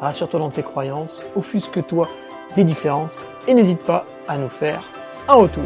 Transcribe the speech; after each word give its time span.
rassure-toi 0.00 0.40
dans 0.40 0.50
tes 0.50 0.62
croyances, 0.62 1.24
offusque-toi 1.34 2.08
des 2.54 2.64
différences 2.64 3.24
et 3.46 3.54
n'hésite 3.54 3.82
pas 3.82 4.06
à 4.28 4.38
nous 4.38 4.48
faire 4.48 4.82
un 5.28 5.34
retour. 5.34 5.64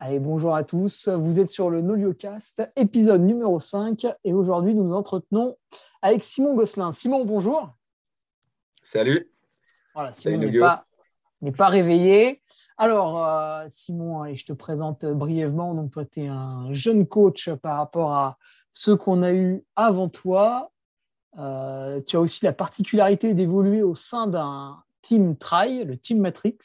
Allez, 0.00 0.20
bonjour 0.20 0.54
à 0.54 0.64
tous. 0.64 1.08
Vous 1.08 1.38
êtes 1.38 1.50
sur 1.50 1.68
le 1.68 1.82
NolioCast, 1.82 2.62
épisode 2.76 3.20
numéro 3.20 3.60
5. 3.60 4.06
Et 4.24 4.32
aujourd'hui, 4.32 4.74
nous 4.74 4.84
nous 4.84 4.94
entretenons 4.94 5.56
avec 6.00 6.24
Simon 6.24 6.54
Gosselin. 6.54 6.92
Simon, 6.92 7.26
bonjour. 7.26 7.74
Salut. 8.82 9.30
Voilà, 9.92 10.14
Simon 10.14 10.38
n'est 10.38 10.58
pas, 10.58 10.86
n'est 11.42 11.52
pas 11.52 11.68
réveillé. 11.68 12.42
Alors, 12.76 13.24
euh, 13.24 13.64
Simon, 13.68 14.34
je 14.34 14.44
te 14.44 14.52
présente 14.52 15.04
brièvement. 15.04 15.74
Donc, 15.74 15.92
toi, 15.92 16.04
tu 16.04 16.22
es 16.22 16.28
un 16.28 16.72
jeune 16.72 17.06
coach 17.06 17.50
par 17.50 17.78
rapport 17.78 18.12
à 18.12 18.38
ceux 18.70 18.96
qu'on 18.96 19.22
a 19.22 19.32
eu 19.32 19.64
avant 19.76 20.08
toi. 20.08 20.72
Euh, 21.38 22.00
tu 22.06 22.16
as 22.16 22.20
aussi 22.20 22.44
la 22.44 22.52
particularité 22.52 23.34
d'évoluer 23.34 23.82
au 23.82 23.94
sein 23.94 24.26
d'un 24.26 24.82
team 25.02 25.36
Try, 25.36 25.84
le 25.84 25.96
Team 25.96 26.20
Matrix, 26.20 26.58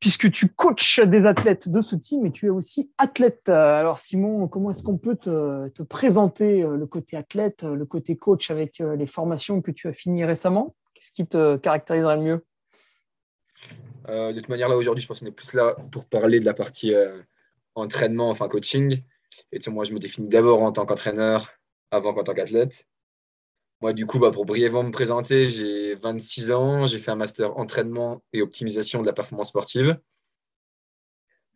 puisque 0.00 0.30
tu 0.30 0.48
coaches 0.48 1.00
des 1.00 1.26
athlètes 1.26 1.68
de 1.68 1.82
ce 1.82 1.96
team 1.96 2.24
et 2.26 2.32
tu 2.32 2.46
es 2.46 2.50
aussi 2.50 2.90
athlète. 2.96 3.48
Alors, 3.48 3.98
Simon, 3.98 4.48
comment 4.48 4.70
est-ce 4.70 4.82
qu'on 4.82 4.98
peut 4.98 5.16
te, 5.16 5.68
te, 5.68 5.82
présenter 5.82 6.62
le 6.62 6.86
côté 6.86 7.16
athlète, 7.16 7.62
le 7.62 7.84
côté 7.84 8.16
coach 8.16 8.50
avec 8.50 8.78
les 8.78 9.06
formations 9.06 9.60
que 9.60 9.70
tu 9.70 9.88
as 9.88 9.92
finies 9.92 10.24
récemment? 10.24 10.74
Qu'est-ce 10.94 11.12
qui 11.12 11.26
te 11.26 11.56
caractériserait 11.56 12.16
le 12.16 12.22
mieux? 12.22 12.44
Euh, 14.08 14.32
de 14.32 14.40
toute 14.40 14.48
manière, 14.48 14.68
là, 14.68 14.76
aujourd'hui, 14.76 15.02
je 15.02 15.08
pense 15.08 15.20
qu'on 15.20 15.26
est 15.26 15.32
plus 15.32 15.54
là 15.54 15.76
pour 15.90 16.06
parler 16.06 16.40
de 16.40 16.44
la 16.44 16.54
partie 16.54 16.94
euh, 16.94 17.22
entraînement, 17.74 18.30
enfin 18.30 18.48
coaching. 18.48 19.02
Et 19.52 19.58
tu 19.58 19.70
moi, 19.70 19.84
je 19.84 19.92
me 19.92 19.98
définis 19.98 20.28
d'abord 20.28 20.62
en 20.62 20.72
tant 20.72 20.86
qu'entraîneur 20.86 21.50
avant 21.90 22.14
qu'en 22.14 22.24
tant 22.24 22.34
qu'athlète. 22.34 22.86
Moi, 23.80 23.92
du 23.92 24.06
coup, 24.06 24.18
bah, 24.18 24.30
pour 24.30 24.46
brièvement 24.46 24.82
me 24.82 24.90
présenter, 24.90 25.50
j'ai 25.50 25.94
26 25.96 26.52
ans, 26.52 26.86
j'ai 26.86 26.98
fait 26.98 27.10
un 27.10 27.16
master 27.16 27.56
entraînement 27.58 28.22
et 28.32 28.42
optimisation 28.42 29.00
de 29.02 29.06
la 29.06 29.12
performance 29.12 29.48
sportive. 29.48 29.98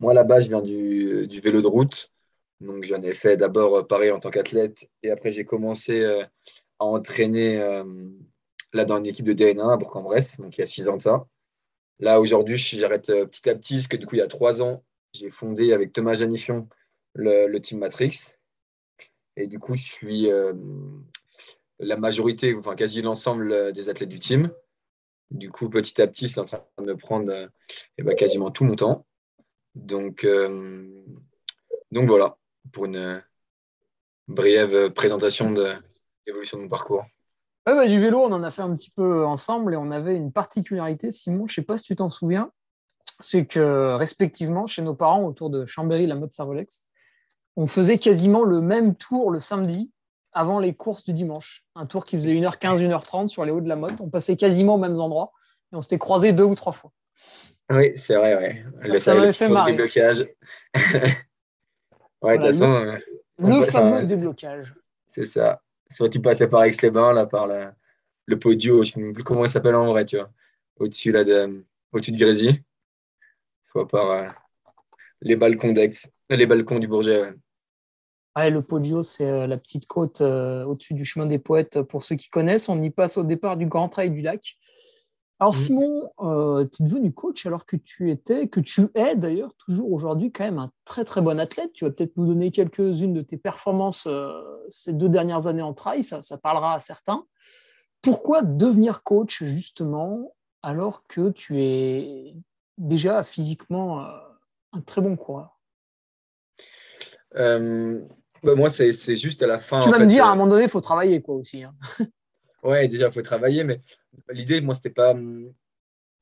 Moi, 0.00 0.14
là-bas, 0.14 0.40
je 0.40 0.48
viens 0.48 0.62
du, 0.62 1.40
vélo 1.40 1.60
de 1.60 1.66
route. 1.66 2.12
Donc, 2.60 2.84
j'en 2.84 3.02
ai 3.02 3.14
fait 3.14 3.36
d'abord 3.36 3.76
euh, 3.76 3.82
pareil 3.82 4.10
en 4.10 4.20
tant 4.20 4.30
qu'athlète. 4.30 4.88
Et 5.02 5.10
après, 5.10 5.30
j'ai 5.30 5.44
commencé 5.44 6.04
à 6.04 6.84
entraîner 6.84 7.58
là 8.72 8.84
dans 8.84 8.98
une 8.98 9.06
équipe 9.06 9.26
de 9.26 9.32
DNA 9.32 9.72
à 9.72 9.76
Bourg-en-Bresse, 9.76 10.40
donc 10.40 10.56
il 10.56 10.60
y 10.60 10.62
a 10.62 10.66
six 10.66 10.88
ans 10.88 10.96
de 10.96 11.02
ça. 11.02 11.26
Là, 12.00 12.20
aujourd'hui, 12.20 12.56
j'arrête 12.58 13.10
euh, 13.10 13.26
petit 13.26 13.48
à 13.50 13.54
petit, 13.54 13.74
parce 13.74 13.88
que 13.88 13.96
du 13.96 14.06
coup, 14.06 14.14
il 14.14 14.18
y 14.18 14.22
a 14.22 14.28
trois 14.28 14.62
ans, 14.62 14.84
j'ai 15.12 15.30
fondé 15.30 15.72
avec 15.72 15.92
Thomas 15.92 16.14
Janichon 16.14 16.68
le, 17.14 17.58
Team 17.58 17.78
Matrix. 17.78 18.36
Et 19.36 19.46
du 19.46 19.58
coup, 19.58 19.74
je 19.74 19.82
suis 19.82 20.30
euh, 20.30 20.52
la 21.80 21.96
majorité, 21.96 22.54
enfin 22.54 22.76
quasi 22.76 23.02
l'ensemble 23.02 23.52
euh, 23.52 23.72
des 23.72 23.88
athlètes 23.88 24.08
du 24.08 24.18
team. 24.18 24.52
Du 25.30 25.50
coup, 25.50 25.68
petit 25.68 26.00
à 26.00 26.06
petit, 26.06 26.28
c'est 26.28 26.40
en 26.40 26.44
train 26.44 26.64
de 26.78 26.84
me 26.84 26.96
prendre 26.96 27.50
eh 27.98 28.02
ben, 28.02 28.14
quasiment 28.14 28.50
tout 28.50 28.64
mon 28.64 28.76
temps. 28.76 29.06
Donc, 29.74 30.26
donc 31.92 32.08
voilà, 32.08 32.38
pour 32.72 32.86
une 32.86 33.22
brève 34.26 34.90
présentation 34.94 35.52
de 35.52 35.74
l'évolution 36.26 36.56
de 36.56 36.62
mon 36.62 36.68
parcours. 36.70 37.04
Bah, 37.74 37.86
du 37.86 38.00
vélo, 38.00 38.20
on 38.20 38.32
en 38.32 38.42
a 38.42 38.50
fait 38.50 38.62
un 38.62 38.74
petit 38.74 38.90
peu 38.90 39.26
ensemble 39.26 39.74
et 39.74 39.76
on 39.76 39.90
avait 39.90 40.16
une 40.16 40.32
particularité, 40.32 41.12
Simon, 41.12 41.46
je 41.46 41.52
ne 41.52 41.54
sais 41.56 41.62
pas 41.62 41.76
si 41.76 41.84
tu 41.84 41.96
t'en 41.96 42.08
souviens, 42.08 42.50
c'est 43.20 43.46
que 43.46 43.94
respectivement, 43.94 44.66
chez 44.66 44.82
nos 44.82 44.94
parents, 44.94 45.24
autour 45.24 45.50
de 45.50 45.66
Chambéry, 45.66 46.06
la 46.06 46.14
mode 46.14 46.32
Servolex, 46.32 46.86
on 47.56 47.66
faisait 47.66 47.98
quasiment 47.98 48.44
le 48.44 48.60
même 48.60 48.94
tour 48.94 49.30
le 49.30 49.40
samedi 49.40 49.90
avant 50.32 50.60
les 50.60 50.74
courses 50.74 51.04
du 51.04 51.12
dimanche. 51.12 51.64
Un 51.74 51.86
tour 51.86 52.04
qui 52.04 52.16
faisait 52.16 52.34
1h15, 52.34 52.80
1h30 52.80 53.28
sur 53.28 53.44
les 53.44 53.50
hauts 53.50 53.60
de 53.60 53.68
la 53.68 53.76
mode. 53.76 54.00
On 54.00 54.08
passait 54.08 54.36
quasiment 54.36 54.76
aux 54.76 54.78
mêmes 54.78 55.00
endroits 55.00 55.32
et 55.72 55.76
on 55.76 55.82
s'était 55.82 55.98
croisés 55.98 56.32
deux 56.32 56.44
ou 56.44 56.54
trois 56.54 56.72
fois. 56.72 56.92
Oui, 57.70 57.92
c'est 57.96 58.14
vrai, 58.14 58.64
ouais. 58.82 58.98
ça 58.98 59.14
m'avait 59.14 59.32
fait 59.32 59.48
marrer. 59.48 59.72
Déblocage. 59.72 60.26
ouais, 62.22 62.38
de 62.38 62.42
toute 62.42 62.46
façon. 62.46 62.72
Euh, 62.72 62.96
le, 63.38 63.62
fameux 63.62 64.04
déblocage. 64.04 64.74
C'est 65.06 65.24
ça 65.24 65.60
soit 65.90 66.08
tu 66.08 66.20
passais 66.20 66.48
par 66.48 66.64
Aix-les-Bains, 66.64 67.12
là, 67.12 67.26
par 67.26 67.48
le 68.26 68.38
podio, 68.38 68.84
je 68.84 68.98
ne 68.98 69.06
sais 69.06 69.12
plus 69.12 69.24
comment 69.24 69.44
il 69.44 69.48
s'appelle 69.48 69.74
en 69.74 69.86
vrai, 69.86 70.04
tu 70.04 70.16
vois, 70.16 70.30
au-dessus 70.78 71.12
là 71.12 71.24
de, 71.24 71.64
au-dessus 71.92 72.12
de 72.12 72.18
Grésy, 72.18 72.62
soit 73.60 73.88
par 73.88 74.10
euh, 74.10 74.28
les 75.22 75.36
balcons 75.36 75.74
euh, 75.76 75.88
les 76.30 76.46
balcons 76.46 76.78
du 76.78 76.86
Bourget. 76.86 77.32
Ouais. 78.36 78.50
le 78.50 78.62
Podio, 78.62 79.02
c'est 79.02 79.28
euh, 79.28 79.46
la 79.46 79.56
petite 79.56 79.86
côte 79.86 80.20
au-dessus 80.20 80.94
du 80.94 81.04
chemin 81.04 81.26
des 81.26 81.38
poètes. 81.38 81.82
Pour 81.82 82.04
ceux 82.04 82.16
qui 82.16 82.28
connaissent, 82.28 82.68
on 82.68 82.80
y 82.82 82.90
passe 82.90 83.16
au 83.16 83.24
départ 83.24 83.56
du 83.56 83.66
Grand 83.66 83.88
Trail 83.88 84.10
du 84.10 84.20
Lac. 84.20 84.58
Alors, 85.40 85.54
mmh. 85.54 85.58
Simon, 85.58 86.10
euh, 86.20 86.66
tu 86.66 86.82
es 86.82 86.86
devenu 86.86 87.12
coach 87.12 87.46
alors 87.46 87.64
que 87.64 87.76
tu 87.76 88.10
étais, 88.10 88.48
que 88.48 88.58
tu 88.58 88.88
es 88.94 89.14
d'ailleurs 89.14 89.54
toujours 89.54 89.92
aujourd'hui 89.92 90.32
quand 90.32 90.44
même 90.44 90.58
un 90.58 90.72
très 90.84 91.04
très 91.04 91.20
bon 91.20 91.38
athlète. 91.38 91.72
Tu 91.72 91.84
vas 91.84 91.92
peut-être 91.92 92.16
nous 92.16 92.26
donner 92.26 92.50
quelques-unes 92.50 93.14
de 93.14 93.22
tes 93.22 93.36
performances 93.36 94.08
euh, 94.08 94.32
ces 94.68 94.92
deux 94.92 95.08
dernières 95.08 95.46
années 95.46 95.62
en 95.62 95.74
trail, 95.74 96.02
ça, 96.02 96.22
ça 96.22 96.38
parlera 96.38 96.74
à 96.74 96.80
certains. 96.80 97.24
Pourquoi 98.02 98.42
devenir 98.42 99.02
coach 99.02 99.44
justement 99.44 100.34
alors 100.62 101.04
que 101.08 101.30
tu 101.30 101.62
es 101.62 102.34
déjà 102.76 103.22
physiquement 103.22 104.00
euh, 104.00 104.10
un 104.72 104.80
très 104.80 105.00
bon 105.00 105.16
coureur? 105.16 105.60
Bah 108.42 108.54
Moi, 108.54 108.70
c'est 108.70 109.16
juste 109.16 109.42
à 109.42 109.46
la 109.46 109.58
fin. 109.58 109.80
Tu 109.80 109.90
vas 109.90 109.98
me 109.98 110.06
dire, 110.06 110.24
à 110.24 110.28
un 110.28 110.34
moment 110.34 110.48
donné, 110.48 110.64
il 110.64 110.68
faut 110.68 110.80
travailler 110.80 111.20
quoi 111.20 111.36
aussi. 111.36 111.62
Hein. 111.64 111.74
Ouais, 112.62 112.88
déjà, 112.88 113.06
il 113.06 113.12
faut 113.12 113.22
travailler, 113.22 113.64
mais 113.64 113.80
l'idée, 114.30 114.60
moi, 114.60 114.74
c'était 114.74 114.90
pas 114.90 115.12
hum, 115.12 115.52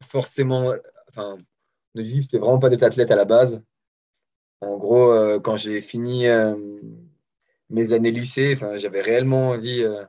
forcément. 0.03 0.73
Enfin, 1.09 1.39
l'objectif, 1.95 2.25
c'était 2.25 2.39
vraiment 2.39 2.59
pas 2.59 2.69
d'être 2.69 2.83
athlète 2.83 3.11
à 3.11 3.17
la 3.17 3.25
base. 3.25 3.63
En 4.61 4.79
gros, 4.79 5.13
euh, 5.13 5.39
quand 5.41 5.57
j'ai 5.57 5.81
fini 5.81 6.29
euh, 6.29 6.57
mes 7.71 7.93
années 7.93 8.11
lycée, 8.11 8.55
enfin, 8.55 8.77
j'avais 8.77 9.01
réellement 9.01 9.51
envie 9.51 9.83
euh, 9.83 10.05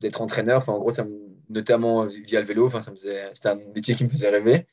d'être 0.00 0.20
entraîneur. 0.22 0.68
En 0.68 0.78
gros, 0.78 0.90
ça 0.90 1.06
notamment 1.48 2.06
via 2.06 2.40
le 2.40 2.46
vélo, 2.46 2.66
enfin, 2.66 2.82
ça 2.82 2.90
me 2.90 2.96
faisait, 2.96 3.30
c'était 3.34 3.50
un 3.50 3.58
métier 3.74 3.94
qui 3.94 4.04
me 4.04 4.08
faisait 4.08 4.30
rêver. 4.30 4.66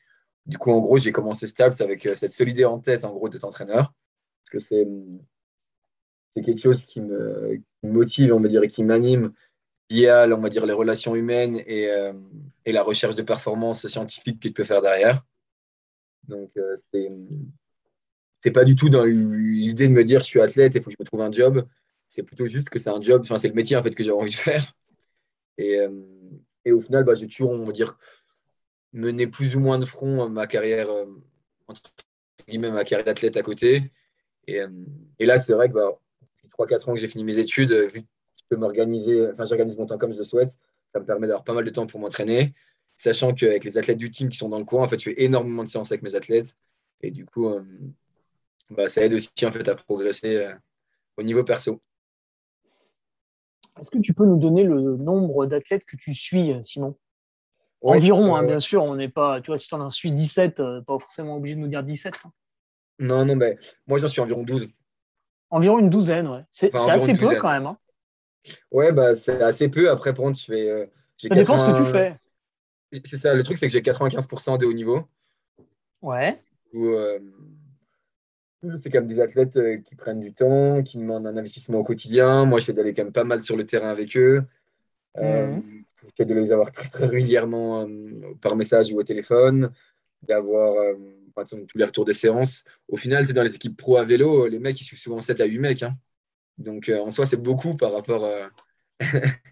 Du 0.46 0.58
coup, 0.58 0.72
en 0.72 0.80
gros, 0.80 0.98
j'ai 0.98 1.12
commencé 1.12 1.46
stable 1.46 1.74
avec 1.80 2.08
cette 2.14 2.32
solide 2.32 2.54
idée 2.56 2.64
en 2.64 2.78
tête, 2.80 3.04
en 3.04 3.12
gros, 3.12 3.28
d'être 3.28 3.44
entraîneur. 3.44 3.92
Parce 4.42 4.50
que 4.50 4.58
c'est, 4.58 4.86
c'est 6.30 6.42
quelque 6.42 6.60
chose 6.60 6.84
qui 6.84 7.00
me, 7.00 7.56
qui 7.80 7.86
me 7.86 7.92
motive, 7.92 8.32
on 8.32 8.40
va 8.40 8.48
dire, 8.48 8.62
et 8.62 8.68
qui 8.68 8.82
m'anime 8.82 9.32
via, 9.90 10.26
on 10.28 10.40
va 10.40 10.48
dire, 10.48 10.64
les 10.66 10.72
relations 10.72 11.16
humaines 11.16 11.62
et, 11.66 11.88
euh, 11.88 12.12
et, 12.64 12.72
la 12.72 12.82
recherche 12.82 13.16
de 13.16 13.22
performance 13.22 13.86
scientifique 13.88 14.40
qu'il 14.40 14.54
peut 14.54 14.64
faire 14.64 14.80
derrière. 14.80 15.24
Donc, 16.28 16.50
euh, 16.56 16.76
c'est 18.40 18.52
pas 18.52 18.64
du 18.64 18.76
tout 18.76 18.88
dans 18.88 19.04
l'idée 19.04 19.88
de 19.88 19.92
me 19.92 20.04
dire 20.04 20.20
je 20.20 20.26
suis 20.26 20.40
athlète 20.40 20.76
et 20.76 20.78
il 20.78 20.82
faut 20.82 20.90
que 20.90 20.96
je 20.96 21.02
me 21.02 21.04
trouve 21.04 21.22
un 21.22 21.32
job. 21.32 21.66
C'est 22.08 22.22
plutôt 22.22 22.46
juste 22.46 22.70
que 22.70 22.78
c'est 22.78 22.90
un 22.90 23.02
job, 23.02 23.22
enfin, 23.22 23.36
c'est 23.36 23.48
le 23.48 23.54
métier 23.54 23.76
en 23.76 23.82
fait 23.82 23.94
que 23.94 24.02
j'ai 24.02 24.12
envie 24.12 24.30
de 24.30 24.34
faire. 24.34 24.72
Et, 25.58 25.78
euh, 25.80 25.90
au 26.72 26.80
final, 26.80 27.04
bah, 27.04 27.14
j'ai 27.14 27.26
toujours, 27.26 27.50
on 27.50 27.64
va 27.64 27.72
dire, 27.72 27.98
mené 28.92 29.26
plus 29.26 29.56
ou 29.56 29.60
moins 29.60 29.78
de 29.78 29.84
front 29.84 30.28
ma 30.28 30.46
carrière, 30.46 30.88
entre 31.66 31.82
ma 32.48 32.84
carrière 32.84 33.04
d'athlète 33.04 33.36
à 33.36 33.42
côté. 33.42 33.90
Et, 34.46 34.60
et 35.18 35.26
là, 35.26 35.38
c'est 35.38 35.52
vrai 35.52 35.68
que 35.68 35.74
bah, 35.74 35.98
3-4 36.58 36.90
ans 36.90 36.94
que 36.94 37.00
j'ai 37.00 37.08
fini 37.08 37.24
mes 37.24 37.38
études, 37.38 37.72
vu 37.72 38.04
peux 38.50 38.56
m'organiser, 38.56 39.28
enfin 39.30 39.44
j'organise 39.44 39.78
mon 39.78 39.86
temps 39.86 39.96
comme 39.96 40.12
je 40.12 40.18
le 40.18 40.24
souhaite. 40.24 40.58
Ça 40.90 41.00
me 41.00 41.06
permet 41.06 41.26
d'avoir 41.26 41.44
pas 41.44 41.54
mal 41.54 41.64
de 41.64 41.70
temps 41.70 41.86
pour 41.86 42.00
m'entraîner, 42.00 42.52
sachant 42.96 43.32
qu'avec 43.32 43.64
les 43.64 43.78
athlètes 43.78 43.96
du 43.96 44.10
team 44.10 44.28
qui 44.28 44.36
sont 44.36 44.48
dans 44.48 44.58
le 44.58 44.64
coin, 44.64 44.82
en 44.82 44.88
fait, 44.88 44.98
je 44.98 45.10
fais 45.10 45.22
énormément 45.22 45.62
de 45.62 45.68
séances 45.68 45.92
avec 45.92 46.02
mes 46.02 46.16
athlètes. 46.16 46.54
Et 47.00 47.10
du 47.10 47.24
coup, 47.24 47.48
euh, 47.48 47.62
bah, 48.68 48.88
ça 48.88 49.02
aide 49.02 49.14
aussi 49.14 49.30
en 49.46 49.52
fait, 49.52 49.66
à 49.68 49.74
progresser 49.74 50.36
euh, 50.36 50.52
au 51.16 51.22
niveau 51.22 51.44
perso. 51.44 51.80
Est-ce 53.80 53.90
que 53.90 53.98
tu 53.98 54.12
peux 54.12 54.26
nous 54.26 54.38
donner 54.38 54.64
le 54.64 54.96
nombre 54.96 55.46
d'athlètes 55.46 55.84
que 55.84 55.96
tu 55.96 56.12
suis, 56.12 56.52
Simon? 56.64 56.96
Environ, 57.82 58.34
hein, 58.34 58.42
bien 58.42 58.60
sûr, 58.60 58.82
on 58.82 58.96
n'est 58.96 59.08
pas, 59.08 59.40
tu 59.40 59.46
vois, 59.46 59.58
si 59.58 59.68
tu 59.68 59.74
en 59.74 59.80
as 59.80 59.90
su 59.90 60.10
17, 60.10 60.56
pas 60.86 60.98
forcément 60.98 61.36
obligé 61.36 61.54
de 61.54 61.60
nous 61.60 61.68
dire 61.68 61.82
17. 61.82 62.18
Hein. 62.24 62.32
Non, 62.98 63.24
non, 63.24 63.36
mais 63.36 63.56
moi 63.86 63.96
j'en 63.96 64.08
suis 64.08 64.20
environ 64.20 64.42
12. 64.42 64.68
Environ 65.48 65.78
une 65.78 65.88
douzaine, 65.88 66.28
ouais. 66.28 66.44
C'est 66.52 66.74
assez 66.74 67.14
peu 67.14 67.34
quand 67.40 67.50
même. 67.50 67.66
Hein. 67.66 67.78
Ouais, 68.70 68.92
bah, 68.92 69.14
c'est 69.16 69.42
assez 69.42 69.68
peu. 69.68 69.90
Après, 69.90 70.14
pour 70.14 70.24
contre, 70.24 70.38
je 70.38 70.44
fais. 70.44 70.70
Euh, 70.70 70.86
ça 71.16 71.28
dépend 71.28 71.56
ce 71.56 71.72
que 71.72 71.84
tu 71.84 71.90
fais. 71.90 72.16
C'est 73.04 73.16
ça, 73.16 73.34
le 73.34 73.42
truc, 73.42 73.58
c'est 73.58 73.66
que 73.66 73.72
j'ai 73.72 73.82
95% 73.82 74.58
de 74.58 74.66
haut 74.66 74.72
niveau. 74.72 75.06
Ouais. 76.02 76.40
Euh, 76.74 77.18
c'est 78.76 78.90
comme 78.90 79.06
des 79.06 79.20
athlètes 79.20 79.56
euh, 79.56 79.78
qui 79.78 79.94
prennent 79.94 80.20
du 80.20 80.32
temps, 80.32 80.82
qui 80.82 80.98
demandent 80.98 81.26
un 81.26 81.36
investissement 81.36 81.78
au 81.78 81.84
quotidien. 81.84 82.46
Moi, 82.46 82.58
je 82.58 82.66
fais 82.66 82.72
d'aller 82.72 82.92
quand 82.92 83.04
même 83.04 83.12
pas 83.12 83.24
mal 83.24 83.42
sur 83.42 83.56
le 83.56 83.64
terrain 83.64 83.90
avec 83.90 84.16
eux. 84.16 84.42
Euh, 85.18 85.56
mmh. 85.56 85.84
J'essaie 86.02 86.24
de 86.24 86.34
les 86.34 86.52
avoir 86.52 86.72
très, 86.72 86.88
très 86.88 87.06
régulièrement 87.06 87.86
par 88.40 88.56
message 88.56 88.92
ou 88.92 88.98
au 88.98 89.02
téléphone, 89.02 89.70
d'avoir 90.22 90.74
tous 91.68 91.78
les 91.78 91.84
retours 91.84 92.04
des 92.04 92.14
séances. 92.14 92.64
Au 92.88 92.96
final, 92.96 93.26
c'est 93.26 93.32
dans 93.32 93.42
les 93.42 93.54
équipes 93.54 93.76
pro 93.76 93.96
à 93.98 94.04
vélo, 94.04 94.46
les 94.46 94.58
mecs, 94.58 94.80
ils 94.80 94.84
suivent 94.84 94.98
souvent 94.98 95.20
7 95.20 95.40
à 95.40 95.44
8 95.44 95.58
mecs. 95.58 95.82
Hein. 95.82 95.92
Donc, 96.60 96.88
euh, 96.88 97.00
en 97.00 97.10
soi, 97.10 97.26
c'est 97.26 97.36
beaucoup 97.36 97.76
par 97.76 97.92
rapport. 97.92 98.24
à... 98.24 98.48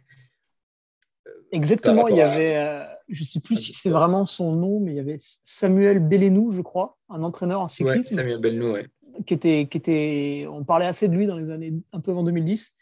Exactement, 1.51 2.09
il 2.09 2.17
y 2.17 2.21
avait, 2.21 2.57
euh, 2.57 2.85
je 3.09 3.23
ne 3.23 3.27
sais 3.27 3.41
plus 3.41 3.57
si 3.57 3.73
c'est 3.73 3.89
vraiment 3.89 4.27
son 4.27 4.53
nom, 4.53 4.81
mais 4.81 4.93
il 4.93 4.97
y 4.97 5.01
avait 5.01 5.17
Samuel 5.19 5.99
Bellenou, 5.99 6.53
je 6.53 6.61
crois, 6.61 6.99
un 7.09 7.23
entraîneur 7.23 7.63
en 7.63 7.69
cyclisme. 7.69 7.99
Ouais, 7.99 8.03
Samuel 8.03 8.39
Bellenou, 8.39 8.73
ouais. 8.73 8.87
Qui 9.27 9.33
était, 9.33 9.67
qui 9.71 9.79
était, 9.79 10.47
on 10.51 10.65
parlait 10.65 10.85
assez 10.85 11.09
de 11.09 11.17
lui 11.17 11.27
dans 11.27 11.39
les 11.39 11.51
années 11.51 11.73
un 11.93 12.01
peu 12.01 12.11
avant 12.11 12.23
2010. 12.23 12.75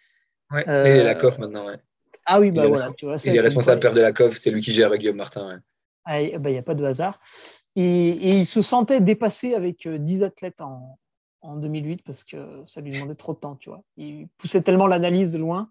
Ouais, 0.50 0.64
il 0.66 0.70
est 0.70 1.04
la 1.04 1.14
COF 1.14 1.38
maintenant, 1.38 1.66
ouais. 1.66 1.76
Ah 2.26 2.40
oui, 2.40 2.50
bah 2.50 2.66
voilà, 2.66 2.92
tu 2.96 3.06
vois. 3.06 3.16
Il 3.24 3.36
est 3.36 3.40
responsable 3.40 3.80
père 3.80 3.94
de 3.94 4.00
la 4.00 4.12
COF, 4.12 4.36
c'est 4.36 4.50
lui 4.50 4.60
qui 4.60 4.72
gère 4.72 4.94
Guillaume 4.96 5.16
Martin, 5.16 5.46
ouais. 5.46 5.60
Ah, 6.04 6.38
bah, 6.38 6.50
il 6.50 6.52
n'y 6.52 6.58
a 6.58 6.62
pas 6.62 6.74
de 6.74 6.84
hasard. 6.84 7.20
Et, 7.76 8.38
il 8.38 8.46
se 8.46 8.62
sentait 8.62 9.00
dépassé 9.00 9.54
avec 9.54 9.86
10 9.88 10.22
euh, 10.22 10.26
athlètes 10.26 10.60
en, 10.60 10.98
en 11.46 11.56
2008 11.56 12.02
parce 12.04 12.24
que 12.24 12.36
ça 12.64 12.80
lui 12.80 12.92
demandait 12.92 13.14
trop 13.14 13.34
de 13.34 13.38
temps, 13.38 13.56
tu 13.56 13.70
vois. 13.70 13.82
Il 13.96 14.28
poussait 14.38 14.62
tellement 14.62 14.86
l'analyse 14.86 15.36
loin. 15.36 15.70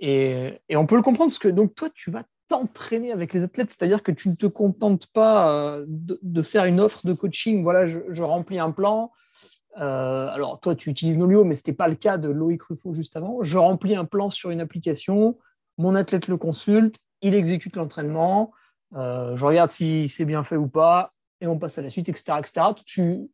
Et, 0.00 0.60
on 0.70 0.86
peut 0.86 0.96
le 0.96 1.02
comprendre 1.02 1.30
parce 1.30 1.38
que 1.38 1.48
donc 1.48 1.74
toi, 1.74 1.88
tu 1.94 2.10
vas 2.10 2.24
t'entraîner 2.48 3.12
avec 3.12 3.32
les 3.32 3.42
athlètes, 3.42 3.70
c'est-à-dire 3.70 4.02
que 4.02 4.12
tu 4.12 4.28
ne 4.28 4.34
te 4.34 4.46
contentes 4.46 5.06
pas 5.06 5.50
euh, 5.50 5.86
de, 5.88 6.42
faire 6.42 6.66
une 6.66 6.80
offre 6.80 7.06
de 7.06 7.12
coaching. 7.12 7.62
Voilà, 7.62 7.86
je, 7.86 8.22
remplis 8.22 8.58
un 8.58 8.70
plan. 8.70 9.12
Euh, 9.80 10.28
alors 10.28 10.60
toi, 10.60 10.74
tu 10.74 10.90
utilises 10.90 11.18
Nolio, 11.18 11.44
mais 11.44 11.54
ce 11.54 11.60
n'était 11.60 11.72
pas 11.72 11.88
le 11.88 11.94
cas 11.94 12.18
de 12.18 12.28
Loïc 12.28 12.62
Ruffo 12.62 12.92
juste 12.92 13.16
avant. 13.16 13.42
Je 13.42 13.56
remplis 13.56 13.96
un 13.96 14.04
plan 14.04 14.30
sur 14.30 14.50
une 14.50 14.60
application, 14.60 15.38
mon 15.78 15.94
athlète 15.94 16.28
le 16.28 16.36
consulte, 16.36 16.98
il 17.22 17.34
exécute 17.34 17.74
l'entraînement, 17.76 18.52
euh, 18.94 19.36
je 19.36 19.44
regarde 19.44 19.70
si 19.70 20.08
c'est 20.08 20.24
bien 20.24 20.44
fait 20.44 20.56
ou 20.56 20.68
pas, 20.68 21.12
et 21.40 21.46
on 21.46 21.58
passe 21.58 21.78
à 21.78 21.82
la 21.82 21.90
suite, 21.90 22.08
etc. 22.08 22.34
etc. 22.38 22.66
Tu, 22.86 23.30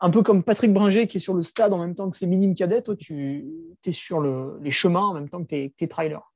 un 0.00 0.10
peu 0.10 0.22
comme 0.22 0.42
Patrick 0.42 0.72
Bringer 0.72 1.08
qui 1.08 1.16
est 1.16 1.20
sur 1.20 1.34
le 1.34 1.42
stade 1.42 1.72
en 1.72 1.78
même 1.78 1.94
temps 1.94 2.10
que 2.10 2.16
ses 2.16 2.26
minimes 2.26 2.54
cadets, 2.54 2.82
toi, 2.82 2.96
tu 2.96 3.44
es 3.84 3.92
sur 3.92 4.20
les 4.20 4.70
chemins 4.70 5.06
en 5.06 5.14
même 5.14 5.28
temps 5.28 5.42
que 5.42 5.48
tes, 5.48 5.70
tes 5.76 5.88
trailers. 5.88 6.32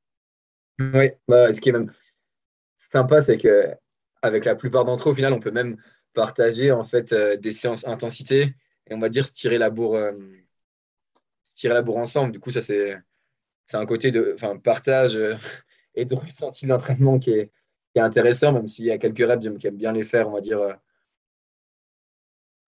Oui, 0.79 1.11
bah, 1.29 1.53
ce 1.53 1.61
qui 1.61 1.69
est 1.69 1.73
même 1.73 1.93
sympa, 2.79 3.21
c'est 3.21 3.37
que 3.37 3.69
avec 4.23 4.45
la 4.45 4.55
plupart 4.55 4.85
d'entre 4.85 5.09
eux, 5.09 5.13
au 5.13 5.15
final, 5.15 5.33
on 5.33 5.41
peut 5.41 5.51
même 5.51 5.77
partager 6.15 6.73
en 6.73 6.85
fait 6.85 7.13
euh, 7.13 7.37
des 7.37 7.53
séances 7.53 7.87
intensité 7.87 8.55
et 8.87 8.95
on 8.95 8.99
va 8.99 9.09
dire 9.09 9.27
se 9.27 9.33
tirer 9.33 9.59
la 9.59 9.71
bourre, 9.71 9.97
euh, 9.97 10.13
tirer 11.55 11.75
la 11.75 11.83
bourre 11.83 11.99
ensemble. 11.99 12.33
Du 12.33 12.41
coup, 12.41 12.51
ça 12.51 12.61
c'est 12.61 12.97
c'est 13.67 13.77
un 13.77 13.87
côté 13.87 14.11
de 14.11 14.37
partage 14.63 15.17
euh, 15.17 15.35
et 15.95 16.05
de 16.05 16.15
ressenti 16.15 16.67
d'entraînement 16.67 17.19
qui 17.19 17.31
est, 17.31 17.47
qui 17.95 17.99
est 17.99 18.01
intéressant, 18.01 18.53
même 18.53 18.69
s'il 18.69 18.87
y 18.87 18.91
a 18.91 18.99
quelques 18.99 19.19
reps, 19.19 19.43
j'aime 19.43 19.77
bien 19.77 19.93
les 19.93 20.05
faire, 20.05 20.29
on 20.29 20.33
va 20.33 20.41
dire 20.41 20.61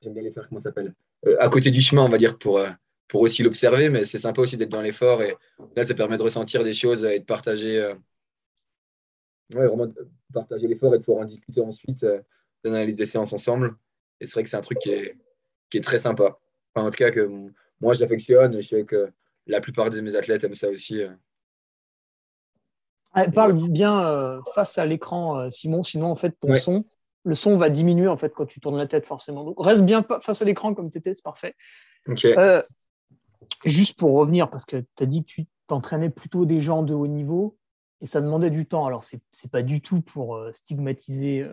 j'aime 0.04 0.14
bien 0.14 0.22
les 0.22 0.30
faire, 0.30 0.48
comment 0.48 0.60
ça 0.60 0.70
s'appelle 0.70 0.94
euh, 1.26 1.36
À 1.40 1.48
côté 1.48 1.70
du 1.70 1.80
chemin, 1.80 2.02
on 2.02 2.08
va 2.08 2.18
dire, 2.18 2.38
pour, 2.38 2.58
euh, 2.58 2.68
pour 3.08 3.22
aussi 3.22 3.42
l'observer, 3.42 3.88
mais 3.88 4.04
c'est 4.04 4.18
sympa 4.18 4.40
aussi 4.42 4.56
d'être 4.56 4.70
dans 4.70 4.82
l'effort 4.82 5.22
et 5.22 5.34
là, 5.74 5.84
ça 5.84 5.94
permet 5.94 6.16
de 6.16 6.22
ressentir 6.22 6.62
des 6.62 6.74
choses 6.74 7.04
et 7.04 7.20
de 7.20 7.24
partager, 7.24 7.78
euh, 7.78 7.94
ouais, 9.54 9.66
vraiment 9.66 9.86
de 9.86 9.94
partager 10.32 10.68
l'effort 10.68 10.94
et 10.94 10.98
de 10.98 11.04
pouvoir 11.04 11.24
en 11.24 11.26
discuter 11.26 11.60
ensuite, 11.60 12.06
d'analyse 12.62 12.96
des 12.96 13.06
séances 13.06 13.32
ensemble. 13.32 13.76
Et 14.20 14.26
c'est 14.26 14.34
vrai 14.34 14.44
que 14.44 14.50
c'est 14.50 14.56
un 14.56 14.62
truc 14.62 14.78
qui 14.78 14.90
est, 14.90 15.16
qui 15.70 15.78
est 15.78 15.82
très 15.82 15.98
sympa. 15.98 16.38
en 16.74 16.90
tout 16.90 16.96
cas, 16.96 17.10
que 17.10 17.28
moi, 17.80 17.94
j'affectionne 17.94 18.54
et 18.54 18.60
je 18.60 18.68
sais 18.68 18.84
que 18.84 19.10
la 19.46 19.60
plupart 19.60 19.90
de 19.90 20.00
mes 20.00 20.14
athlètes 20.14 20.44
aiment 20.44 20.54
ça 20.54 20.68
aussi. 20.68 21.02
parle 23.34 23.68
bien 23.68 24.40
face 24.54 24.78
à 24.78 24.86
l'écran, 24.86 25.50
Simon, 25.50 25.82
sinon, 25.82 26.06
en 26.06 26.16
fait, 26.16 26.34
ton 26.40 26.54
son, 26.56 26.84
le 27.24 27.34
son 27.34 27.56
va 27.56 27.70
diminuer 27.70 28.08
en 28.08 28.16
fait 28.16 28.34
quand 28.34 28.46
tu 28.46 28.60
tournes 28.60 28.76
la 28.76 28.86
tête 28.86 29.06
forcément. 29.06 29.44
Donc 29.44 29.56
reste 29.58 29.82
bien 29.82 30.04
face 30.20 30.42
à 30.42 30.44
l'écran 30.44 30.74
comme 30.74 30.90
tu 30.90 30.98
étais, 30.98 31.14
c'est 31.14 31.24
parfait. 31.24 31.54
Euh, 32.24 32.62
juste 33.64 33.98
pour 33.98 34.12
revenir, 34.12 34.50
parce 34.50 34.66
que 34.66 34.84
tu 34.96 35.02
as 35.02 35.06
dit 35.06 35.22
que 35.22 35.28
tu 35.28 35.46
t'entraînais 35.66 36.10
plutôt 36.10 36.44
des 36.44 36.60
gens 36.60 36.82
de 36.82 36.92
haut 36.92 37.06
niveau 37.06 37.56
et 38.02 38.06
ça 38.06 38.20
demandait 38.20 38.50
du 38.50 38.66
temps. 38.66 38.86
Alors 38.86 39.04
c'est 39.04 39.16
n'est 39.42 39.50
pas 39.50 39.62
du 39.62 39.80
tout 39.80 40.02
pour 40.02 40.36
euh, 40.36 40.52
stigmatiser 40.52 41.42
euh, 41.42 41.52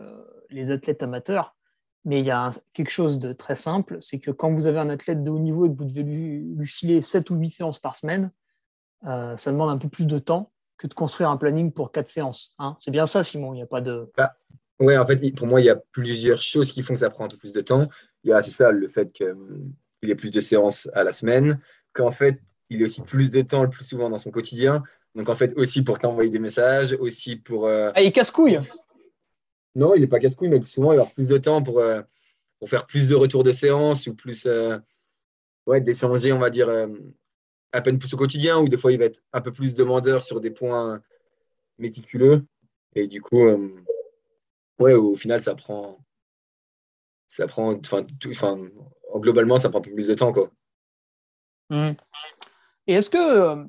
les 0.50 0.72
athlètes 0.72 1.04
amateurs, 1.04 1.56
mais 2.04 2.20
il 2.20 2.26
y 2.26 2.32
a 2.32 2.52
quelque 2.74 2.92
chose 2.92 3.18
de 3.20 3.32
très 3.32 3.56
simple, 3.56 3.98
c'est 4.02 4.20
que 4.20 4.32
quand 4.32 4.54
vous 4.54 4.66
avez 4.66 4.80
un 4.80 4.90
athlète 4.90 5.24
de 5.24 5.30
haut 5.30 5.40
niveau 5.40 5.66
et 5.66 5.70
que 5.70 5.78
vous 5.78 5.86
devez 5.86 6.04
lui, 6.04 6.68
filer 6.68 7.02
7 7.02 7.30
ou 7.30 7.36
8 7.36 7.50
séances 7.50 7.80
par 7.80 7.96
semaine, 7.96 8.32
ça 9.04 9.52
demande 9.52 9.70
un 9.70 9.78
peu 9.78 9.88
plus 9.88 10.06
de 10.06 10.20
temps 10.20 10.52
que 10.78 10.88
de 10.88 10.94
construire 10.96 11.30
un 11.30 11.38
planning 11.38 11.72
pour 11.72 11.92
4 11.92 12.10
séances. 12.10 12.56
Hein. 12.58 12.76
c'est 12.80 12.90
bien 12.90 13.06
ça, 13.06 13.24
Simon, 13.24 13.54
il 13.54 13.58
n'y 13.58 13.62
a 13.62 13.68
pas 13.68 13.82
de... 13.82 14.12
Bah, 14.18 14.34
oui, 14.82 14.98
en 14.98 15.06
fait, 15.06 15.36
pour 15.36 15.46
moi, 15.46 15.62
il 15.62 15.66
y 15.66 15.70
a 15.70 15.76
plusieurs 15.76 16.42
choses 16.42 16.72
qui 16.72 16.82
font 16.82 16.94
que 16.94 17.00
ça 17.00 17.12
prend 17.12 17.26
un 17.26 17.28
peu 17.28 17.38
plus 17.38 17.54
de 17.54 17.62
temps. 17.62 17.88
Il 18.24 18.32
y 18.32 18.34
a, 18.34 18.42
c'est 18.42 18.50
ça, 18.50 18.72
le 18.72 18.88
fait 18.88 19.12
qu'il 19.14 19.28
y 20.02 20.10
ait 20.10 20.16
plus 20.16 20.32
de 20.32 20.40
séances 20.40 20.90
à 20.94 21.04
la 21.04 21.12
semaine, 21.12 21.62
qu'en 21.94 22.12
fait, 22.12 22.40
il 22.72 22.82
ait 22.82 22.86
aussi 22.86 23.02
plus 23.02 23.30
de 23.30 23.42
temps 23.42 23.62
le 23.62 23.70
plus 23.70 23.86
souvent 23.86 24.10
dans 24.10 24.18
son 24.18 24.32
quotidien. 24.32 24.84
Donc, 25.14 25.30
en 25.30 25.36
fait, 25.36 25.54
aussi 25.56 25.84
pour 25.84 26.00
t'envoyer 26.00 26.32
des 26.32 26.40
messages, 26.40 26.94
aussi 27.00 27.36
pour. 27.36 27.68
Euh, 27.68 27.92
ah, 27.94 28.02
il 28.02 28.12
casse-couille 28.12 28.58
Non, 29.76 29.94
il 29.94 30.02
n'est 30.02 30.08
pas 30.08 30.18
casse-couille, 30.18 30.50
mais 30.50 30.62
souvent, 30.64 30.94
il 30.94 30.96
va 30.96 31.02
avoir 31.04 31.14
plus 31.14 31.28
de 31.28 31.38
temps 31.38 31.62
pour, 31.62 31.80
euh, 31.80 32.02
pour 32.60 32.68
faire 32.68 32.88
plus 32.88 33.08
de 33.08 33.14
retours 33.14 33.44
de 33.44 33.52
séance 33.52 34.08
ou 34.08 34.16
plus. 34.16 34.48
Euh, 34.48 34.80
ouais, 35.68 35.80
d'échanger, 35.80 36.34
on 36.34 36.40
va 36.40 36.50
dire, 36.50 36.70
à 37.72 37.82
peine 37.82 38.00
plus 38.00 38.12
au 38.16 38.18
quotidien, 38.18 38.58
ou 38.58 38.68
des 38.68 38.78
fois, 38.78 38.92
il 38.92 38.98
va 38.98 39.06
être 39.06 39.22
un 39.32 39.42
peu 39.42 39.52
plus 39.52 39.76
demandeur 39.76 40.24
sur 40.24 40.42
des 40.42 40.50
points 40.50 41.00
méticuleux. 41.78 42.46
Et 42.96 43.08
du 43.08 43.22
coup 43.22 43.48
ouais, 44.82 44.94
au 44.94 45.16
final, 45.16 45.42
ça 45.42 45.56
prend. 45.56 45.98
Ça 47.28 47.48
prend. 47.48 47.80
Enfin, 48.28 48.58
globalement, 49.16 49.58
ça 49.58 49.70
prend 49.70 49.80
un 49.80 49.84
peu 49.84 49.94
plus 49.94 50.08
de 50.08 50.14
temps, 50.14 50.34
quoi. 50.34 50.52
Mmh. 51.70 51.92
Et 52.88 52.94
est-ce 52.94 53.10
que. 53.10 53.18
Euh, 53.18 53.64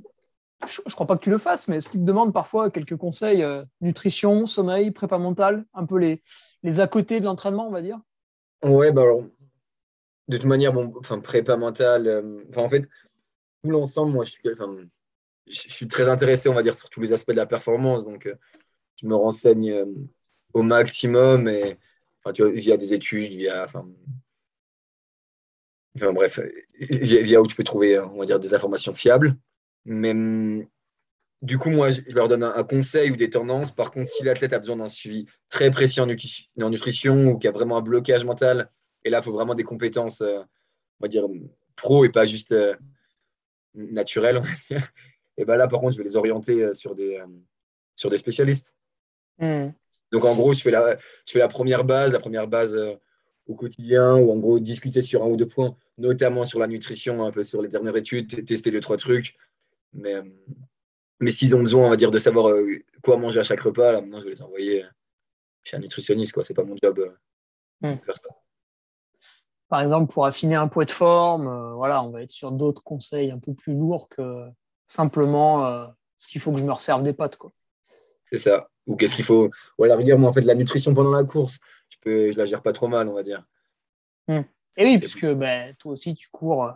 je 0.69 0.81
ne 0.87 0.93
crois 0.93 1.07
pas 1.09 1.17
que 1.17 1.25
tu 1.25 1.31
le 1.31 1.39
fasses, 1.39 1.67
mais 1.67 1.79
est-ce 1.79 1.89
qu'il 1.89 2.01
te 2.01 2.05
demande 2.05 2.33
parfois 2.33 2.71
quelques 2.71 2.97
conseils 2.97 3.43
euh, 3.43 3.65
nutrition, 3.81 4.47
sommeil, 4.47 4.93
prépa 4.93 5.19
mentale, 5.19 5.65
un 5.75 5.85
peu 5.87 5.99
les, 5.99 6.23
les 6.63 6.79
à 6.79 6.87
côté 6.87 7.19
de 7.19 7.25
l'entraînement, 7.25 7.67
on 7.67 7.73
va 7.73 7.83
dire? 7.83 7.99
Ouais, 8.63 8.93
bah 8.93 9.03
alors, 9.03 9.25
de 10.29 10.37
toute 10.37 10.47
manière, 10.47 10.73
bon, 10.73 10.95
enfin, 11.01 11.19
prépa 11.19 11.57
mentale, 11.57 12.07
euh, 12.07 12.45
en 12.55 12.69
fait, 12.69 12.83
tout 12.83 13.71
l'ensemble, 13.71 14.13
moi, 14.13 14.25
je 14.25 14.31
suis, 14.31 14.53
enfin, 14.53 14.73
je 15.49 15.69
suis 15.69 15.89
très 15.89 16.09
intéressé, 16.09 16.49
on 16.49 16.55
va 16.55 16.63
dire, 16.63 16.75
sur 16.75 16.89
tous 16.91 17.01
les 17.01 17.13
aspects 17.13 17.33
de 17.33 17.37
la 17.37 17.47
performance. 17.47 18.05
Donc, 18.05 18.33
je 19.01 19.07
me 19.09 19.17
renseigne 19.17 20.07
au 20.55 20.63
maximum. 20.63 21.49
Et, 21.49 21.77
enfin, 22.23 22.33
tu 22.33 22.43
vois, 22.43 22.53
via 22.53 22.77
des 22.77 22.95
études, 22.95 23.33
via. 23.33 23.65
Enfin, 23.65 23.87
enfin 25.97 26.13
bref, 26.13 26.41
via, 26.79 27.41
où 27.41 27.47
tu 27.47 27.57
peux 27.57 27.65
trouver, 27.65 27.99
on 27.99 28.19
va 28.19 28.25
dire, 28.25 28.41
des 28.41 28.55
informations 28.55 28.95
fiables. 28.95 29.37
Mais 29.85 30.15
du 31.43 31.59
coup, 31.59 31.71
moi, 31.71 31.91
je 31.91 32.15
leur 32.15 32.29
donne 32.29 32.45
un, 32.45 32.63
conseil 32.63 33.11
ou 33.11 33.17
des 33.17 33.31
tendances. 33.31 33.73
Par 33.73 33.91
contre, 33.91 34.07
si 34.07 34.25
l'athlète 34.25 34.53
a 34.53 34.59
besoin 34.59 34.77
d'un 34.77 34.89
suivi 34.89 35.27
très 35.49 35.71
précis 35.71 36.01
en, 36.01 36.07
nutrition 36.07 37.27
ou 37.27 37.39
qu'il 37.39 37.49
a 37.49 37.53
vraiment 37.53 37.77
un 37.77 37.83
blocage 37.83 38.25
mental, 38.25 38.71
et 39.05 39.11
là, 39.11 39.19
il 39.19 39.25
faut 39.25 39.33
vraiment 39.33 39.55
des 39.55 39.65
compétences, 39.65 40.21
euh, 40.21 40.39
on 41.01 41.05
va 41.05 41.09
dire, 41.09 41.27
pro 41.75 42.05
et 42.05 42.11
pas 42.11 42.27
juste 42.27 42.53
euh, 42.53 42.75
naturelles. 43.75 44.41
Et 45.39 45.47
ben 45.47 45.57
là, 45.57 45.67
par 45.67 45.81
contre, 45.81 45.93
je 45.93 45.99
vais 45.99 46.05
les 46.05 46.15
orienter 46.15 46.63
euh, 46.63 46.75
sur 46.75 46.95
des, 46.95 47.19
sur 47.97 48.11
des 48.11 48.19
spécialistes. 48.19 48.77
Mmh. 49.39 49.69
Donc, 50.13 50.25
en 50.27 50.35
gros, 50.35 50.53
je 50.53 50.61
fais 50.61 50.71
la, 50.71 50.99
je 51.27 51.33
fais 51.33 51.39
la 51.39 51.49
première 51.49 51.85
base, 51.85 52.13
la 52.13 52.21
première 52.21 52.47
base 52.47 52.77
euh, 52.77 52.95
au 53.47 53.55
quotidien, 53.55 54.15
ou 54.17 54.31
en 54.31 54.39
gros, 54.39 54.61
discuter 54.61 55.01
sur 55.01 55.23
un 55.23 55.27
ou 55.27 55.37
deux 55.37 55.49
points, 55.49 55.75
notamment 55.97 56.45
sur 56.45 56.59
la 56.61 56.67
nutrition, 56.67 57.25
un 57.25 57.33
peu 57.33 57.43
sur 57.43 57.63
les 57.63 57.69
dernières 57.69 57.97
études, 57.97 58.45
tester 58.47 58.71
deux, 58.71 58.81
trois 58.81 58.99
trucs. 58.99 59.35
Mais, 59.95 60.15
euh, 60.15 60.23
mais 61.21 61.31
s'ils 61.31 61.57
ont 61.57 61.61
besoin, 61.61 61.87
on 61.87 61.91
va 61.91 61.97
dire, 61.97 62.11
de 62.11 62.19
savoir 62.19 62.51
euh, 62.51 62.67
quoi 63.03 63.17
manger 63.17 63.41
à 63.41 63.43
chaque 63.43 63.61
repas, 63.61 63.93
là, 63.93 64.01
maintenant, 64.03 64.21
je 64.21 64.25
vais 64.25 64.31
les 64.31 64.43
envoyer 64.43 64.85
chez 65.65 65.79
un 65.79 65.81
nutritionniste. 65.81 66.41
Ce 66.41 66.53
n'est 66.53 66.55
pas 66.55 66.65
mon 66.65 66.77
job 66.83 67.01
hmm. 67.81 67.95
de 67.95 68.05
faire 68.05 68.17
ça. 68.17 68.29
Par 69.69 69.81
exemple, 69.81 70.13
pour 70.13 70.27
affiner 70.27 70.57
un 70.57 70.69
poids 70.69 70.85
de 70.85 70.91
forme, 70.91 71.75
voilà, 71.77 72.05
on 72.05 72.11
va 72.11 72.23
être 72.23 72.33
sur 72.33 72.53
d'autres 72.53 72.83
conseils 72.83 73.31
un 73.31 73.39
peu 73.39 73.55
plus 73.55 73.73
lourds 73.73 74.11
que 74.11 74.45
simplement 74.87 75.87
ce 76.19 76.29
qu'il 76.29 76.43
faut 76.43 76.53
que 76.53 76.59
je 76.59 76.65
me 76.65 76.73
resserve 76.73 77.03
des 77.03 77.15
pâtes. 77.15 77.37
Quoi. 77.37 77.51
C'est 78.33 78.39
ça. 78.39 78.71
Ou 78.87 78.97
qu'est-ce 78.97 79.15
qu'il 79.15 79.27
faut? 79.27 79.51
Ou 79.79 79.85
à 79.85 79.89
la 79.89 79.97
rigueur, 79.97 80.19
moi, 80.19 80.31
en 80.31 80.33
fait, 80.33 80.41
la 80.41 80.55
nutrition 80.55 80.95
pendant 80.95 81.13
la 81.13 81.23
course, 81.23 81.61
je, 81.91 81.99
peux, 82.01 82.33
je 82.33 82.39
la 82.39 82.47
gère 82.47 82.63
pas 82.63 82.73
trop 82.73 82.89
mal, 82.89 83.07
on 83.09 83.13
va 83.13 83.23
dire. 83.23 83.45
Hmm. 84.27 84.41
Et 84.79 84.85
oui, 84.85 84.99
puisque 84.99 85.27
ben, 85.27 85.75
toi 85.79 85.93
aussi, 85.93 86.15
tu 86.15 86.31
cours. 86.31 86.73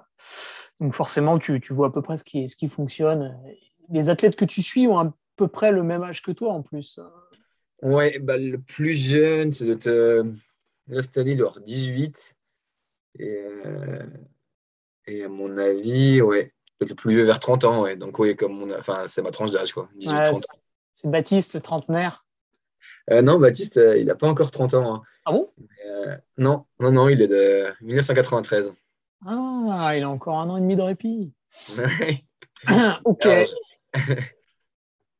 Donc 0.80 0.94
forcément, 0.94 1.38
tu, 1.38 1.58
tu, 1.60 1.72
vois 1.72 1.88
à 1.88 1.90
peu 1.90 2.02
près 2.02 2.18
ce 2.18 2.24
qui, 2.24 2.46
ce 2.46 2.56
qui 2.56 2.68
fonctionne. 2.68 3.40
Les 3.88 4.10
athlètes 4.10 4.36
que 4.36 4.44
tu 4.44 4.62
suis 4.62 4.86
ont 4.86 4.98
à 4.98 5.14
peu 5.36 5.48
près 5.48 5.72
le 5.72 5.82
même 5.82 6.02
âge 6.02 6.22
que 6.22 6.30
toi 6.30 6.52
en 6.52 6.62
plus. 6.62 7.00
Ouais, 7.80 8.18
bah, 8.18 8.36
le 8.36 8.58
plus 8.58 8.94
jeune, 8.94 9.50
c'est 9.50 9.64
de 9.64 9.74
te. 9.74 10.24
Là, 10.88 11.02
cette 11.02 11.16
année, 11.16 11.32
il 11.32 11.36
doit 11.38 11.48
avoir 11.48 11.64
18. 11.64 12.36
Et, 13.18 13.44
euh, 13.64 14.06
et 15.06 15.24
à 15.24 15.28
mon 15.30 15.56
avis, 15.56 16.20
ouais, 16.20 16.52
le 16.80 16.94
plus 16.94 17.14
vieux 17.14 17.24
vers 17.24 17.40
30 17.40 17.64
ans. 17.64 17.82
Ouais. 17.82 17.96
Donc, 17.96 18.18
oui, 18.18 18.36
comme 18.36 18.52
mon... 18.52 18.78
enfin, 18.78 19.06
c'est 19.06 19.22
ma 19.22 19.30
tranche 19.30 19.52
d'âge, 19.52 19.72
quoi. 19.72 19.88
18, 19.94 20.24
30 20.24 20.36
ans. 20.36 20.58
C'est 20.96 21.10
Baptiste, 21.10 21.52
le 21.52 21.60
trentenaire 21.60 22.24
euh, 23.10 23.20
Non, 23.20 23.38
Baptiste, 23.38 23.76
euh, 23.76 23.98
il 23.98 24.06
n'a 24.06 24.14
pas 24.14 24.28
encore 24.28 24.50
30 24.50 24.72
ans. 24.72 24.94
Hein. 24.94 25.02
Ah 25.26 25.32
bon? 25.32 25.50
Euh, 25.86 26.16
Non, 26.38 26.64
non, 26.80 26.90
non, 26.90 27.10
il 27.10 27.20
est 27.20 27.28
de 27.28 27.66
1993. 27.82 28.72
Ah, 29.26 29.92
il 29.94 30.02
a 30.02 30.08
encore 30.08 30.38
un 30.38 30.48
an 30.48 30.56
et 30.56 30.62
demi 30.62 30.74
de 30.74 30.80
répit. 30.80 31.34
ok. 33.04 33.28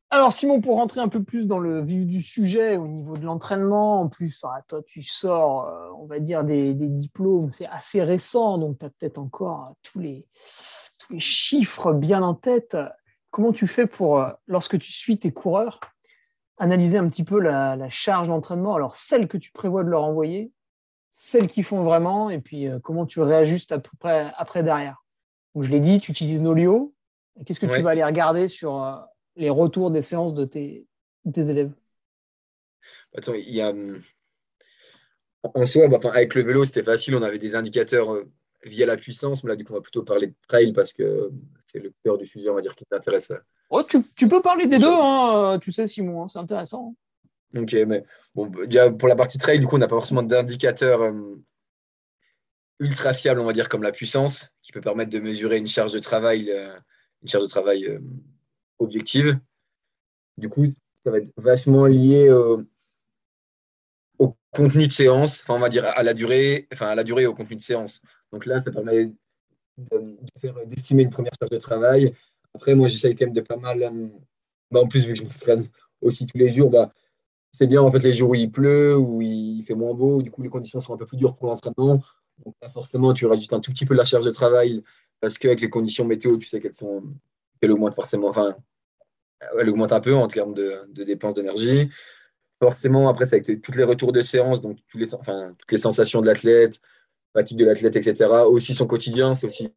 Alors, 0.08 0.32
Simon, 0.32 0.62
pour 0.62 0.76
rentrer 0.76 1.00
un 1.00 1.08
peu 1.08 1.22
plus 1.22 1.46
dans 1.46 1.58
le 1.58 1.82
vif 1.82 2.06
du 2.06 2.22
sujet 2.22 2.78
au 2.78 2.86
niveau 2.86 3.18
de 3.18 3.26
l'entraînement, 3.26 4.00
en 4.00 4.08
plus, 4.08 4.40
ah, 4.44 4.62
toi, 4.66 4.80
tu 4.82 5.02
sors, 5.02 5.70
on 5.98 6.06
va 6.06 6.20
dire, 6.20 6.42
des, 6.42 6.72
des 6.72 6.88
diplômes, 6.88 7.50
c'est 7.50 7.66
assez 7.66 8.02
récent, 8.02 8.56
donc 8.56 8.78
tu 8.78 8.86
as 8.86 8.88
peut-être 8.88 9.18
encore 9.18 9.74
tous 9.82 9.98
les, 9.98 10.26
tous 11.00 11.12
les 11.12 11.20
chiffres 11.20 11.92
bien 11.92 12.22
en 12.22 12.32
tête 12.32 12.78
comment 13.30 13.52
tu 13.52 13.66
fais 13.66 13.86
pour, 13.86 14.20
euh, 14.20 14.30
lorsque 14.46 14.78
tu 14.78 14.92
suis 14.92 15.18
tes 15.18 15.32
coureurs, 15.32 15.80
analyser 16.58 16.98
un 16.98 17.08
petit 17.08 17.24
peu 17.24 17.38
la, 17.38 17.88
charge 17.90 18.28
d'entraînement 18.28 18.74
Alors, 18.74 18.96
celle 18.96 19.28
que 19.28 19.36
tu 19.36 19.52
prévois 19.52 19.84
de 19.84 19.88
leur 19.88 20.04
envoyer, 20.04 20.52
celles 21.10 21.46
qui 21.46 21.62
font 21.62 21.82
vraiment, 21.82 22.30
et 22.30 22.40
puis 22.40 22.68
euh, 22.68 22.78
comment 22.78 23.06
tu 23.06 23.20
réajustes 23.20 23.72
à 23.72 23.78
peu 23.78 23.90
près 23.98 24.32
après 24.36 24.62
derrière. 24.62 25.04
Donc, 25.54 25.64
je 25.64 25.70
l'ai 25.70 25.80
dit, 25.80 25.98
tu 25.98 26.10
utilises 26.10 26.42
Nolio. 26.42 26.94
Qu'est-ce 27.44 27.60
que 27.60 27.66
tu 27.66 27.82
vas 27.82 27.90
aller 27.90 28.04
regarder 28.04 28.48
sur 28.48 28.82
euh, 28.82 28.96
les 29.36 29.50
retours 29.50 29.90
des 29.90 30.02
séances 30.02 30.34
de 30.34 30.46
tes, 30.46 30.86
élèves? 31.24 31.72
Attends, 33.14 33.34
il 33.34 33.54
y 33.54 33.60
a. 33.60 33.70
Hum, 33.70 34.00
en 35.54 35.64
soi, 35.64 35.86
bah, 35.88 35.98
avec 36.12 36.34
le 36.34 36.42
vélo, 36.42 36.64
c'était 36.64 36.82
facile. 36.82 37.14
On 37.14 37.22
avait 37.22 37.38
des 37.38 37.54
indicateurs 37.54 38.22
via 38.64 38.86
la 38.86 38.96
puissance, 38.96 39.44
mais 39.44 39.50
là, 39.50 39.56
du 39.56 39.64
coup, 39.64 39.72
on 39.72 39.76
va 39.76 39.82
plutôt 39.82 40.02
parler 40.02 40.28
de 40.28 40.34
trail 40.48 40.72
parce 40.72 40.92
que 40.92 41.30
c'est 41.76 41.82
le 41.82 41.92
cœur 42.02 42.16
du 42.16 42.24
sujet, 42.24 42.48
on 42.48 42.54
va 42.54 42.62
dire, 42.62 42.74
qui 42.74 42.86
t'intéresse. 42.86 43.32
Oh, 43.68 43.82
tu, 43.82 44.02
tu, 44.16 44.28
peux 44.28 44.40
parler 44.40 44.66
des 44.66 44.78
deux, 44.78 44.86
hein, 44.88 45.58
tu 45.60 45.72
sais, 45.72 45.86
Simon, 45.86 46.22
hein, 46.22 46.28
c'est 46.28 46.38
intéressant. 46.38 46.94
Ok, 47.54 47.72
mais 47.86 48.02
bon, 48.34 48.46
déjà, 48.46 48.90
pour 48.90 49.08
la 49.08 49.16
partie 49.16 49.36
trail, 49.36 49.60
du 49.60 49.66
coup, 49.66 49.76
on 49.76 49.78
n'a 49.78 49.88
pas 49.88 49.96
forcément 49.96 50.22
d'indicateurs 50.22 51.02
euh, 51.02 51.36
ultra 52.80 53.12
fiables, 53.12 53.40
on 53.40 53.44
va 53.44 53.52
dire, 53.52 53.68
comme 53.68 53.82
la 53.82 53.92
puissance, 53.92 54.48
qui 54.62 54.72
peut 54.72 54.80
permettre 54.80 55.10
de 55.10 55.18
mesurer 55.18 55.58
une 55.58 55.66
charge 55.66 55.92
de 55.92 55.98
travail, 55.98 56.50
euh, 56.50 56.74
une 57.22 57.28
charge 57.28 57.44
de 57.44 57.50
travail 57.50 57.86
euh, 57.86 57.98
objective. 58.78 59.38
Du 60.38 60.48
coup, 60.48 60.64
ça 61.04 61.10
va 61.10 61.18
être 61.18 61.32
vachement 61.36 61.86
lié 61.86 62.30
au 64.18 64.34
contenu 64.50 64.86
de 64.86 64.92
séance, 64.92 65.42
enfin, 65.42 65.54
on 65.54 65.60
va 65.60 65.68
dire 65.68 65.84
à 65.84 66.02
la 66.02 66.14
durée, 66.14 66.68
enfin, 66.72 66.86
à 66.86 66.94
la 66.94 67.04
durée 67.04 67.24
et 67.24 67.26
au 67.26 67.34
contenu 67.34 67.56
de 67.56 67.60
séance. 67.60 68.00
Donc 68.32 68.46
là, 68.46 68.60
ça 68.60 68.70
permet 68.70 69.12
d'estimer 70.66 71.02
une 71.04 71.10
première 71.10 71.32
charge 71.38 71.50
de 71.50 71.58
travail. 71.58 72.12
Après, 72.54 72.74
moi, 72.74 72.88
j'essaye 72.88 73.14
quand 73.14 73.26
même 73.26 73.34
de 73.34 73.40
pas 73.40 73.56
mal. 73.56 73.82
Euh, 73.82 74.08
bah, 74.70 74.80
en 74.80 74.88
plus, 74.88 75.06
vu 75.06 75.12
que 75.12 75.18
je 75.18 75.24
m'entraîne 75.24 75.68
aussi 76.00 76.26
tous 76.26 76.38
les 76.38 76.48
jours, 76.48 76.70
bah, 76.70 76.92
c'est 77.52 77.66
bien 77.66 77.80
en 77.80 77.90
fait 77.90 78.00
les 78.00 78.12
jours 78.12 78.30
où 78.30 78.34
il 78.34 78.50
pleut, 78.50 78.96
où 78.98 79.22
il 79.22 79.62
fait 79.62 79.74
moins 79.74 79.94
beau, 79.94 80.20
du 80.20 80.30
coup 80.30 80.42
les 80.42 80.50
conditions 80.50 80.78
sont 80.80 80.92
un 80.92 80.98
peu 80.98 81.06
plus 81.06 81.16
dures 81.16 81.34
pour 81.36 81.48
l'entraînement. 81.48 82.02
Donc 82.44 82.54
forcément, 82.70 83.14
tu 83.14 83.24
rajoutes 83.24 83.52
un 83.52 83.60
tout 83.60 83.72
petit 83.72 83.86
peu 83.86 83.94
la 83.94 84.04
charge 84.04 84.26
de 84.26 84.30
travail 84.30 84.82
parce 85.20 85.38
qu'avec 85.38 85.62
les 85.62 85.70
conditions 85.70 86.04
météo, 86.04 86.36
tu 86.36 86.46
sais 86.46 86.60
qu'elles 86.60 86.74
sont, 86.74 87.02
qu'elles 87.60 87.70
augmentent 87.72 87.94
forcément, 87.94 88.28
enfin, 88.28 88.56
elle 89.58 89.70
augmente 89.70 89.92
un 89.92 90.00
peu 90.00 90.14
en 90.14 90.28
termes 90.28 90.52
de, 90.52 90.82
de 90.92 91.04
dépenses 91.04 91.34
d'énergie. 91.34 91.88
Forcément, 92.60 93.08
après, 93.08 93.24
c'est 93.24 93.36
avec 93.36 93.62
toutes 93.62 93.76
les 93.76 93.84
retours 93.84 94.12
de 94.12 94.20
séance, 94.20 94.60
donc 94.60 94.78
tous 94.88 94.98
les, 94.98 95.14
enfin, 95.14 95.54
toutes 95.58 95.72
les 95.72 95.78
sensations 95.78 96.20
de 96.20 96.26
l'athlète, 96.26 96.80
fatigue 97.36 97.58
de 97.58 97.66
l'athlète, 97.66 97.96
etc. 97.96 98.30
Aussi 98.46 98.72
son 98.72 98.86
quotidien, 98.86 99.34
c'est 99.34 99.46
aussi 99.46 99.74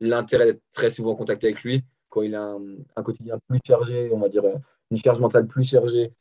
l'intérêt 0.00 0.46
d'être 0.46 0.62
très 0.72 0.90
souvent 0.90 1.12
en 1.12 1.16
contact 1.16 1.42
avec 1.44 1.62
lui. 1.62 1.84
Quand 2.10 2.22
il 2.22 2.34
a 2.34 2.54
un, 2.96 3.02
quotidien 3.02 3.38
plus 3.48 3.60
chargé, 3.66 4.10
on 4.12 4.18
va 4.18 4.28
dire 4.28 4.44
une 4.90 4.98
charge 4.98 5.20
mentale 5.20 5.46
plus 5.46 5.70
chargée 5.70 6.12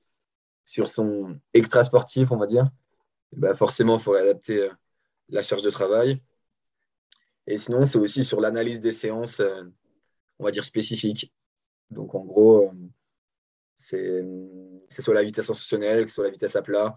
sur 0.64 0.88
son 0.88 1.38
extra 1.54 1.84
sportif, 1.84 2.32
on 2.32 2.38
va 2.38 2.48
dire, 2.48 2.70
bah 3.34 3.56
forcément, 3.56 3.98
il 3.98 4.04
faut 4.04 4.14
adapter 4.14 4.58
euh, 4.60 4.70
la 5.30 5.42
charge 5.42 5.64
de 5.64 5.70
travail. 5.70 6.22
Et 7.48 7.58
sinon, 7.58 7.86
c'est 7.86 7.98
aussi 7.98 8.24
sur 8.24 8.40
l'analyse 8.40 8.80
des 8.80 8.92
séances, 8.92 9.40
euh, 9.40 9.64
on 10.40 10.46
va 10.46 10.52
dire 10.52 10.64
spécifiques. 10.64 11.34
Donc, 11.90 12.16
en 12.16 12.24
gros, 12.24 12.68
euh, 12.68 12.72
c'est 13.76 15.02
soit 15.02 15.14
la 15.14 15.24
vitesse 15.24 15.48
sensationnelle, 15.48 16.08
soit 16.08 16.26
la 16.26 16.32
vitesse 16.32 16.56
à 16.56 16.62
plat, 16.62 16.96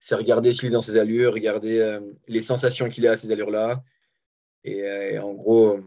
c'est 0.00 0.14
regarder 0.14 0.52
s'il 0.52 0.68
est 0.68 0.72
dans 0.72 0.80
ses 0.80 0.96
allures, 0.96 1.34
regarder 1.34 1.78
euh, 1.78 2.00
les 2.26 2.40
sensations 2.40 2.88
qu'il 2.88 3.06
a 3.06 3.12
à 3.12 3.16
ces 3.16 3.30
allures-là. 3.30 3.84
Et, 4.64 4.82
euh, 4.82 5.22
en 5.22 5.34
gros, 5.34 5.76
euh, 5.76 5.82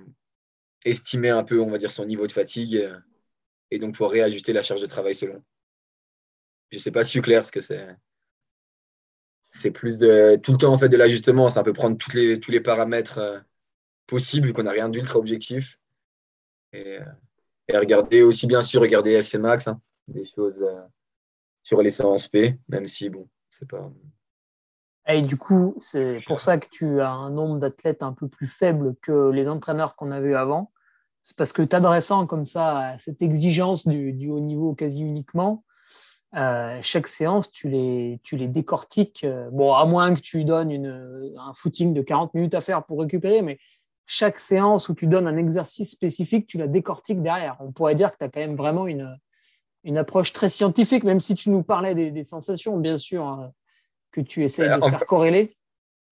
estimer 0.85 1.31
un 1.31 1.43
peu, 1.43 1.59
on 1.59 1.71
va 1.71 1.79
dire, 1.79 1.91
son 1.91 2.05
niveau 2.05 2.27
de 2.27 2.31
fatigue 2.31 2.89
et 3.71 3.79
donc 3.79 3.93
pouvoir 3.93 4.11
réajuster 4.11 4.53
la 4.53 4.61
charge 4.61 4.81
de 4.81 4.85
travail 4.85 5.15
selon. 5.15 5.43
Je 6.71 6.77
ne 6.77 6.81
sais 6.81 6.91
pas 6.91 7.03
si 7.03 7.13
c'est 7.13 7.21
clair 7.21 7.43
ce 7.43 7.51
que 7.51 7.59
c'est. 7.59 7.87
C'est 9.49 9.71
plus 9.71 9.97
de 9.97 10.35
tout 10.37 10.51
le 10.51 10.57
temps 10.57 10.73
en 10.73 10.77
fait 10.77 10.89
de 10.89 10.97
l'ajustement. 10.97 11.49
Ça 11.49 11.63
peut 11.63 11.73
prendre 11.73 11.97
toutes 11.97 12.13
les, 12.13 12.39
tous 12.39 12.51
les 12.51 12.61
paramètres 12.61 13.43
possibles 14.07 14.47
vu 14.47 14.53
qu'on 14.53 14.63
n'a 14.63 14.71
rien 14.71 14.89
d'ultra 14.89 15.17
objectif. 15.17 15.79
Et, 16.73 16.99
regarder 17.71 18.21
aussi 18.21 18.45
bien 18.45 18.61
sûr 18.61 18.81
regarder 18.81 19.11
FC 19.11 19.37
Max, 19.37 19.67
hein, 19.67 19.81
des 20.07 20.25
choses 20.25 20.63
sur 21.63 21.81
les 21.81 21.91
séances 21.91 22.27
P, 22.27 22.59
même 22.67 22.85
si 22.85 23.09
bon, 23.09 23.27
c'est 23.53 23.67
du 25.21 25.37
coup, 25.37 25.75
c'est 25.79 26.19
pour 26.25 26.39
ça 26.39 26.57
que 26.57 26.67
tu 26.71 27.01
as 27.01 27.11
un 27.11 27.29
nombre 27.29 27.59
d'athlètes 27.59 28.03
un 28.03 28.13
peu 28.13 28.27
plus 28.27 28.47
faible 28.47 28.95
que 29.01 29.29
les 29.29 29.47
entraîneurs 29.47 29.95
qu'on 29.95 30.11
avait 30.11 30.33
avant. 30.33 30.71
C'est 31.21 31.37
parce 31.37 31.53
que 31.53 31.61
t'adressant 31.61 32.25
comme 32.25 32.45
ça 32.45 32.77
à 32.79 32.99
cette 32.99 33.21
exigence 33.21 33.87
du, 33.87 34.29
haut 34.29 34.39
niveau 34.39 34.73
quasi 34.73 35.01
uniquement, 35.01 35.63
euh, 36.35 36.79
chaque 36.81 37.07
séance, 37.07 37.51
tu 37.51 37.69
les, 37.69 38.19
tu 38.23 38.37
les 38.37 38.47
décortiques. 38.47 39.23
Euh, 39.23 39.49
bon, 39.51 39.73
à 39.73 39.85
moins 39.85 40.13
que 40.15 40.19
tu 40.19 40.43
donnes 40.45 40.71
une, 40.71 41.33
un 41.37 41.53
footing 41.53 41.93
de 41.93 42.01
40 42.01 42.33
minutes 42.33 42.55
à 42.55 42.61
faire 42.61 42.83
pour 42.83 42.99
récupérer, 42.99 43.41
mais 43.41 43.59
chaque 44.05 44.39
séance 44.39 44.89
où 44.89 44.95
tu 44.95 45.07
donnes 45.07 45.27
un 45.27 45.37
exercice 45.37 45.91
spécifique, 45.91 46.47
tu 46.47 46.57
la 46.57 46.67
décortiques 46.67 47.21
derrière. 47.21 47.55
On 47.59 47.71
pourrait 47.71 47.95
dire 47.95 48.11
que 48.11 48.17
tu 48.17 48.25
as 48.25 48.29
quand 48.29 48.41
même 48.41 48.55
vraiment 48.55 48.87
une, 48.87 49.15
une 49.83 49.97
approche 49.97 50.33
très 50.33 50.49
scientifique, 50.49 51.03
même 51.03 51.21
si 51.21 51.35
tu 51.35 51.49
nous 51.49 51.63
parlais 51.63 51.93
des, 51.93 52.23
sensations, 52.23 52.77
bien 52.77 52.97
sûr, 52.97 53.25
hein, 53.25 53.51
que 54.11 54.21
tu 54.21 54.43
essayes 54.43 54.69
de 54.69 54.89
faire 54.89 55.05
corréler. 55.05 55.55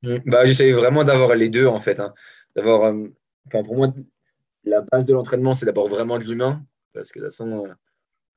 Hmm, 0.02 0.18
bah, 0.26 0.46
J'essaie 0.46 0.72
vraiment 0.72 1.04
d'avoir 1.04 1.36
les 1.36 1.50
deux, 1.50 1.68
en 1.68 1.80
fait. 1.80 2.00
Hein. 2.00 2.14
D'avoir, 2.56 2.84
euh, 2.86 3.08
pour 3.50 3.76
moi, 3.76 3.88
la 4.64 4.82
base 4.82 5.06
de 5.06 5.14
l'entraînement, 5.14 5.56
c'est 5.56 5.66
d'abord 5.66 5.88
vraiment 5.88 6.18
de 6.20 6.24
l'humain, 6.24 6.64
parce 6.94 7.12
que 7.12 7.20
de 7.20 7.26
toute 7.26 7.34
façon, 7.34 7.66
euh, 7.66 7.74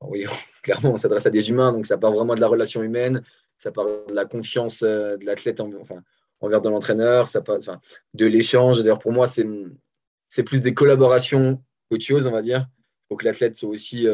oui, 0.01 0.25
clairement, 0.63 0.91
on 0.91 0.97
s'adresse 0.97 1.25
à 1.25 1.29
des 1.29 1.49
humains, 1.49 1.73
donc 1.73 1.85
ça 1.85 1.97
part 1.97 2.13
vraiment 2.13 2.35
de 2.35 2.41
la 2.41 2.47
relation 2.47 2.81
humaine, 2.81 3.21
ça 3.57 3.71
part 3.71 3.85
de 3.85 4.13
la 4.13 4.25
confiance 4.25 4.83
euh, 4.83 5.17
de 5.17 5.25
l'athlète 5.25 5.59
enfin, 5.59 6.01
envers 6.39 6.61
de 6.61 6.69
l'entraîneur, 6.69 7.27
ça 7.27 7.41
part 7.41 7.57
enfin, 7.57 7.81
de 8.13 8.25
l'échange. 8.25 8.79
D'ailleurs, 8.79 8.99
pour 8.99 9.11
moi, 9.11 9.27
c'est 9.27 10.43
plus 10.43 10.61
des 10.61 10.73
collaborations 10.73 11.61
qu'autre 11.89 12.05
chose, 12.05 12.25
on 12.25 12.31
va 12.31 12.41
dire. 12.41 12.67
Il 12.69 13.07
faut 13.09 13.17
que 13.17 13.25
l'athlète 13.25 13.55
soit 13.55 13.69
aussi 13.69 14.07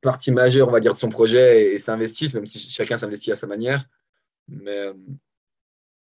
partie 0.00 0.30
majeure, 0.30 0.68
on 0.68 0.72
va 0.72 0.80
dire, 0.80 0.92
de 0.92 0.98
son 0.98 1.08
projet 1.08 1.74
et, 1.74 1.78
s'investisse, 1.78 2.34
même 2.34 2.46
si 2.46 2.58
chacun 2.58 2.96
s'investit 2.96 3.32
à 3.32 3.36
sa 3.36 3.46
manière. 3.46 3.84
Mais 4.48 4.76
euh, 4.76 4.94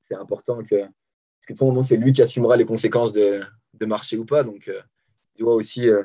c'est 0.00 0.14
important 0.14 0.62
que, 0.62 0.80
parce 0.80 1.46
que 1.46 1.52
de 1.52 1.64
moment, 1.64 1.82
c'est 1.82 1.96
lui 1.96 2.12
qui 2.12 2.22
assumera 2.22 2.56
les 2.56 2.64
conséquences 2.64 3.12
de, 3.12 3.42
de 3.74 3.86
marcher 3.86 4.16
ou 4.16 4.24
pas. 4.24 4.44
Donc, 4.44 4.68
euh, 4.68 4.80
il 5.36 5.40
doit 5.40 5.54
aussi 5.54 5.88
euh, 5.88 6.02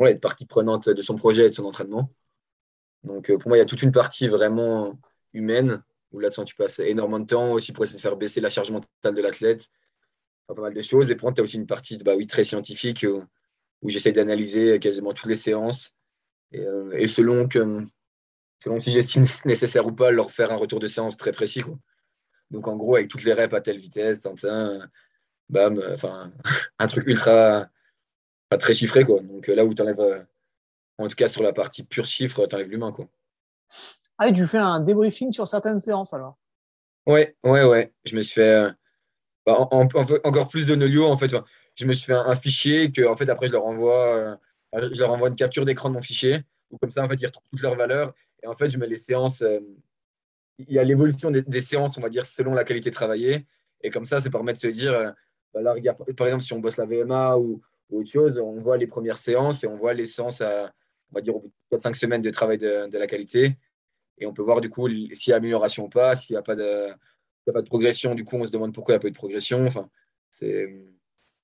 être 0.00 0.20
partie 0.20 0.46
prenante 0.46 0.88
de 0.88 1.02
son 1.02 1.16
projet 1.16 1.46
et 1.46 1.50
de 1.50 1.54
son 1.54 1.64
entraînement. 1.64 2.12
Donc, 3.04 3.32
pour 3.38 3.48
moi, 3.48 3.56
il 3.56 3.60
y 3.60 3.62
a 3.62 3.66
toute 3.66 3.82
une 3.82 3.92
partie 3.92 4.28
vraiment 4.28 4.98
humaine 5.32 5.82
où 6.12 6.20
là-dessus, 6.20 6.44
tu 6.44 6.54
passes 6.54 6.78
énormément 6.78 7.20
de 7.20 7.26
temps 7.26 7.52
aussi 7.52 7.72
pour 7.72 7.84
essayer 7.84 7.96
de 7.96 8.02
faire 8.02 8.16
baisser 8.16 8.40
la 8.40 8.50
charge 8.50 8.70
mentale 8.70 9.14
de 9.14 9.22
l'athlète. 9.22 9.70
Pas 10.46 10.54
mal 10.54 10.74
de 10.74 10.82
choses. 10.82 11.10
Et 11.10 11.16
pour 11.16 11.32
tu 11.32 11.40
as 11.40 11.44
aussi 11.44 11.56
une 11.56 11.66
partie 11.66 11.96
bah, 11.98 12.14
oui, 12.14 12.26
très 12.26 12.44
scientifique 12.44 13.06
j'essaie 13.90 14.12
d'analyser 14.12 14.78
quasiment 14.78 15.12
toutes 15.12 15.28
les 15.28 15.36
séances. 15.36 15.92
Et, 16.52 16.60
euh, 16.60 17.06
selon, 17.08 17.48
que, 17.48 17.84
selon 18.62 18.78
si 18.78 18.92
j'estime 18.92 19.24
nécessaire 19.44 19.86
ou 19.86 19.92
pas, 19.92 20.10
leur 20.10 20.30
faire 20.30 20.52
un 20.52 20.56
retour 20.56 20.80
de 20.80 20.86
séance 20.86 21.16
très 21.16 21.32
précis. 21.32 21.62
Donc 22.50 22.68
en 22.68 22.76
gros, 22.76 22.96
avec 22.96 23.08
toutes 23.08 23.24
les 23.24 23.32
reps 23.32 23.54
à 23.54 23.60
telle 23.60 23.78
vitesse, 23.78 24.20
tintin, 24.20 24.86
bam, 25.48 25.82
enfin, 25.92 26.32
un 26.78 26.86
truc 26.86 27.06
ultra 27.06 27.66
pas 28.50 28.58
très 28.58 28.74
chiffré. 28.74 29.04
Quoi. 29.04 29.20
Donc 29.20 29.46
là 29.46 29.64
où 29.64 29.74
tu 29.74 29.82
enlèves 29.82 30.26
En 30.98 31.08
tout 31.08 31.16
cas, 31.16 31.28
sur 31.28 31.42
la 31.42 31.52
partie 31.52 31.84
pure 31.84 32.04
chiffre, 32.04 32.46
tu 32.46 32.54
enlèves 32.54 32.68
l'humain. 32.68 32.92
Quoi. 32.92 33.08
Ah, 34.18 34.28
et 34.28 34.32
tu 34.32 34.46
fais 34.46 34.58
un 34.58 34.80
débriefing 34.80 35.32
sur 35.32 35.48
certaines 35.48 35.80
séances 35.80 36.12
alors? 36.12 36.36
Ouais, 37.06 37.36
ouais, 37.42 37.64
ouais. 37.64 37.92
Je 38.04 38.14
me 38.14 38.22
suis 38.22 38.34
fait 38.34 38.54
euh, 38.54 38.70
bah, 39.46 39.56
encore 39.58 40.48
plus 40.48 40.66
de 40.66 40.74
Nolio. 40.74 41.06
En 41.06 41.16
fait, 41.16 41.34
je 41.74 41.86
me 41.86 41.92
suis 41.92 42.06
fait 42.06 42.14
un, 42.14 42.34
fichier 42.34 42.90
que, 42.90 43.06
en 43.06 43.16
fait, 43.16 43.28
après, 43.28 43.46
je 43.46 43.52
leur 43.52 43.64
envoie, 43.64 44.38
euh, 44.74 44.90
je 44.92 45.00
leur 45.00 45.10
envoie 45.10 45.28
une 45.28 45.36
capture 45.36 45.64
d'écran 45.64 45.88
de 45.88 45.94
mon 45.94 46.02
fichier. 46.02 46.40
Ou 46.70 46.78
comme 46.78 46.90
ça, 46.90 47.04
en 47.04 47.08
fait, 47.08 47.16
ils 47.16 47.26
retrouvent 47.26 47.48
toutes 47.50 47.62
leurs 47.62 47.76
valeurs. 47.76 48.14
Et 48.42 48.46
en 48.46 48.54
fait, 48.54 48.68
je 48.68 48.78
mets 48.78 48.86
les 48.86 48.98
séances. 48.98 49.42
Euh, 49.42 49.60
il 50.58 50.72
y 50.72 50.78
a 50.78 50.84
l'évolution 50.84 51.30
des, 51.30 51.60
séances, 51.60 51.98
on 51.98 52.00
va 52.00 52.08
dire, 52.08 52.24
selon 52.24 52.54
la 52.54 52.64
qualité 52.64 52.90
travaillée. 52.90 53.46
Et 53.82 53.90
comme 53.90 54.04
ça, 54.04 54.20
ça 54.20 54.30
permet 54.30 54.52
de 54.52 54.58
se 54.58 54.68
dire, 54.68 55.14
bah, 55.54 55.62
là, 55.62 55.72
regarde, 55.72 55.98
par 56.14 56.26
exemple, 56.26 56.44
si 56.44 56.52
on 56.52 56.60
bosse 56.60 56.76
la 56.76 56.84
VMA 56.84 57.36
ou, 57.38 57.60
autre 57.90 58.10
chose, 58.10 58.38
on 58.38 58.60
voit 58.60 58.78
les 58.78 58.86
premières 58.86 59.18
séances 59.18 59.64
et 59.64 59.66
on 59.66 59.76
voit 59.76 59.92
les 59.92 60.06
séances 60.06 60.40
à, 60.40 60.72
on 61.10 61.14
va 61.14 61.20
dire, 61.20 61.36
au 61.36 61.40
bout 61.40 61.52
de 61.70 61.76
4-5 61.76 61.94
semaines 61.94 62.20
de 62.22 62.30
travail 62.30 62.58
de, 62.58 62.96
la 62.96 63.06
qualité. 63.06 63.56
Et 64.18 64.26
on 64.26 64.32
peut 64.32 64.42
voir 64.42 64.60
du 64.60 64.70
coup 64.70 64.88
s'il 64.88 65.30
y 65.30 65.32
a 65.32 65.36
amélioration 65.36 65.84
ou 65.84 65.88
pas, 65.88 66.14
s'il 66.14 66.34
n'y 66.34 66.38
a, 66.38 66.42
pas 66.42 66.54
de, 66.54 66.88
a 66.90 67.52
pas 67.52 67.60
de 67.60 67.66
progression, 67.66 68.14
du 68.14 68.24
coup 68.24 68.36
on 68.36 68.44
se 68.44 68.52
demande 68.52 68.72
pourquoi 68.72 68.94
il 68.94 68.96
n'y 68.96 69.00
a 69.00 69.02
pas 69.02 69.08
eu 69.08 69.10
de 69.10 69.16
progression. 69.16 69.66
Enfin, 69.66 69.90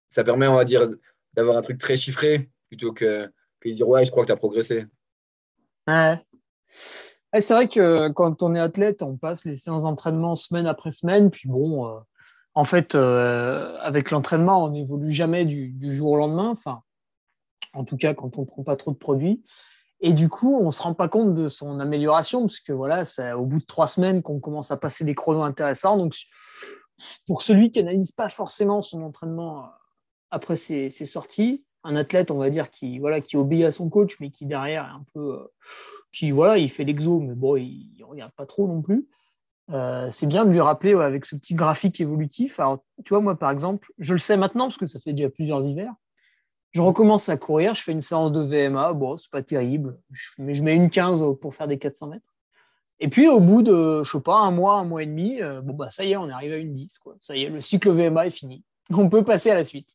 ça 0.08 0.24
permet, 0.24 0.46
on 0.46 0.56
va 0.56 0.64
dire, 0.64 0.86
d'avoir 1.34 1.56
un 1.56 1.62
truc 1.62 1.78
très 1.78 1.96
chiffré 1.96 2.50
plutôt 2.68 2.92
que, 2.92 3.30
de 3.64 3.70
dire 3.70 3.88
ouais, 3.88 4.04
je 4.04 4.10
crois 4.10 4.22
que 4.24 4.28
tu 4.28 4.32
as 4.32 4.36
progressé. 4.36 4.86
Ouais. 5.86 6.20
c'est 7.40 7.54
vrai 7.54 7.68
que 7.68 8.08
quand 8.10 8.42
on 8.42 8.54
est 8.54 8.60
athlète, 8.60 9.02
on 9.02 9.16
passe 9.16 9.44
les 9.44 9.56
séances 9.56 9.82
d'entraînement 9.82 10.34
semaine 10.34 10.66
après 10.66 10.92
semaine, 10.92 11.30
puis 11.30 11.48
bon, 11.48 11.86
euh, 11.86 11.98
en 12.54 12.64
fait, 12.64 12.94
euh, 12.94 13.76
avec 13.80 14.10
l'entraînement, 14.10 14.64
on 14.64 14.70
n'évolue 14.70 15.12
jamais 15.12 15.44
du, 15.44 15.94
jour 15.94 16.10
au 16.12 16.16
lendemain. 16.16 16.50
Enfin, 16.50 16.82
en 17.72 17.84
tout 17.84 17.96
cas, 17.96 18.14
quand 18.14 18.36
on 18.36 18.40
ne 18.40 18.46
prend 18.46 18.64
pas 18.64 18.76
trop 18.76 18.90
de 18.90 18.96
produits. 18.96 19.44
Et 20.00 20.12
du 20.12 20.28
coup, 20.28 20.56
on 20.56 20.66
ne 20.66 20.70
se 20.70 20.82
rend 20.82 20.94
pas 20.94 21.08
compte 21.08 21.34
de 21.34 21.48
son 21.48 21.80
amélioration, 21.80 22.42
parce 22.42 22.60
que 22.60 22.72
voilà, 22.72 23.04
c'est 23.04 23.32
au 23.32 23.46
bout 23.46 23.60
de 23.60 23.64
trois 23.64 23.88
semaines 23.88 24.22
qu'on 24.22 24.40
commence 24.40 24.70
à 24.70 24.76
passer 24.76 25.04
des 25.04 25.14
chronos 25.14 25.42
intéressants. 25.42 25.96
Donc, 25.96 26.16
pour 27.26 27.42
celui 27.42 27.70
qui 27.70 27.78
n'analyse 27.82 28.12
pas 28.12 28.28
forcément 28.28 28.82
son 28.82 29.02
entraînement 29.02 29.64
euh, 29.64 29.68
après 30.30 30.56
ses, 30.56 30.90
sorties, 30.90 31.64
un 31.84 31.96
athlète, 31.96 32.30
on 32.30 32.38
va 32.38 32.50
dire, 32.50 32.70
qui, 32.70 32.98
voilà, 32.98 33.20
qui 33.20 33.36
obéit 33.36 33.64
à 33.64 33.72
son 33.72 33.88
coach, 33.88 34.18
mais 34.20 34.30
qui 34.30 34.46
derrière 34.46 34.84
est 34.84 34.88
un 34.88 35.04
peu. 35.14 35.34
Euh, 35.34 35.52
qui, 36.12 36.30
voilà, 36.30 36.58
il 36.58 36.70
fait 36.70 36.84
l'exo, 36.84 37.20
mais 37.20 37.34
bon, 37.34 37.56
il 37.56 37.94
ne 37.98 38.04
regarde 38.04 38.32
pas 38.32 38.46
trop 38.46 38.66
non 38.66 38.82
plus. 38.82 39.06
Euh, 39.70 40.08
c'est 40.10 40.26
bien 40.26 40.46
de 40.46 40.50
lui 40.50 40.60
rappeler 40.60 40.94
avec 40.94 41.26
ce 41.26 41.36
petit 41.36 41.54
graphique 41.54 42.00
évolutif. 42.00 42.58
Alors, 42.58 42.84
tu 43.04 43.10
vois, 43.10 43.20
moi, 43.20 43.38
par 43.38 43.50
exemple, 43.50 43.92
je 43.98 44.14
le 44.14 44.18
sais 44.18 44.36
maintenant, 44.36 44.66
parce 44.66 44.78
que 44.78 44.86
ça 44.86 44.98
fait 45.00 45.12
déjà 45.12 45.28
plusieurs 45.28 45.64
hivers. 45.66 45.92
Je 46.72 46.82
recommence 46.82 47.28
à 47.28 47.36
courir, 47.36 47.74
je 47.74 47.82
fais 47.82 47.92
une 47.92 48.00
séance 48.00 48.32
de 48.32 48.40
VMA, 48.40 48.92
bon, 48.92 49.16
c'est 49.16 49.30
pas 49.30 49.42
terrible, 49.42 49.98
mais 50.36 50.54
je 50.54 50.62
mets 50.62 50.76
une 50.76 50.90
15 50.90 51.22
pour 51.40 51.54
faire 51.54 51.66
des 51.66 51.78
400 51.78 52.08
mètres. 52.08 52.34
Et 53.00 53.08
puis 53.08 53.28
au 53.28 53.40
bout 53.40 53.62
de, 53.62 54.02
je 54.04 54.10
sais 54.10 54.20
pas, 54.20 54.38
un 54.38 54.50
mois, 54.50 54.74
un 54.74 54.84
mois 54.84 55.02
et 55.02 55.06
demi, 55.06 55.40
euh, 55.40 55.60
bon 55.60 55.74
bah 55.74 55.90
ça 55.90 56.04
y 56.04 56.12
est, 56.12 56.16
on 56.16 56.28
est 56.28 56.32
arrivé 56.32 56.54
à 56.54 56.58
une 56.58 56.72
10. 56.72 56.98
Quoi. 56.98 57.14
Ça 57.20 57.36
y 57.36 57.44
est, 57.44 57.48
le 57.48 57.60
cycle 57.60 57.90
VMA 57.90 58.26
est 58.26 58.30
fini. 58.30 58.64
On 58.90 59.08
peut 59.08 59.24
passer 59.24 59.50
à 59.50 59.54
la 59.54 59.64
suite. 59.64 59.88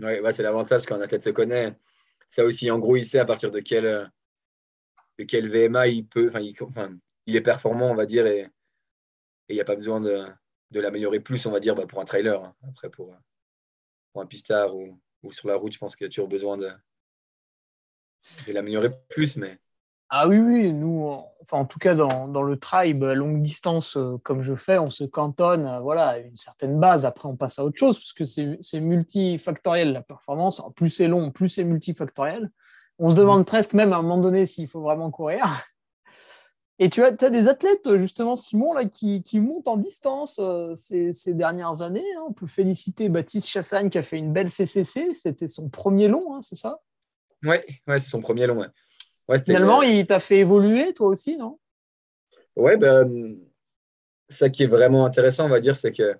Oui, 0.00 0.12
c'est 0.32 0.42
l'avantage 0.42 0.86
quand 0.86 0.96
un 0.96 1.00
athlète 1.00 1.22
se 1.22 1.30
connaît. 1.30 1.76
Ça 2.28 2.44
aussi, 2.44 2.70
en 2.70 2.78
gros, 2.78 2.96
il 2.96 3.04
sait 3.04 3.18
à 3.18 3.24
partir 3.24 3.50
de 3.50 3.60
quel, 3.60 3.86
euh, 3.86 4.06
de 5.18 5.24
quel 5.24 5.48
VMA 5.48 5.88
il 5.88 6.06
peut, 6.06 6.32
il, 7.26 7.36
est 7.36 7.40
performant, 7.40 7.90
on 7.90 7.94
va 7.94 8.06
dire, 8.06 8.26
et 8.26 8.48
il 9.48 9.54
n'y 9.54 9.60
a 9.60 9.64
pas 9.64 9.76
besoin 9.76 10.00
de, 10.00 10.26
de 10.70 10.80
l'améliorer 10.80 11.20
plus, 11.20 11.46
on 11.46 11.52
va 11.52 11.60
dire, 11.60 11.74
bah, 11.74 11.86
pour 11.86 12.00
un 12.00 12.04
trailer. 12.04 12.42
Hein. 12.42 12.56
Après, 12.68 12.90
pour, 12.90 13.16
pour 14.12 14.22
un 14.22 14.26
pistard 14.26 14.76
ou, 14.76 15.00
ou 15.22 15.32
sur 15.32 15.48
la 15.48 15.56
route, 15.56 15.72
je 15.72 15.78
pense 15.78 15.96
que 15.96 16.04
tu 16.06 16.20
as 16.20 16.26
besoin 16.26 16.56
de, 16.56 16.70
l'améliorer 18.48 18.90
plus. 19.08 19.36
Mais... 19.36 19.58
Ah 20.10 20.28
oui, 20.28 20.38
oui, 20.38 20.72
nous, 20.72 21.08
enfin, 21.40 21.58
en 21.58 21.64
tout 21.64 21.78
cas, 21.78 21.94
dans, 21.94 22.28
dans 22.28 22.42
le 22.42 22.58
tribe, 22.58 23.02
longue 23.02 23.42
distance, 23.42 23.96
euh, 23.96 24.18
comme 24.22 24.42
je 24.42 24.54
fais, 24.54 24.78
on 24.78 24.90
se 24.90 25.04
cantonne 25.04 25.78
voilà, 25.82 26.08
à 26.08 26.18
une 26.18 26.36
certaine 26.36 26.78
base. 26.78 27.06
Après, 27.06 27.28
on 27.28 27.36
passe 27.36 27.58
à 27.58 27.64
autre 27.64 27.78
chose, 27.78 27.98
parce 27.98 28.12
que 28.12 28.24
c'est 28.24 28.80
multifactoriel 28.80 29.92
la 29.92 30.02
performance. 30.02 30.62
plus 30.76 30.90
c'est 30.90 31.08
long, 31.08 31.30
plus 31.30 31.48
c'est 31.48 31.64
multifactoriel. 31.64 32.50
On 32.98 33.10
se 33.10 33.14
demande 33.14 33.46
presque 33.46 33.72
même 33.72 33.92
à 33.92 33.96
un 33.96 34.02
moment 34.02 34.18
donné 34.18 34.46
s'il 34.46 34.68
faut 34.68 34.82
vraiment 34.82 35.10
courir. 35.10 35.44
Et 36.80 36.90
tu 36.90 37.04
as, 37.04 37.14
as, 37.20 37.30
des 37.30 37.48
athlètes, 37.48 37.96
justement, 37.96 38.34
Simon, 38.34 38.72
là, 38.72 38.84
qui, 38.84 39.22
qui 39.22 39.40
montent 39.40 39.68
en 39.68 39.76
distance 39.76 40.40
euh, 40.40 40.74
ces, 40.74 41.12
ces, 41.12 41.32
dernières 41.32 41.82
années. 41.82 42.04
Hein. 42.18 42.24
On 42.28 42.32
peut 42.32 42.48
féliciter 42.48 43.08
Baptiste 43.08 43.48
Chassagne 43.48 43.90
qui 43.90 43.98
a 43.98 44.02
fait 44.02 44.18
une 44.18 44.32
belle 44.32 44.50
CCC. 44.50 45.14
C'était 45.14 45.46
son 45.46 45.68
premier 45.68 46.08
long, 46.08 46.34
hein, 46.34 46.42
c'est 46.42 46.56
ça? 46.56 46.80
Oui, 47.44 47.56
ouais, 47.86 47.98
c'est 47.98 48.10
son 48.10 48.20
premier 48.20 48.46
long. 48.46 48.58
Ouais. 48.58 48.66
Finalement, 49.44 49.82
il 49.82 50.06
t'a 50.06 50.20
fait 50.20 50.38
évoluer, 50.38 50.92
toi 50.92 51.08
aussi, 51.08 51.36
non? 51.36 51.58
Oui, 52.56 52.76
ben, 52.76 53.38
ça 54.28 54.50
qui 54.50 54.64
est 54.64 54.68
vraiment 54.68 55.06
intéressant, 55.06 55.46
on 55.46 55.48
va 55.48 55.60
dire, 55.60 55.76
c'est 55.76 55.92
que 55.92 56.16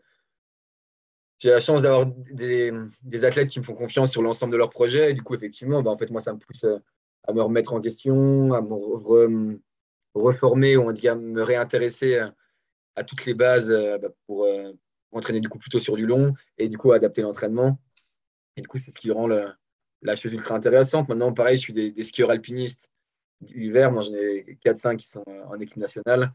j'ai 1.38 1.50
la 1.50 1.60
chance 1.60 1.82
d'avoir 1.82 2.06
des, 2.06 2.72
des, 3.02 3.24
athlètes 3.24 3.50
qui 3.50 3.58
me 3.58 3.64
font 3.64 3.74
confiance 3.74 4.12
sur 4.12 4.22
l'ensemble 4.22 4.52
de 4.52 4.56
leur 4.56 4.70
projet. 4.70 5.10
Et 5.10 5.14
du 5.14 5.22
coup, 5.22 5.34
effectivement, 5.34 5.82
ben, 5.82 5.90
en 5.90 5.96
fait, 5.96 6.10
moi, 6.10 6.20
ça 6.20 6.32
me 6.32 6.38
pousse 6.38 6.64
à 7.26 7.32
me 7.32 7.42
remettre 7.42 7.74
en 7.74 7.80
question, 7.80 8.52
à 8.52 8.60
me 8.60 9.58
reformer 10.14 10.76
ou 10.76 10.88
en 10.88 10.94
tout 10.94 11.02
me 11.16 11.42
réintéresser 11.42 12.18
à, 12.96 13.04
toutes 13.04 13.24
les 13.26 13.34
bases 13.34 13.70
euh, 13.70 13.98
bah, 13.98 14.08
pour, 14.26 14.44
euh, 14.44 14.72
pour, 15.10 15.18
entraîner 15.18 15.40
du 15.40 15.48
coup 15.48 15.58
plutôt 15.58 15.80
sur 15.80 15.96
du 15.96 16.06
long 16.06 16.34
et 16.58 16.68
du 16.68 16.78
coup 16.78 16.92
adapter 16.92 17.22
l'entraînement. 17.22 17.78
Et 18.56 18.62
du 18.62 18.68
coup, 18.68 18.78
c'est 18.78 18.92
ce 18.92 18.98
qui 18.98 19.10
rend 19.10 19.26
la 19.26 20.16
chose 20.16 20.32
ultra 20.32 20.54
intéressante. 20.54 21.08
Maintenant, 21.08 21.32
pareil, 21.32 21.56
je 21.56 21.62
suis 21.62 21.72
des, 21.72 22.04
skieurs 22.04 22.30
alpinistes 22.30 22.90
l'hiver. 23.40 23.92
Moi, 23.92 24.02
j'en 24.02 24.14
ai 24.14 24.58
4-5 24.64 24.96
qui 24.96 25.06
sont 25.06 25.24
en 25.26 25.58
équipe 25.60 25.76
nationale. 25.76 26.32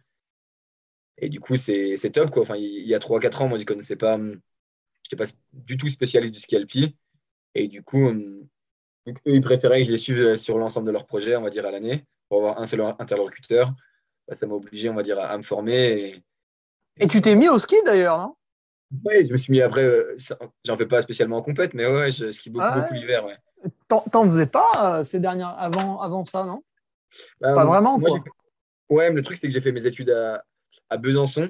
Et 1.18 1.30
du 1.30 1.40
coup, 1.40 1.56
c'est 1.56 2.12
top. 2.14 2.32
Quoi. 2.32 2.44
Enfin, 2.44 2.56
il 2.56 2.88
y 2.88 2.96
a 2.96 3.00
3-4 3.00 3.44
ans, 3.44 3.48
moi, 3.48 3.58
je 3.58 3.64
ne 3.64 3.68
connaissais 3.68 3.96
pas, 3.96 4.18
je 4.18 4.24
n'étais 4.24 5.16
pas 5.18 5.30
du 5.54 5.78
tout 5.78 5.90
spécialiste 5.90 6.34
du 6.34 6.40
ski 6.40 6.56
alpi. 6.56 6.96
Et 7.56 7.68
du 7.68 7.84
coup, 7.84 8.08
eux, 8.08 8.48
ils 9.26 9.42
préféraient 9.42 9.80
que 9.82 9.88
je 9.88 9.92
les 9.92 9.98
suive 9.98 10.36
sur 10.38 10.58
l'ensemble 10.58 10.88
de 10.88 10.92
leur 10.92 11.06
projet, 11.06 11.36
on 11.36 11.42
va 11.42 11.50
dire, 11.50 11.66
à 11.66 11.72
l'année 11.72 12.06
pour 12.30 12.38
avoir 12.40 12.60
un 12.60 12.68
seul 12.68 12.82
interlocuteur, 13.00 13.74
bah, 14.28 14.36
ça 14.36 14.46
m'a 14.48 14.54
obligé, 14.54 14.90
on 14.90 14.94
va 14.94 15.04
dire, 15.04 15.20
à, 15.20 15.38
me 15.38 15.44
former. 15.44 16.24
Et, 16.98 17.08
tu 17.08 17.22
t'es 17.22 17.36
mis 17.36 17.50
au 17.50 17.58
ski 17.58 17.76
d'ailleurs, 17.86 18.18
non 18.20 18.36
Oui, 19.04 19.26
je 19.26 19.32
me 19.32 19.38
suis 19.38 19.52
mis 19.52 19.62
après, 19.62 19.84
euh, 19.84 20.16
j'en 20.66 20.78
fais 20.78 20.86
pas 20.86 21.02
spécialement 21.02 21.38
en 21.38 21.42
compète, 21.42 21.74
mais 21.74 21.86
ouais, 21.88 22.12
je 22.12 22.32
skie 22.32 22.50
beaucoup, 22.50 22.66
ah 22.66 22.80
beaucoup 22.80 22.94
l'hiver. 22.94 23.26
Ouais. 23.26 23.38
T'en 23.88 24.26
faisais 24.26 24.46
pas 24.46 25.00
euh, 25.00 25.04
ces 25.04 25.20
dernières, 25.20 25.58
avant, 25.58 26.00
avant 26.00 26.24
ça, 26.24 26.46
non? 26.46 26.64
Bah, 27.42 27.54
Pas 27.54 27.66
vraiment 27.66 27.98
moi, 27.98 28.10
quoi. 28.10 28.32
Ouais, 28.90 29.10
mais 29.10 29.18
le 29.18 29.22
truc, 29.22 29.38
c'est 29.38 29.48
que 29.48 29.54
j'ai 29.54 29.62
fait 29.62 29.72
mes 29.72 29.86
études 29.86 30.10
à, 30.10 30.44
à 30.90 30.98
Besançon. 30.98 31.50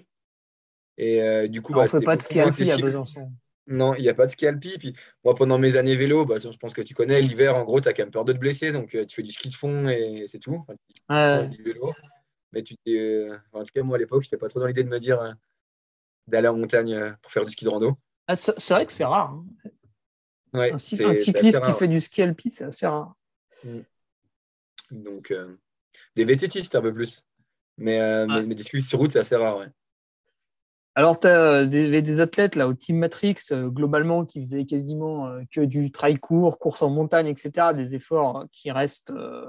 Et 0.98 1.24
euh, 1.24 1.48
du 1.48 1.62
coup, 1.62 1.74
bah, 1.74 1.84
on 1.86 1.88
fait 1.88 2.04
pas 2.04 2.18
de 2.18 2.22
ski 2.22 2.40
alpi 2.40 2.70
à 2.70 2.78
Besançon. 2.78 3.32
Non, 3.68 3.94
il 3.94 4.02
n'y 4.02 4.10
a 4.10 4.14
pas 4.14 4.26
de 4.26 4.32
ski 4.32 4.48
alpi. 4.48 4.78
Puis 4.78 4.94
moi, 5.24 5.36
pendant 5.36 5.58
mes 5.58 5.78
années 5.78 5.96
vélo, 5.96 6.26
bah, 6.26 6.36
je 6.40 6.58
pense 6.58 6.74
que 6.74 6.82
tu 6.82 6.94
connais, 6.94 7.22
l'hiver, 7.22 7.56
en 7.56 7.64
gros, 7.64 7.80
tu 7.80 7.88
as 7.88 7.94
quand 7.94 8.04
même 8.04 8.12
peur 8.12 8.26
de 8.26 8.34
te 8.34 8.38
blesser. 8.38 8.72
Donc, 8.72 8.96
euh, 8.96 9.06
tu 9.06 9.16
fais 9.16 9.24
du 9.24 9.32
ski 9.32 9.48
de 9.50 9.56
fond 9.56 9.88
et 9.88 10.26
c'est 10.28 10.40
tout. 10.40 10.66
du 11.10 11.64
vélo. 11.64 11.94
Mais 12.52 12.64
tu 12.64 12.76
euh, 12.88 13.38
en 13.54 13.64
tout 13.64 13.72
cas, 13.74 13.84
moi, 13.84 13.96
à 13.96 14.00
l'époque, 14.00 14.24
je 14.24 14.28
n'étais 14.28 14.38
pas 14.38 14.50
trop 14.50 14.60
dans 14.60 14.66
l'idée 14.66 14.84
de 14.84 14.90
me 14.90 15.00
dire 15.00 15.22
euh, 15.22 15.32
d'aller 16.28 16.48
en 16.48 16.58
montagne 16.58 17.16
pour 17.22 17.32
faire 17.32 17.46
du 17.46 17.52
ski 17.52 17.64
de 17.64 17.70
rando. 17.70 17.98
Ah, 18.28 18.36
c'est 18.36 18.74
vrai 18.74 18.86
que 18.86 18.92
c'est 18.94 19.06
rare. 19.06 19.40
Hein. 20.54 20.72
un, 20.72 20.78
cycliste 20.78 21.64
qui 21.64 21.74
fait 21.74 21.88
du 21.88 22.02
ski 22.02 22.24
alpi, 22.24 22.50
c'est 22.50 22.66
assez 22.66 22.88
rare. 22.88 23.16
Mm. 23.64 23.80
Donc, 24.92 25.34
des 26.16 26.26
VTTistes 26.26 26.76
un 26.76 26.82
peu 26.82 26.94
plus. 26.94 27.26
Mais, 27.78 28.26
mais, 28.28 28.56
des 28.56 28.64
cyclistes 28.64 28.90
sur 28.90 29.00
route, 29.00 29.12
c'est 29.12 29.20
assez 29.20 29.36
rare. 29.36 29.58
Ouais. 29.58 29.68
Alors, 31.00 31.18
tu 31.18 31.28
as 31.28 31.66
des, 31.66 32.02
des, 32.02 32.20
athlètes 32.20 32.58
là, 32.58 32.68
au 32.68 32.74
Team 32.74 32.98
Matrix, 32.98 33.36
euh, 33.52 33.70
globalement, 33.70 34.26
qui 34.26 34.42
faisaient 34.42 34.66
quasiment 34.66 35.28
euh, 35.28 35.44
que 35.50 35.62
du 35.62 35.92
trail 35.92 36.18
court, 36.18 36.60
course 36.60 36.82
en 36.82 36.90
montagne, 36.90 37.28
etc. 37.28 37.68
Des 37.74 37.96
efforts 37.96 38.48
qui 38.52 38.70
restent 38.70 39.12
euh, 39.12 39.46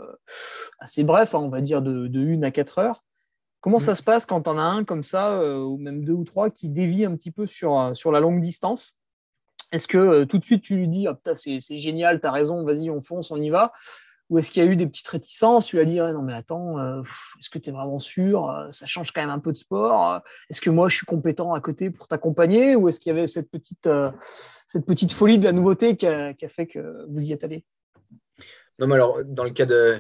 assez 0.79 1.03
brefs, 1.03 1.35
hein, 1.35 1.41
on 1.41 1.49
va 1.49 1.61
dire 1.61 1.83
de, 1.83 2.07
de 2.07 2.21
1 2.21 2.43
à 2.45 2.53
4 2.53 2.79
heures. 2.79 3.03
Comment 3.61 3.79
mm. 3.79 3.81
ça 3.81 3.95
se 3.97 4.03
passe 4.05 4.27
quand 4.27 4.47
on 4.47 4.59
a 4.59 4.63
un 4.63 4.85
comme 4.85 5.03
ça, 5.03 5.43
ou 5.45 5.77
même 5.77 6.05
deux 6.05 6.13
ou 6.13 6.23
trois, 6.23 6.51
qui 6.51 6.69
dévient 6.69 7.07
un 7.07 7.17
petit 7.17 7.33
peu 7.33 7.49
sur, 7.49 7.91
sur 7.95 8.13
la 8.13 8.21
longue 8.21 8.41
distance? 8.41 8.97
Est-ce 9.73 9.89
que 9.89 10.23
tout 10.25 10.39
de 10.39 10.45
suite 10.45 10.63
tu 10.63 10.77
lui 10.77 10.87
dis 10.87 11.09
ah, 11.09 11.19
c'est 11.35 11.61
génial, 11.61 12.21
tu 12.21 12.29
as 12.29 12.33
raison, 12.33 12.65
vas-y, 12.65 12.91
on 12.91 13.01
fonce, 13.01 13.33
on 13.33 13.43
y 13.43 13.51
va? 13.51 13.73
Ou 14.31 14.39
est-ce 14.39 14.51
qu'il 14.51 14.65
y 14.65 14.67
a 14.67 14.71
eu 14.71 14.77
des 14.77 14.87
petites 14.87 15.09
réticences 15.09 15.67
Tu 15.67 15.77
lui 15.77 15.83
as 15.83 15.87
dit 15.87 15.99
non 15.99 16.23
mais 16.23 16.33
attends, 16.33 16.79
euh, 16.79 17.03
est-ce 17.39 17.51
que 17.51 17.59
tu 17.59 17.69
es 17.69 17.73
vraiment 17.73 17.99
sûr 17.99 18.49
euh, 18.49 18.71
Ça 18.71 18.87
change 18.87 19.11
quand 19.11 19.21
même 19.21 19.31
un 19.31 19.41
peu 19.41 19.51
de 19.51 19.57
sport. 19.57 20.23
Est-ce 20.49 20.61
que 20.61 20.71
moi 20.71 20.89
je 20.89 20.97
suis 20.97 21.07
compétent 21.07 21.53
à 21.53 21.61
côté 21.61 21.91
pour 21.91 22.07
t'accompagner 22.07 22.77
Ou 22.77 22.89
est-ce 22.89 23.01
qu'il 23.01 23.11
y 23.11 23.19
avait 23.19 23.27
cette 23.27 23.51
petite, 23.51 23.89
euh, 23.89 24.11
cette 24.69 24.87
petite 24.87 25.13
folie 25.13 25.39
de 25.39 25.45
la 25.45 25.53
nouveauté 25.53 25.97
qui 25.97 26.07
a, 26.07 26.33
fait 26.49 26.69
que 26.69 27.05
vous 27.09 27.21
y 27.21 27.33
êtes 27.33 27.43
allé 27.43 27.65
Non 28.79 28.87
mais 28.87 28.95
alors 28.95 29.19
dans 29.25 29.45
le 29.45 29.51
cas 29.51 29.67
de, 29.67 29.99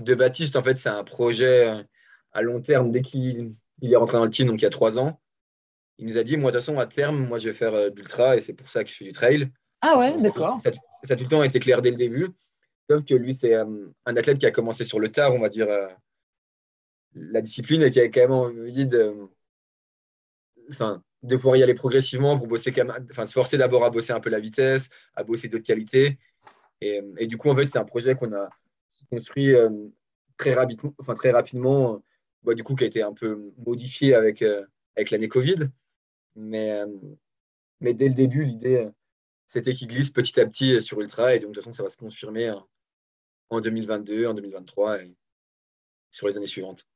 de 0.00 0.14
Baptiste, 0.14 0.56
en 0.56 0.62
fait 0.62 0.78
c'est 0.78 0.88
un 0.88 1.04
projet 1.04 1.84
à 2.32 2.40
long 2.40 2.62
terme 2.62 2.90
dès 2.90 3.02
qu'il 3.02 3.52
est 3.82 3.96
rentré 3.96 4.16
dans 4.16 4.24
le 4.24 4.30
team, 4.30 4.48
donc 4.48 4.60
il 4.60 4.64
y 4.64 4.66
a 4.66 4.70
trois 4.70 4.98
ans. 4.98 5.20
Il 5.98 6.06
nous 6.06 6.16
a 6.16 6.24
dit, 6.24 6.38
moi 6.38 6.50
de 6.50 6.56
toute 6.56 6.64
façon 6.64 6.78
à 6.78 6.86
terme, 6.86 7.26
moi 7.26 7.38
je 7.38 7.50
vais 7.50 7.54
faire 7.54 7.92
d'ultra 7.92 8.34
et 8.34 8.40
c'est 8.40 8.54
pour 8.54 8.70
ça 8.70 8.82
que 8.82 8.88
je 8.88 8.96
fais 8.96 9.04
du 9.04 9.12
trail. 9.12 9.52
Ah 9.82 9.98
ouais, 9.98 10.16
d'accord. 10.16 10.58
Ça, 10.58 10.70
ça, 11.02 11.14
a 11.14 11.16
tout 11.16 11.24
le 11.24 11.28
temps 11.28 11.42
été 11.42 11.60
clair 11.60 11.82
dès 11.82 11.90
le 11.90 11.96
début. 11.96 12.30
Sauf 12.90 13.04
que 13.04 13.14
lui, 13.14 13.32
c'est 13.32 13.54
un 13.54 14.16
athlète 14.16 14.38
qui 14.38 14.46
a 14.46 14.50
commencé 14.50 14.84
sur 14.84 15.00
le 15.00 15.10
tard, 15.10 15.34
on 15.34 15.40
va 15.40 15.48
dire, 15.48 15.68
la 17.14 17.40
discipline 17.40 17.82
et 17.82 17.90
qui 17.90 18.00
a 18.00 18.08
quand 18.08 18.20
même 18.20 18.32
envie 18.32 18.86
de, 18.86 19.14
de 21.22 21.36
pouvoir 21.36 21.56
y 21.56 21.62
aller 21.62 21.74
progressivement 21.74 22.38
pour 22.38 22.46
bosser, 22.46 22.72
enfin, 23.10 23.26
se 23.26 23.32
forcer 23.32 23.58
d'abord 23.58 23.84
à 23.84 23.90
bosser 23.90 24.12
un 24.12 24.20
peu 24.20 24.30
la 24.30 24.40
vitesse, 24.40 24.88
à 25.14 25.22
bosser 25.22 25.48
d'autres 25.48 25.66
qualités. 25.66 26.18
Et, 26.80 27.26
du 27.26 27.36
coup, 27.36 27.48
en 27.48 27.54
fait, 27.54 27.66
c'est 27.66 27.78
un 27.78 27.84
projet 27.84 28.16
qu'on 28.16 28.32
a 28.32 28.48
construit 29.08 29.54
très, 30.36 30.52
rapidement, 30.52 30.94
très 31.14 31.30
rapidement, 31.30 32.02
bah, 32.42 32.54
du 32.54 32.64
coup, 32.64 32.74
qui 32.74 32.84
a 32.84 32.88
été 32.88 33.02
un 33.02 33.12
peu 33.12 33.52
modifié 33.64 34.14
avec, 34.14 34.42
avec 34.96 35.10
l'année 35.10 35.28
Covid. 35.28 35.68
Mais, 36.34 36.82
mais 37.80 37.94
dès 37.94 38.08
le 38.08 38.14
début, 38.14 38.42
l'idée, 38.42 38.88
c'était 39.52 39.74
qu'il 39.74 39.88
glisse 39.88 40.08
petit 40.08 40.40
à 40.40 40.46
petit 40.46 40.80
sur 40.80 40.98
Ultra. 41.02 41.34
Et 41.34 41.38
donc, 41.38 41.50
de 41.50 41.54
toute 41.54 41.64
façon, 41.64 41.72
ça 41.74 41.82
va 41.82 41.90
se 41.90 41.98
confirmer 41.98 42.50
en 43.50 43.60
2022, 43.60 44.26
en 44.26 44.32
2023 44.32 45.02
et 45.02 45.14
sur 46.10 46.26
les 46.26 46.38
années 46.38 46.46
suivantes. 46.46 46.86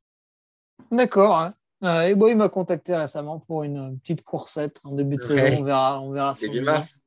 D'accord. 0.90 1.50
et 1.82 2.14
bon, 2.14 2.28
il 2.28 2.36
m'a 2.36 2.48
contacté 2.48 2.96
récemment 2.96 3.40
pour 3.40 3.64
une 3.64 3.98
petite 4.00 4.22
coursette 4.22 4.80
en 4.84 4.92
début 4.92 5.16
de 5.16 5.20
saison. 5.20 5.58
On 5.60 5.64
verra. 5.64 6.00
On 6.00 6.12
verra 6.12 6.32
Début 6.32 6.62
mars. 6.62 7.00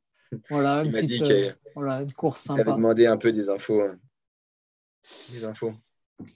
Voilà, 0.51 0.83
une, 0.83 0.91
petite, 0.91 1.23
euh, 1.23 1.51
voilà, 1.73 2.03
une 2.03 2.13
course 2.13 2.41
sympa. 2.41 2.61
Il 2.67 2.75
demandé 2.75 3.07
un 3.07 3.17
peu 3.17 3.31
des 3.31 3.49
infos. 3.49 3.81
Hein. 3.81 3.97
Des 5.31 5.43
infos. 5.43 5.73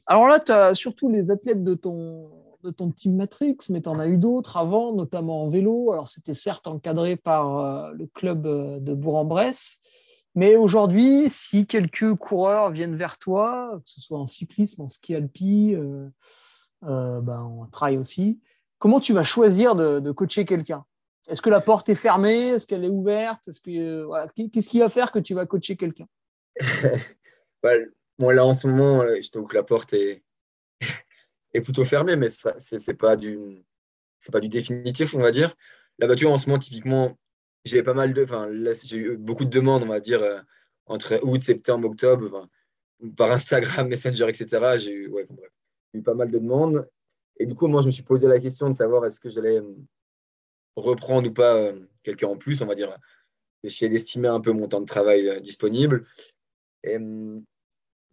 Alors 0.07 0.27
là, 0.27 0.39
tu 0.39 0.51
as 0.51 0.73
surtout 0.73 1.11
les 1.11 1.29
athlètes 1.29 1.63
de 1.63 1.75
ton, 1.75 2.31
de 2.63 2.71
ton 2.71 2.91
team 2.91 3.15
Matrix, 3.15 3.57
mais 3.69 3.81
tu 3.81 3.89
en 3.89 3.99
as 3.99 4.07
eu 4.07 4.17
d'autres 4.17 4.57
avant, 4.57 4.93
notamment 4.93 5.43
en 5.43 5.49
vélo. 5.49 5.91
Alors, 5.91 6.07
c'était 6.07 6.33
certes 6.33 6.65
encadré 6.65 7.17
par 7.17 7.59
euh, 7.59 7.91
le 7.91 8.07
club 8.07 8.47
euh, 8.47 8.79
de 8.79 8.93
Bourg-en-Bresse. 8.93 9.79
Mais 10.35 10.55
aujourd'hui, 10.55 11.29
si 11.29 11.67
quelques 11.67 12.15
coureurs 12.15 12.71
viennent 12.71 12.95
vers 12.95 13.19
toi, 13.19 13.79
que 13.83 13.89
ce 13.89 14.01
soit 14.01 14.17
en 14.17 14.27
cyclisme, 14.27 14.81
en 14.81 14.87
ski 14.87 15.13
alpi, 15.13 15.75
euh, 15.75 16.09
ben, 16.81 17.41
en 17.41 17.67
trail 17.67 17.97
aussi, 17.97 18.39
comment 18.79 18.99
tu 18.99 19.13
vas 19.13 19.23
choisir 19.23 19.75
de, 19.75 20.11
coacher 20.11 20.45
quelqu'un? 20.45 20.85
Est-ce 21.27 21.41
que 21.41 21.51
la 21.51 21.61
porte 21.61 21.89
est 21.89 21.95
fermée? 21.95 22.47
Est-ce 22.47 22.65
qu'elle 22.65 22.83
est 22.83 22.89
ouverte? 22.89 23.47
Est-ce 23.47 23.61
que 23.61 24.03
voilà, 24.03 24.27
Qu'est-ce 24.29 24.69
qui 24.69 24.79
va 24.79 24.89
faire 24.89 25.11
que 25.11 25.19
tu 25.19 25.35
vas 25.35 25.45
coacher 25.45 25.75
quelqu'un? 25.75 26.07
Bon, 28.19 28.29
là, 28.29 28.45
en 28.45 28.53
ce 28.53 28.67
moment, 28.67 29.01
je 29.01 29.27
trouve 29.31 29.47
que 29.47 29.55
la 29.55 29.63
porte 29.63 29.93
est, 29.93 30.21
est 31.53 31.61
plutôt 31.61 31.85
fermée, 31.85 32.15
mais 32.15 32.29
ce 32.29 32.49
n'est 32.75 32.97
pas, 32.97 33.15
du, 33.15 33.63
pas 34.31 34.39
du 34.39 34.49
définitif, 34.49 35.13
on 35.15 35.19
va 35.19 35.31
dire. 35.31 35.55
La 35.99 36.07
voiture, 36.07 36.31
en 36.31 36.37
ce 36.37 36.49
moment, 36.49 36.59
typiquement, 36.59 37.17
j'ai 37.65 37.83
pas 37.83 37.93
mal 37.93 38.13
de, 38.13 38.25
j'ai 38.83 38.97
eu 38.97 39.17
beaucoup 39.17 39.45
de 39.45 39.49
demandes, 39.49 39.83
on 39.83 39.87
va 39.87 39.99
dire, 39.99 40.23
euh, 40.23 40.39
entre 40.85 41.19
août, 41.23 41.41
septembre, 41.41 41.87
octobre, 41.89 42.49
par 43.15 43.31
Instagram, 43.31 43.87
Messenger, 43.89 44.27
etc. 44.27 44.77
J'ai 44.77 44.91
eu, 44.91 45.07
ouais, 45.07 45.27
eu 45.93 46.01
pas 46.01 46.13
mal 46.13 46.31
de 46.31 46.39
demandes. 46.39 46.89
Et 47.37 47.45
du 47.45 47.55
coup, 47.55 47.67
moi, 47.67 47.81
je 47.81 47.87
me 47.87 47.91
suis 47.91 48.03
posé 48.03 48.27
la 48.27 48.39
question 48.39 48.69
de 48.69 48.75
savoir 48.75 49.05
est-ce 49.05 49.19
que 49.19 49.29
j'allais 49.29 49.59
euh, 49.59 49.75
reprendre 50.75 51.29
ou 51.29 51.33
pas 51.33 51.55
euh, 51.55 51.79
quelqu'un 52.03 52.27
en 52.27 52.37
plus, 52.37 52.61
on 52.61 52.65
va 52.65 52.75
dire, 52.75 52.97
essayer 53.63 53.89
d'estimer 53.89 54.27
un 54.27 54.41
peu 54.41 54.51
mon 54.51 54.67
temps 54.67 54.81
de 54.81 54.85
travail 54.85 55.41
disponible. 55.41 56.05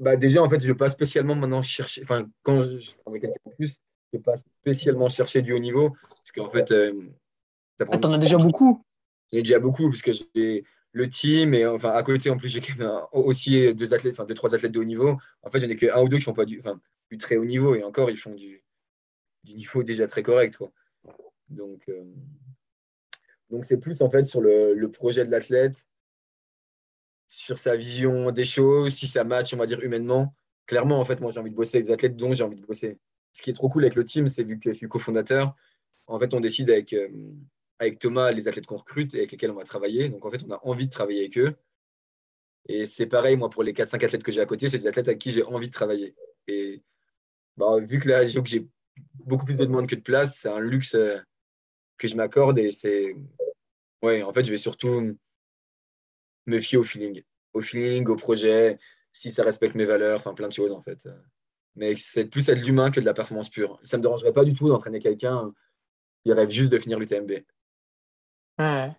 Bah 0.01 0.17
déjà, 0.17 0.43
en 0.43 0.49
fait, 0.49 0.61
je 0.61 0.67
ne 0.67 0.73
vais 0.73 0.77
pas 0.77 0.89
spécialement 0.89 1.35
maintenant 1.35 1.61
chercher, 1.63 2.01
enfin, 2.03 2.27
quand 2.43 2.61
je, 2.61 2.79
je 2.79 2.97
prendrai 2.97 3.21
quelqu'un 3.21 3.41
en 3.45 3.51
plus, 3.51 3.77
je 4.13 4.17
ne 4.17 4.19
vais 4.19 4.23
pas 4.23 4.37
spécialement 4.63 5.09
chercher 5.11 5.43
du 5.43 5.53
haut 5.53 5.59
niveau, 5.59 5.91
parce 6.09 6.33
qu'en 6.33 6.51
fait, 6.51 6.71
euh, 6.73 7.11
ah, 7.81 7.99
t'en 7.99 8.13
as 8.13 8.19
déjà 8.19 8.39
beaucoup 8.39 8.83
J'en 9.31 9.39
ai 9.39 9.43
déjà 9.43 9.59
beaucoup, 9.59 9.89
parce 9.89 10.03
que 10.03 10.13
j'ai 10.13 10.65
le 10.93 11.09
team, 11.09 11.55
et 11.55 11.67
enfin, 11.67 11.91
à 11.91 12.03
côté, 12.03 12.31
en 12.31 12.39
plus, 12.39 12.49
j'ai 12.49 12.61
quand 12.61 12.77
même 12.79 12.91
aussi 13.13 13.73
deux 13.75 13.95
athlètes, 13.95 14.15
enfin, 14.15 14.25
deux, 14.25 14.35
trois 14.35 14.55
athlètes 14.55 14.73
de 14.73 14.81
haut 14.81 14.85
niveau. 14.85 15.19
En 15.43 15.51
fait, 15.51 15.61
j'en 15.61 15.69
ai 15.69 15.77
que 15.77 15.87
un 15.87 16.03
ou 16.03 16.09
deux 16.09 16.17
qui 16.17 16.25
font 16.25 16.33
pas 16.33 16.47
du, 16.47 16.59
enfin, 16.61 16.81
du 17.11 17.19
très 17.19 17.37
haut 17.37 17.45
niveau, 17.45 17.75
et 17.75 17.85
encore, 17.85 18.11
ils 18.11 18.17
font 18.17 18.35
du, 18.35 18.65
du 19.45 19.55
niveau 19.55 19.83
déjà 19.83 20.07
très 20.07 20.23
correct, 20.23 20.57
quoi. 20.57 20.73
Donc, 21.51 21.83
euh, 21.91 22.05
donc 23.51 23.67
c'est 23.67 23.77
plus, 23.77 24.01
en 24.01 24.11
fait, 24.11 24.25
sur 24.25 24.41
le, 24.41 24.75
le 24.75 24.91
projet 24.91 25.27
de 25.27 25.31
l'athlète, 25.31 25.90
sur 27.31 27.59
sa 27.59 27.77
vision 27.77 28.33
des 28.33 28.45
choses, 28.45 28.93
si 28.93 29.07
ça 29.07 29.25
match, 29.25 29.55
on 29.55 29.57
va 29.57 29.67
dire, 29.67 29.81
humainement. 29.81 30.35
Clairement, 30.67 31.01
en 31.01 31.05
fait, 31.05 31.21
moi, 31.21 31.31
j'ai 31.31 31.41
envie 31.41 31.51
de 31.51 31.55
bosser 31.55 31.79
avec 31.79 31.87
des 31.87 31.93
athlètes 31.93 32.17
dont 32.17 32.33
j'ai 32.33 32.43
envie 32.45 32.57
de 32.57 32.67
bosser. 32.67 32.99
Ce 33.33 33.41
qui 33.41 33.51
est 33.51 33.55
trop 33.55 33.69
cool 33.69 33.85
avec 33.85 33.95
le 33.95 34.05
team, 34.05 34.27
c'est 34.27 34.43
vu 34.43 34.59
que 34.59 34.73
je 34.73 34.77
suis 34.77 34.89
cofondateur, 34.89 35.55
en 36.09 36.19
fait, 36.19 36.35
on 36.35 36.41
décide 36.41 36.71
avec, 36.71 36.93
euh, 36.93 37.09
avec 37.79 38.01
Thomas 38.01 38.33
les 38.33 38.49
athlètes 38.49 38.67
qu'on 38.67 38.77
recrute 38.77 39.15
et 39.15 39.19
avec 39.19 39.31
lesquels 39.31 39.53
on 39.53 39.55
va 39.55 39.63
travailler. 39.63 40.09
Donc, 40.09 40.25
en 40.27 40.31
fait, 40.31 40.43
on 40.47 40.51
a 40.51 40.61
envie 40.65 40.87
de 40.87 40.91
travailler 40.91 41.21
avec 41.21 41.39
eux. 41.39 41.55
Et 42.69 42.85
c'est 42.85 43.07
pareil, 43.07 43.37
moi, 43.37 43.49
pour 43.49 43.63
les 43.63 43.73
4-5 43.73 44.05
athlètes 44.05 44.25
que 44.25 44.33
j'ai 44.33 44.41
à 44.41 44.47
côté, 44.47 44.69
c'est 44.69 44.79
des 44.79 44.89
athlètes 44.89 45.07
avec 45.07 45.21
qui 45.21 45.31
j'ai 45.31 45.45
envie 45.45 45.69
de 45.69 45.73
travailler. 45.73 46.17
Et 46.49 46.83
bah, 47.57 47.79
vu 47.79 48.01
que 48.01 48.09
là, 48.09 48.27
j'ai 48.27 48.69
beaucoup 49.25 49.45
plus 49.45 49.59
de 49.59 49.65
demandes 49.65 49.89
que 49.89 49.95
de 49.95 50.01
place, 50.01 50.37
c'est 50.37 50.49
un 50.49 50.59
luxe 50.61 50.97
euh, 50.97 51.17
que 51.97 52.09
je 52.09 52.17
m'accorde. 52.17 52.59
Et 52.59 52.73
c'est. 52.73 53.15
Ouais, 54.03 54.25
en 54.25 54.33
fait, 54.33 54.45
je 54.45 54.51
vais 54.51 54.59
surtout 54.59 55.17
me 56.47 56.61
fier 56.61 56.79
au 56.79 56.85
feeling. 56.85 57.23
Au 57.53 57.63
feeling, 57.63 58.07
au 58.07 58.17
projet, 58.17 58.79
si 59.13 59.31
ça 59.31 59.43
respecte 59.43 59.75
mes 59.75 59.85
valeurs, 59.85 60.19
enfin 60.19 60.35
plein 60.35 60.49
de 60.49 60.53
choses 60.53 60.73
en 60.73 60.81
fait. 60.81 61.09
Mais 61.77 61.95
c'est 61.97 62.29
plus 62.29 62.49
être 62.49 62.63
l'humain 62.65 62.91
que 62.91 63.01
de 63.01 63.05
la 63.05 63.15
performance 63.15 63.49
pure. 63.49 63.81
Ça 63.85 63.97
ne 63.97 64.01
me 64.01 64.03
dérangerait 64.03 64.33
pas 64.33 64.45
du 64.45 64.55
tout 64.55 64.69
d'entraîner 64.69 65.01
quelqu'un 65.01 65.53
qui 66.23 66.33
rêve 66.33 66.51
juste 66.51 66.71
de 66.73 66.79
finir 66.79 66.99
l'UTMB. 66.99 67.33
Ouais. 68.59 68.91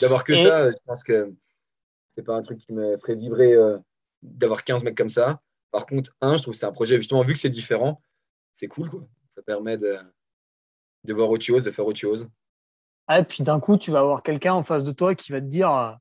D'avoir 0.00 0.24
que 0.24 0.34
ça, 0.34 0.70
je 0.70 0.76
pense 0.86 1.04
que 1.04 1.34
c'est 2.14 2.22
pas 2.22 2.36
un 2.36 2.42
truc 2.42 2.58
qui 2.58 2.72
me 2.72 2.96
ferait 2.98 3.16
vibrer 3.16 3.52
euh, 3.54 3.78
d'avoir 4.22 4.64
15 4.64 4.84
mecs 4.84 4.96
comme 4.96 5.08
ça. 5.08 5.40
Par 5.70 5.86
contre, 5.86 6.16
un, 6.20 6.36
je 6.36 6.42
trouve 6.42 6.52
que 6.52 6.58
c'est 6.58 6.66
un 6.66 6.72
projet, 6.72 6.96
justement, 6.96 7.22
vu 7.22 7.32
que 7.32 7.38
c'est 7.38 7.50
différent, 7.50 8.02
c'est 8.52 8.68
cool. 8.68 8.88
Quoi. 8.88 9.06
Ça 9.28 9.42
permet 9.42 9.78
de, 9.78 9.98
de 11.04 11.14
voir 11.14 11.30
autre 11.30 11.44
chose, 11.44 11.62
de 11.62 11.70
faire 11.70 11.86
autre 11.86 11.98
chose. 11.98 12.28
et 13.10 13.22
puis 13.24 13.42
d'un 13.42 13.60
coup, 13.60 13.76
tu 13.76 13.90
vas 13.90 14.00
avoir 14.00 14.22
quelqu'un 14.22 14.54
en 14.54 14.62
face 14.62 14.84
de 14.84 14.92
toi 14.92 15.14
qui 15.14 15.32
va 15.32 15.40
te 15.40 15.46
dire 15.46 15.72
euh, 15.72 15.92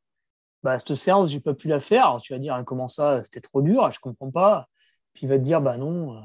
bah, 0.63 0.77
cette 0.79 0.95
séance, 0.95 1.29
j'ai 1.29 1.39
pas 1.39 1.53
pu 1.53 1.67
la 1.67 1.81
faire. 1.81 2.05
Alors, 2.05 2.21
tu 2.21 2.33
vas 2.33 2.39
dire, 2.39 2.53
ah, 2.53 2.63
comment 2.63 2.87
ça, 2.87 3.23
c'était 3.23 3.41
trop 3.41 3.61
dur, 3.61 3.89
je 3.91 3.99
comprends 3.99 4.31
pas. 4.31 4.67
Puis 5.13 5.25
il 5.25 5.29
va 5.29 5.37
te 5.37 5.43
dire, 5.43 5.61
bah 5.61 5.77
non, 5.77 6.15
euh, 6.15 6.21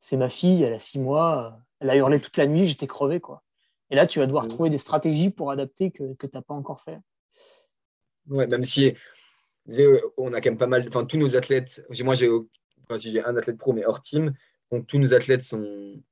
c'est 0.00 0.16
ma 0.16 0.30
fille, 0.30 0.62
elle 0.62 0.72
a 0.72 0.78
six 0.78 0.98
mois, 0.98 1.46
euh, 1.46 1.62
elle 1.80 1.90
a 1.90 1.96
hurlé 1.96 2.20
toute 2.20 2.36
la 2.36 2.46
nuit, 2.46 2.66
j'étais 2.66 2.86
crevé, 2.86 3.20
quoi. 3.20 3.42
Et 3.90 3.96
là, 3.96 4.06
tu 4.06 4.18
vas 4.18 4.26
devoir 4.26 4.48
trouver 4.48 4.70
des 4.70 4.78
stratégies 4.78 5.30
pour 5.30 5.50
adapter 5.50 5.90
que, 5.90 6.14
que 6.14 6.26
tu 6.26 6.36
n'as 6.36 6.42
pas 6.42 6.54
encore 6.54 6.82
fait. 6.82 6.98
Ouais, 8.28 8.46
même 8.46 8.64
si 8.64 8.94
on 10.16 10.32
a 10.32 10.40
quand 10.40 10.50
même 10.50 10.56
pas 10.58 10.66
mal, 10.66 10.84
enfin, 10.88 11.04
tous 11.04 11.16
nos 11.16 11.36
athlètes, 11.36 11.84
moi 12.04 12.14
j'ai 12.14 12.30
j'ai 12.96 13.24
un 13.24 13.36
athlète 13.36 13.58
pro, 13.58 13.72
mais 13.72 13.84
hors 13.84 14.00
team, 14.00 14.34
donc 14.70 14.86
tous 14.86 14.98
nos 14.98 15.14
athlètes 15.14 15.42
sont, 15.42 16.02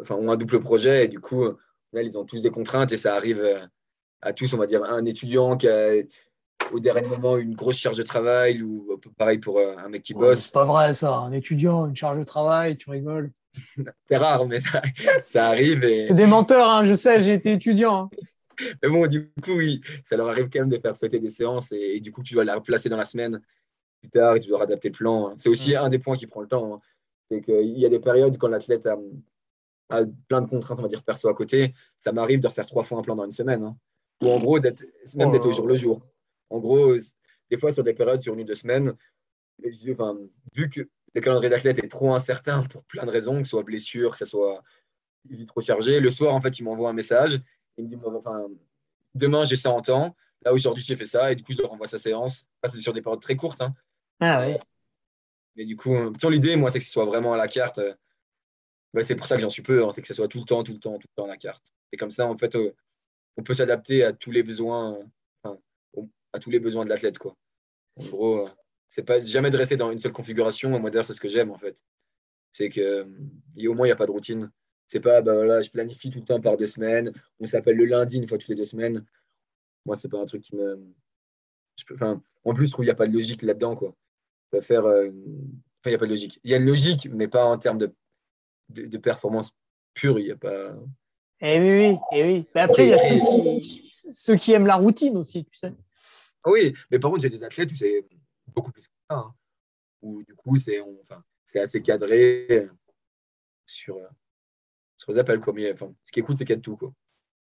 enfin, 0.00 0.16
ont 0.16 0.30
un 0.30 0.36
double 0.36 0.60
projet 0.60 1.04
et 1.04 1.08
du 1.08 1.20
coup, 1.20 1.44
là, 1.92 2.02
ils 2.02 2.16
ont 2.18 2.24
tous 2.24 2.42
des 2.42 2.50
contraintes 2.50 2.92
et 2.92 2.96
ça 2.96 3.14
arrive 3.14 3.40
euh, 3.40 3.66
à 4.22 4.32
tous, 4.32 4.52
on 4.54 4.58
va 4.58 4.66
dire, 4.66 4.82
un 4.84 5.04
étudiant 5.04 5.56
qui 5.56 5.68
a 5.68 5.92
au 6.72 6.80
dernier 6.80 7.06
moment 7.06 7.36
une 7.36 7.54
grosse 7.54 7.78
charge 7.78 7.96
de 7.96 8.02
travail 8.02 8.62
ou 8.62 8.98
pareil 9.16 9.38
pour 9.38 9.58
euh, 9.58 9.76
un 9.78 9.88
mec 9.88 10.02
qui 10.02 10.14
bosse. 10.14 10.44
c'est 10.44 10.52
pas 10.52 10.64
vrai 10.64 10.94
ça, 10.94 11.14
un 11.14 11.32
étudiant, 11.32 11.86
une 11.86 11.96
charge 11.96 12.18
de 12.18 12.24
travail, 12.24 12.76
tu 12.76 12.90
rigoles. 12.90 13.30
c'est 14.06 14.16
rare, 14.16 14.46
mais 14.46 14.60
ça, 14.60 14.82
ça 15.24 15.48
arrive. 15.48 15.84
Et... 15.84 16.06
C'est 16.06 16.14
des 16.14 16.26
menteurs, 16.26 16.68
hein, 16.68 16.84
je 16.84 16.94
sais, 16.94 17.22
j'ai 17.22 17.34
été 17.34 17.52
étudiant. 17.52 18.10
Hein. 18.12 18.16
Mais 18.82 18.88
bon, 18.88 19.06
du 19.06 19.30
coup, 19.42 19.52
oui, 19.52 19.80
ça 20.04 20.16
leur 20.16 20.28
arrive 20.28 20.48
quand 20.50 20.60
même 20.60 20.68
de 20.68 20.78
faire 20.78 20.96
sauter 20.96 21.18
des 21.18 21.30
séances 21.30 21.72
et, 21.72 22.00
du 22.00 22.10
coup, 22.10 22.22
tu 22.22 22.34
dois 22.34 22.44
la 22.44 22.54
replacer 22.54 22.88
dans 22.88 22.96
la 22.96 23.04
semaine 23.04 23.40
plus 24.00 24.10
tard 24.10 24.36
et 24.36 24.40
tu 24.40 24.48
dois 24.48 24.62
adapter 24.62 24.88
le 24.88 24.94
plan. 24.94 25.34
C'est 25.36 25.48
aussi 25.48 25.76
un 25.76 25.88
des 25.88 25.98
points 25.98 26.16
qui 26.16 26.26
prend 26.26 26.40
le 26.40 26.48
temps. 26.48 26.74
Hein. 26.74 26.80
C'est 27.30 27.40
qu'il 27.40 27.78
y 27.78 27.84
a 27.84 27.88
des 27.88 27.98
périodes 27.98 28.38
quand 28.38 28.48
l'athlète 28.48 28.86
a, 28.86 28.96
a, 29.90 30.04
plein 30.28 30.40
de 30.40 30.48
contraintes, 30.48 30.78
on 30.78 30.82
va 30.82 30.88
dire, 30.88 31.02
perso 31.02 31.28
à 31.28 31.34
côté, 31.34 31.74
ça 31.98 32.12
m'arrive 32.12 32.40
de 32.40 32.46
refaire 32.46 32.66
trois 32.66 32.84
fois 32.84 32.98
un 32.98 33.02
plan 33.02 33.16
dans 33.16 33.24
une 33.24 33.32
semaine 33.32 33.74
ou 34.22 34.30
en 34.30 34.38
gros, 34.38 34.58
d'être, 34.58 34.84
même 35.16 35.30
d'être 35.30 35.46
au 35.46 35.52
jour 35.52 35.66
le 35.66 35.76
jour. 35.76 36.06
En 36.50 36.58
gros, 36.58 36.94
des 37.50 37.58
fois, 37.58 37.70
sur 37.70 37.84
des 37.84 37.94
périodes, 37.94 38.20
sur 38.20 38.34
une 38.34 38.40
ou 38.40 38.44
deux 38.44 38.54
semaines, 38.54 38.92
enfin, 39.90 40.16
vu 40.54 40.68
que 40.68 40.88
le 41.14 41.20
calendrier 41.20 41.50
d'athlète 41.50 41.78
est 41.78 41.88
trop 41.88 42.14
incertain 42.14 42.62
pour 42.64 42.84
plein 42.84 43.04
de 43.04 43.10
raisons, 43.10 43.38
que 43.38 43.44
ce 43.44 43.50
soit 43.50 43.62
blessure, 43.62 44.12
que 44.12 44.18
ce 44.18 44.24
soit 44.26 44.62
trop 45.46 45.60
chargé, 45.60 46.00
le 46.00 46.10
soir, 46.10 46.34
en 46.34 46.40
fait, 46.40 46.58
il 46.58 46.62
m'envoie 46.62 46.90
un 46.90 46.94
message. 46.94 47.40
Il 47.76 47.84
me 47.84 47.88
dit 47.88 47.96
enfin, 48.04 48.48
Demain, 49.14 49.44
j'ai 49.44 49.56
ça 49.56 49.70
en 49.70 49.80
temps. 49.80 50.14
Là, 50.44 50.52
aujourd'hui, 50.52 50.84
j'ai 50.84 50.96
fait 50.96 51.06
ça. 51.06 51.32
Et 51.32 51.36
du 51.36 51.42
coup, 51.42 51.52
je 51.52 51.62
leur 51.62 51.72
envoie 51.72 51.86
sa 51.86 51.98
séance. 51.98 52.46
c'est 52.64 52.78
sur 52.78 52.92
des 52.92 53.02
périodes 53.02 53.22
très 53.22 53.36
courtes. 53.36 53.60
Hein. 53.60 53.74
Ah 54.20 54.46
oui. 54.46 54.56
Mais 55.56 55.64
du 55.64 55.76
coup, 55.76 55.94
l'idée, 56.28 56.56
moi, 56.56 56.70
c'est 56.70 56.78
que 56.78 56.84
ce 56.84 56.90
soit 56.90 57.06
vraiment 57.06 57.32
à 57.32 57.36
la 57.36 57.48
carte. 57.48 57.80
Bah, 58.92 59.02
c'est 59.02 59.16
pour 59.16 59.26
ça 59.26 59.36
que 59.36 59.42
j'en 59.42 59.48
suis 59.48 59.62
peu. 59.62 59.84
Hein. 59.84 59.90
c'est 59.94 60.02
que 60.02 60.08
ce 60.08 60.14
soit 60.14 60.28
tout 60.28 60.38
le 60.38 60.44
temps, 60.44 60.62
tout 60.62 60.72
le 60.72 60.78
temps, 60.78 60.98
tout 60.98 61.08
le 61.10 61.14
temps 61.16 61.24
à 61.24 61.28
la 61.28 61.36
carte. 61.36 61.64
Et 61.92 61.96
comme 61.96 62.10
ça, 62.10 62.26
en 62.26 62.36
fait, 62.36 62.56
on 63.36 63.42
peut 63.42 63.54
s'adapter 63.54 64.04
à 64.04 64.12
tous 64.12 64.30
les 64.30 64.42
besoins, 64.42 64.98
à 66.32 66.38
tous 66.38 66.50
les 66.50 66.60
besoins 66.60 66.84
de 66.84 66.90
l'athlète. 66.90 67.18
Quoi. 67.18 67.36
En 67.96 68.04
gros, 68.06 68.48
c'est 68.88 69.04
pas 69.04 69.20
jamais 69.20 69.50
de 69.50 69.56
rester 69.56 69.76
dans 69.76 69.90
une 69.90 69.98
seule 69.98 70.12
configuration. 70.12 70.78
Moi, 70.78 70.90
d'ailleurs, 70.90 71.06
c'est 71.06 71.12
ce 71.12 71.20
que 71.20 71.28
j'aime 71.28 71.50
en 71.50 71.58
fait. 71.58 71.82
C'est 72.50 72.68
que 72.68 73.06
au 73.66 73.74
moins, 73.74 73.86
il 73.86 73.90
n'y 73.90 73.92
a 73.92 73.96
pas 73.96 74.06
de 74.06 74.12
routine. 74.12 74.50
C'est 74.86 75.00
pas, 75.00 75.20
bah, 75.20 75.34
voilà, 75.34 75.60
je 75.62 75.70
planifie 75.70 76.10
tout 76.10 76.20
le 76.20 76.24
temps 76.24 76.40
par 76.40 76.56
deux 76.56 76.66
semaines. 76.66 77.12
On 77.40 77.46
s'appelle 77.46 77.76
le 77.76 77.86
lundi 77.86 78.18
une 78.18 78.28
fois 78.28 78.38
toutes 78.38 78.48
les 78.48 78.54
deux 78.54 78.64
semaines. 78.64 79.04
Moi, 79.84 79.96
c'est 79.96 80.08
pas 80.08 80.20
un 80.20 80.26
truc 80.26 80.42
qui 80.42 80.56
me. 80.56 80.78
Je 81.76 81.84
peux, 81.84 81.94
enfin, 81.94 82.22
en 82.44 82.54
plus, 82.54 82.66
je 82.66 82.72
trouve 82.72 82.84
qu'il 82.84 82.88
n'y 82.88 82.92
a 82.92 82.96
pas 82.96 83.08
de 83.08 83.12
logique 83.12 83.42
là-dedans. 83.42 83.76
Quoi. 83.76 83.94
faire. 84.60 84.84
Euh, 84.86 85.10
il 85.84 85.90
n'y 85.90 85.94
a 85.94 85.98
pas 85.98 86.06
de 86.06 86.10
logique. 86.10 86.40
Il 86.42 86.50
y 86.50 86.54
a 86.54 86.56
une 86.56 86.66
logique, 86.66 87.08
mais 87.12 87.28
pas 87.28 87.44
en 87.44 87.58
termes 87.58 87.78
de, 87.78 87.92
de, 88.70 88.98
performance 88.98 89.52
pure. 89.94 90.18
Il 90.18 90.24
n'y 90.24 90.32
a 90.32 90.36
pas. 90.36 90.76
Eh 91.40 91.60
oui, 91.60 91.88
oui, 91.88 91.98
eh 92.12 92.22
oui. 92.22 92.46
Mais 92.54 92.62
après, 92.62 92.86
il 92.86 92.90
y 92.90 92.94
a 92.94 92.98
ceux 92.98 93.60
qui, 93.60 93.88
ceux 93.90 94.36
qui, 94.36 94.52
aiment 94.52 94.66
la 94.66 94.76
routine 94.76 95.16
aussi, 95.16 95.44
tu 95.44 95.56
sais. 95.56 95.74
Oui, 96.46 96.74
mais 96.90 96.98
par 96.98 97.10
contre, 97.10 97.22
j'ai 97.22 97.28
des 97.28 97.44
athlètes, 97.44 97.68
tu 97.68 97.76
sais, 97.76 98.06
beaucoup 98.54 98.72
plus 98.72 98.86
que 98.86 98.94
ça, 99.10 99.16
hein, 99.16 99.34
où 100.02 100.22
du 100.22 100.34
coup, 100.34 100.56
c'est 100.56 100.80
enfin, 100.80 101.22
assez 101.56 101.82
cadré 101.82 102.68
sur, 103.66 103.98
sur 104.96 105.12
les 105.12 105.18
appels. 105.18 105.40
Quoi. 105.40 105.54
enfin, 105.72 105.92
ce 106.04 106.12
qui 106.12 106.20
est 106.20 106.22
cool, 106.22 106.36
c'est 106.36 106.44
qu'il 106.44 106.52
y 106.52 106.54
a 106.54 106.56
de 106.56 106.62
tout. 106.62 106.76
Quoi. 106.76 106.92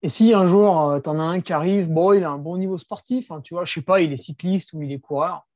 Et 0.04 0.10
si 0.10 0.34
un 0.34 0.48
jour, 0.48 0.90
euh, 0.90 1.00
tu 1.00 1.10
en 1.10 1.20
as 1.20 1.24
un 1.24 1.42
qui 1.42 1.54
arrive, 1.54 1.88
bon, 1.88 2.14
il 2.14 2.24
a 2.24 2.32
un 2.32 2.38
bon 2.38 2.58
niveau 2.58 2.78
sportif, 2.78 3.32
hein, 3.32 3.42
tu 3.42 3.54
vois, 3.54 3.66
je 3.66 3.74
sais 3.74 3.82
pas, 3.82 4.02
il 4.02 4.12
est 4.12 4.18
cycliste 4.18 4.74
ou 4.74 4.82
il 4.82 4.92
est 4.92 5.00
coureur, 5.00 5.48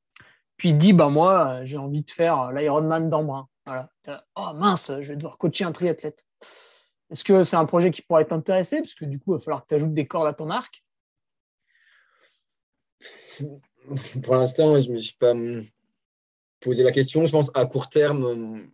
puis 0.57 0.69
il 0.69 0.77
dit, 0.77 0.93
bah 0.93 1.09
moi, 1.09 1.47
euh, 1.47 1.65
j'ai 1.65 1.77
envie 1.77 2.03
de 2.03 2.11
faire 2.11 2.39
euh, 2.41 2.53
l'Ironman 2.53 3.09
d'Embrun. 3.09 3.47
Voilà. 3.65 3.89
Oh 4.35 4.51
mince, 4.53 4.91
je 5.01 5.09
vais 5.09 5.15
devoir 5.15 5.39
coacher 5.39 5.63
un 5.63 5.71
triathlète. 5.71 6.23
Est-ce 7.11 7.23
que 7.23 7.43
c'est 7.43 7.55
un 7.55 7.65
projet 7.65 7.91
qui 7.91 8.01
pourrait 8.01 8.25
t'intéresser? 8.25 8.79
Parce 8.79 8.95
que 8.95 9.05
du 9.05 9.19
coup, 9.19 9.33
il 9.33 9.37
va 9.37 9.39
falloir 9.39 9.63
que 9.63 9.67
tu 9.67 9.75
ajoutes 9.75 9.93
des 9.93 10.07
cordes 10.07 10.27
à 10.27 10.33
ton 10.33 10.49
arc. 10.49 10.83
Pour 14.23 14.35
l'instant, 14.35 14.79
je 14.79 14.89
ne 14.89 14.93
me 14.93 14.97
suis 14.97 15.15
pas 15.15 15.33
posé 16.59 16.83
la 16.83 16.91
question. 16.91 17.25
Je 17.25 17.31
pense 17.31 17.51
à 17.53 17.65
court 17.65 17.89
terme, 17.89 18.71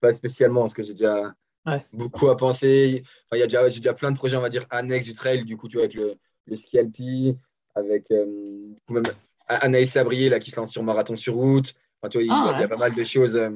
pas 0.00 0.12
spécialement, 0.12 0.62
parce 0.62 0.74
que 0.74 0.82
j'ai 0.82 0.92
déjà 0.92 1.34
beaucoup 1.92 2.28
à 2.28 2.36
penser. 2.36 3.02
il 3.32 3.38
y 3.38 3.42
a 3.42 3.46
déjà, 3.46 3.68
j'ai 3.68 3.80
déjà 3.80 3.94
plein 3.94 4.10
de 4.10 4.16
projets, 4.16 4.36
on 4.36 4.42
va 4.42 4.50
dire, 4.50 4.66
annexes 4.70 5.06
du 5.06 5.14
trail, 5.14 5.44
du 5.44 5.56
coup, 5.56 5.68
tu 5.68 5.76
vois, 5.76 5.84
avec 5.84 5.94
le, 5.94 6.16
le 6.46 6.56
ski 6.56 6.78
alpi, 6.78 7.36
avec 7.74 8.10
euh, 8.10 8.74
même 8.88 9.04
Anaïs 9.46 9.92
Sabrier 9.92 10.28
là, 10.28 10.38
qui 10.38 10.50
se 10.50 10.56
lance 10.56 10.72
sur 10.72 10.82
marathon 10.82 11.16
sur 11.16 11.34
route. 11.34 11.72
Enfin, 12.00 12.10
tu 12.10 12.18
vois, 12.18 12.22
il, 12.24 12.28
y 12.28 12.30
a, 12.30 12.64
ah, 12.64 12.68
pas 12.68 12.76
mal 12.76 12.94
de 12.94 13.04
choses 13.04 13.36
euh, 13.36 13.50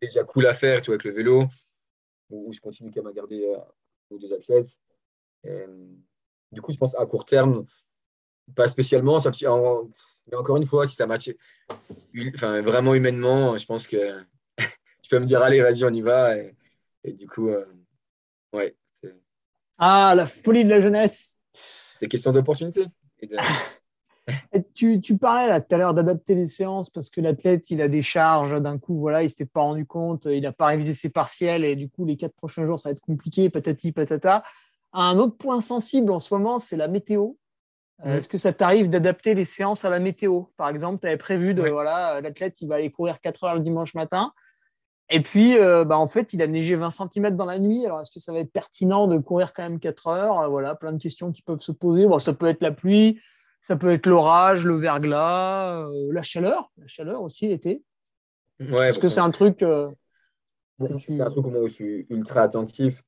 déjà 0.00 0.24
cool 0.24 0.46
à 0.46 0.54
faire, 0.54 0.80
tu 0.80 0.86
vois, 0.86 0.94
avec 0.94 1.04
le 1.04 1.12
vélo, 1.12 1.46
où, 2.30 2.52
je 2.52 2.60
continue 2.60 2.90
quand 2.90 3.02
même 3.02 3.10
à 3.10 3.14
garder 3.14 3.46
euh, 3.46 4.18
des 4.18 4.32
athlètes. 4.32 4.68
du 5.44 6.60
coup, 6.60 6.72
je 6.72 6.78
pense 6.78 6.94
à 6.94 7.06
court 7.06 7.24
terme, 7.24 7.66
pas 8.54 8.68
spécialement, 8.68 9.18
mais 10.30 10.36
encore 10.36 10.56
une 10.56 10.66
fois, 10.66 10.86
si 10.86 10.94
ça 10.94 11.06
matche 11.06 11.30
enfin, 12.34 12.60
vraiment 12.62 12.94
humainement, 12.94 13.56
je 13.56 13.66
pense 13.66 13.86
que 13.86 14.20
tu 15.02 15.08
peux 15.10 15.18
me 15.18 15.24
dire, 15.26 15.42
allez, 15.42 15.60
vas-y, 15.60 15.84
on 15.84 15.92
y 15.92 16.02
va. 16.02 16.36
Et, 16.36 16.54
et 17.04 17.12
du 17.12 17.26
coup, 17.26 17.48
euh, 17.48 17.64
ouais. 18.52 18.76
Ah, 19.78 20.14
la 20.16 20.26
folie 20.26 20.64
de 20.64 20.70
la 20.70 20.80
jeunesse. 20.80 21.40
C'est 21.92 22.08
question 22.08 22.32
d'opportunité. 22.32 22.84
tu, 24.74 25.00
tu, 25.00 25.16
parlais 25.16 25.48
là 25.48 25.60
tout 25.60 25.74
à 25.74 25.78
l'heure 25.78 25.94
d'adapter 25.94 26.34
les 26.34 26.48
séances 26.48 26.90
parce 26.90 27.10
que 27.10 27.20
l'athlète, 27.20 27.70
il 27.70 27.80
a 27.82 27.88
des 27.88 28.02
charges 28.02 28.60
d'un 28.60 28.78
coup, 28.78 28.98
voilà, 28.98 29.22
il 29.22 29.26
ne 29.26 29.28
s'était 29.28 29.46
pas 29.46 29.60
rendu 29.60 29.86
compte, 29.86 30.26
il 30.26 30.42
n'a 30.42 30.52
pas 30.52 30.66
révisé 30.66 30.94
ses 30.94 31.08
partiels 31.08 31.64
et 31.64 31.76
du 31.76 31.88
coup, 31.88 32.04
les 32.04 32.16
quatre 32.16 32.34
prochains 32.34 32.66
jours, 32.66 32.80
ça 32.80 32.88
va 32.88 32.92
être 32.92 33.00
compliqué, 33.00 33.50
patati 33.50 33.92
patata. 33.92 34.44
Un 34.92 35.18
autre 35.18 35.36
point 35.36 35.60
sensible 35.60 36.12
en 36.12 36.20
ce 36.20 36.32
moment, 36.32 36.58
c'est 36.58 36.76
la 36.76 36.88
météo. 36.88 37.32
Euh. 38.06 38.18
Est-ce 38.18 38.28
que 38.28 38.38
ça 38.38 38.52
t'arrive 38.52 38.88
d'adapter 38.88 39.34
les 39.34 39.44
séances 39.44 39.84
à 39.84 39.90
la 39.90 39.98
météo? 39.98 40.44
Par 40.56 40.68
exemple, 40.68 41.00
tu 41.00 41.06
avais 41.06 41.16
prévu 41.16 41.54
de, 41.54 41.68
voilà, 41.68 42.20
l'athlète, 42.20 42.60
il 42.60 42.68
va 42.68 42.76
aller 42.76 42.90
courir 42.90 43.20
4 43.20 43.44
heures 43.44 43.54
le 43.54 43.60
dimanche 43.60 43.94
matin. 43.94 44.32
Et 45.10 45.22
puis, 45.22 45.58
euh, 45.58 45.84
bah, 45.84 45.98
en 45.98 46.06
fait, 46.06 46.32
il 46.34 46.42
a 46.42 46.46
neigé 46.46 46.76
20 46.76 46.90
cm 46.90 47.34
dans 47.34 47.46
la 47.46 47.58
nuit. 47.58 47.84
Alors, 47.86 48.00
est-ce 48.00 48.10
que 48.10 48.20
ça 48.20 48.32
va 48.32 48.40
être 48.40 48.52
pertinent 48.52 49.06
de 49.06 49.18
courir 49.18 49.54
quand 49.54 49.62
même 49.62 49.80
4 49.80 50.06
heures? 50.08 50.40
Euh, 50.40 50.48
Voilà, 50.48 50.74
plein 50.74 50.92
de 50.92 51.02
questions 51.02 51.32
qui 51.32 51.42
peuvent 51.42 51.60
se 51.60 51.72
poser. 51.72 52.06
Bon, 52.06 52.18
ça 52.18 52.34
peut 52.34 52.46
être 52.46 52.62
la 52.62 52.72
pluie, 52.72 53.18
ça 53.60 53.76
peut 53.76 53.92
être 53.92 54.06
l'orage, 54.06 54.64
le 54.64 54.76
verglas, 54.76 55.86
euh, 55.86 56.12
la 56.12 56.22
chaleur. 56.22 56.70
La 56.78 56.86
chaleur 56.86 57.22
aussi 57.22 57.48
l'été. 57.48 57.82
Ouais, 58.60 58.88
est-ce 58.88 58.98
que 58.98 59.08
c'est 59.08 59.20
un 59.20 59.30
truc. 59.30 59.64
C'est 61.08 61.20
un 61.20 61.30
truc 61.30 61.46
où 61.46 61.50
moi 61.50 61.66
je 61.66 61.72
suis 61.72 62.06
ultra 62.10 62.42
attentif. 62.42 63.02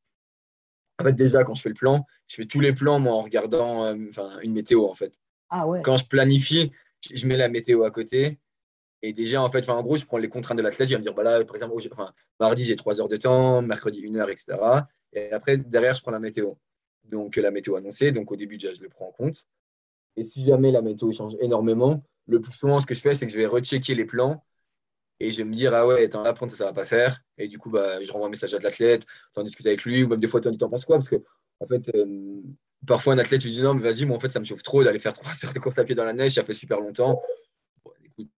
En 0.98 1.04
fait, 1.04 1.12
déjà, 1.14 1.44
quand 1.44 1.54
je 1.54 1.62
fais 1.62 1.70
le 1.70 1.74
plan, 1.74 2.04
je 2.28 2.36
fais 2.36 2.44
tous 2.44 2.60
les 2.60 2.72
plans 2.72 3.00
moi, 3.00 3.14
en 3.14 3.22
regardant 3.22 3.94
une 4.42 4.52
météo, 4.52 4.84
en 4.84 4.94
fait. 4.94 5.14
Ah 5.48 5.66
ouais. 5.66 5.82
Quand 5.82 5.96
je 5.96 6.06
planifie, 6.06 6.72
je 7.12 7.26
mets 7.26 7.36
la 7.36 7.48
météo 7.48 7.84
à 7.84 7.90
côté 7.90 8.38
et 9.02 9.12
déjà, 9.12 9.42
en 9.42 9.50
fait, 9.50 9.68
en 9.68 9.82
gros, 9.82 9.96
je 9.96 10.04
prends 10.04 10.18
les 10.18 10.28
contraintes 10.28 10.58
de 10.58 10.62
l'athlète. 10.62 10.88
Je 10.88 10.94
vais 10.94 10.98
me 10.98 11.02
dire, 11.02 11.14
bah 11.14 11.22
là, 11.22 11.42
par 11.44 11.56
exemple, 11.56 11.74
mardi, 12.38 12.64
j'ai 12.64 12.76
3 12.76 13.00
heures 13.00 13.08
de 13.08 13.16
temps, 13.16 13.62
mercredi, 13.62 14.06
1 14.06 14.16
heure, 14.16 14.28
etc. 14.28 14.58
Et 15.12 15.32
après, 15.32 15.56
derrière, 15.56 15.94
je 15.94 16.02
prends 16.02 16.10
la 16.10 16.20
météo. 16.20 16.52
Donc, 17.04 17.36
la 17.36 17.50
météo 17.50 17.76
annoncée. 17.76 18.12
Donc, 18.12 18.30
au 18.30 18.36
début, 18.36 18.58
déjà, 18.58 18.74
je 18.74 18.82
le 18.82 18.88
prends 18.88 19.08
en 19.08 19.12
compte. 19.12 19.46
Et 20.16 20.24
si 20.24 20.44
jamais 20.44 20.70
la 20.72 20.82
météo 20.82 21.12
change 21.12 21.36
énormément, 21.40 22.02
le 22.26 22.40
plus 22.40 22.52
souvent, 22.52 22.80
ce 22.80 22.86
que 22.86 22.94
je 22.94 23.00
fais, 23.00 23.14
c'est 23.14 23.26
que 23.26 23.32
je 23.32 23.38
vais 23.38 23.46
rechecker 23.46 23.94
les 23.94 24.04
plans 24.04 24.44
et 25.20 25.30
je 25.30 25.38
vais 25.38 25.44
me 25.44 25.54
dire, 25.54 25.74
ah 25.74 25.86
ouais, 25.86 26.04
attends, 26.04 26.22
là, 26.22 26.34
ça, 26.34 26.48
ça 26.48 26.64
va 26.64 26.72
pas 26.72 26.86
faire. 26.86 27.22
Et 27.38 27.48
du 27.48 27.58
coup, 27.58 27.70
bah, 27.70 28.02
je 28.02 28.10
renvoie 28.10 28.28
un 28.28 28.30
message 28.30 28.54
à 28.54 28.58
l'athlète, 28.58 29.06
tu 29.34 29.40
en 29.40 29.44
discutes 29.44 29.66
avec 29.66 29.84
lui, 29.84 30.02
ou 30.02 30.08
même 30.08 30.20
des 30.20 30.28
fois, 30.28 30.40
tu 30.40 30.48
en 30.48 30.68
penses 30.68 30.84
quoi? 30.84 30.96
Parce 30.96 31.08
que, 31.08 31.22
en 31.60 31.66
fait, 31.66 31.90
euh, 31.94 32.40
parfois, 32.86 33.14
un 33.14 33.18
athlète, 33.18 33.44
lui 33.44 33.50
dit, 33.50 33.62
non, 33.62 33.74
mais 33.74 33.82
vas-y, 33.82 34.06
moi, 34.06 34.16
en 34.16 34.20
fait, 34.20 34.32
ça 34.32 34.40
me 34.40 34.44
chauffe 34.44 34.62
trop 34.62 34.82
d'aller 34.82 34.98
faire 34.98 35.12
trois 35.18 35.32
heures 35.44 35.52
de 35.52 35.58
course 35.58 35.78
à 35.78 35.84
pied 35.84 35.94
dans 35.94 36.04
la 36.04 36.14
neige, 36.14 36.32
ça 36.32 36.44
fait 36.44 36.54
super 36.54 36.80
longtemps 36.80 37.20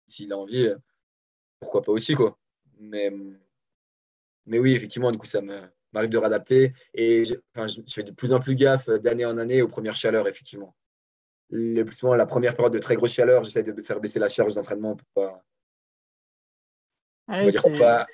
s'il 0.08 0.32
a 0.34 0.38
envie, 0.38 0.68
euh, 0.68 0.78
pourquoi 1.60 1.82
pas 1.82 1.92
aussi, 1.92 2.14
quoi. 2.14 2.38
Mais, 2.80 3.12
mais 4.46 4.60
oui, 4.60 4.74
effectivement, 4.74 5.12
du 5.12 5.18
coup, 5.18 5.26
ça 5.26 5.42
m'arrive 5.42 6.10
de 6.10 6.18
réadapter. 6.18 6.74
Et 6.94 7.24
je, 7.24 7.36
fais 7.88 8.04
de 8.04 8.12
plus 8.12 8.34
en 8.34 8.40
plus 8.40 8.56
gaffe 8.56 8.90
d'année 8.90 9.26
en 9.26 9.38
année 9.38 9.62
aux 9.62 9.68
premières 9.68 9.96
chaleurs, 9.96 10.28
effectivement. 10.28 10.76
Le 11.52 11.84
plus 11.84 11.96
souvent, 11.96 12.16
la 12.16 12.26
première 12.26 12.54
période 12.54 12.74
de 12.74 12.80
très 12.80 12.96
grosse 12.96 13.12
chaleur, 13.12 13.44
j'essaie 13.44 13.64
de 13.64 13.82
faire 13.82 14.00
baisser 14.00 14.20
la 14.20 14.30
charge 14.30 14.56
d'entraînement 14.56 14.96
pour 14.96 15.08
pas, 15.14 15.44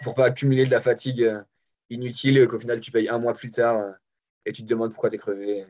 pour, 0.04 0.16
pas, 0.16 0.26
accumuler 0.26 0.66
de 0.66 0.72
la 0.72 0.82
fatigue 0.82 1.24
euh, 1.24 1.42
inutile 1.90 2.48
qu'au 2.48 2.60
final 2.60 2.80
tu 2.80 2.92
payes 2.92 3.10
un 3.10 3.18
mois 3.18 3.34
plus 3.34 3.50
tard 3.50 3.78
euh, 3.78 3.92
et 4.46 4.52
tu 4.52 4.64
te 4.64 4.68
demandes 4.68 4.92
pourquoi 4.92 5.10
tu 5.10 5.16
es 5.16 5.20
crevé. 5.20 5.66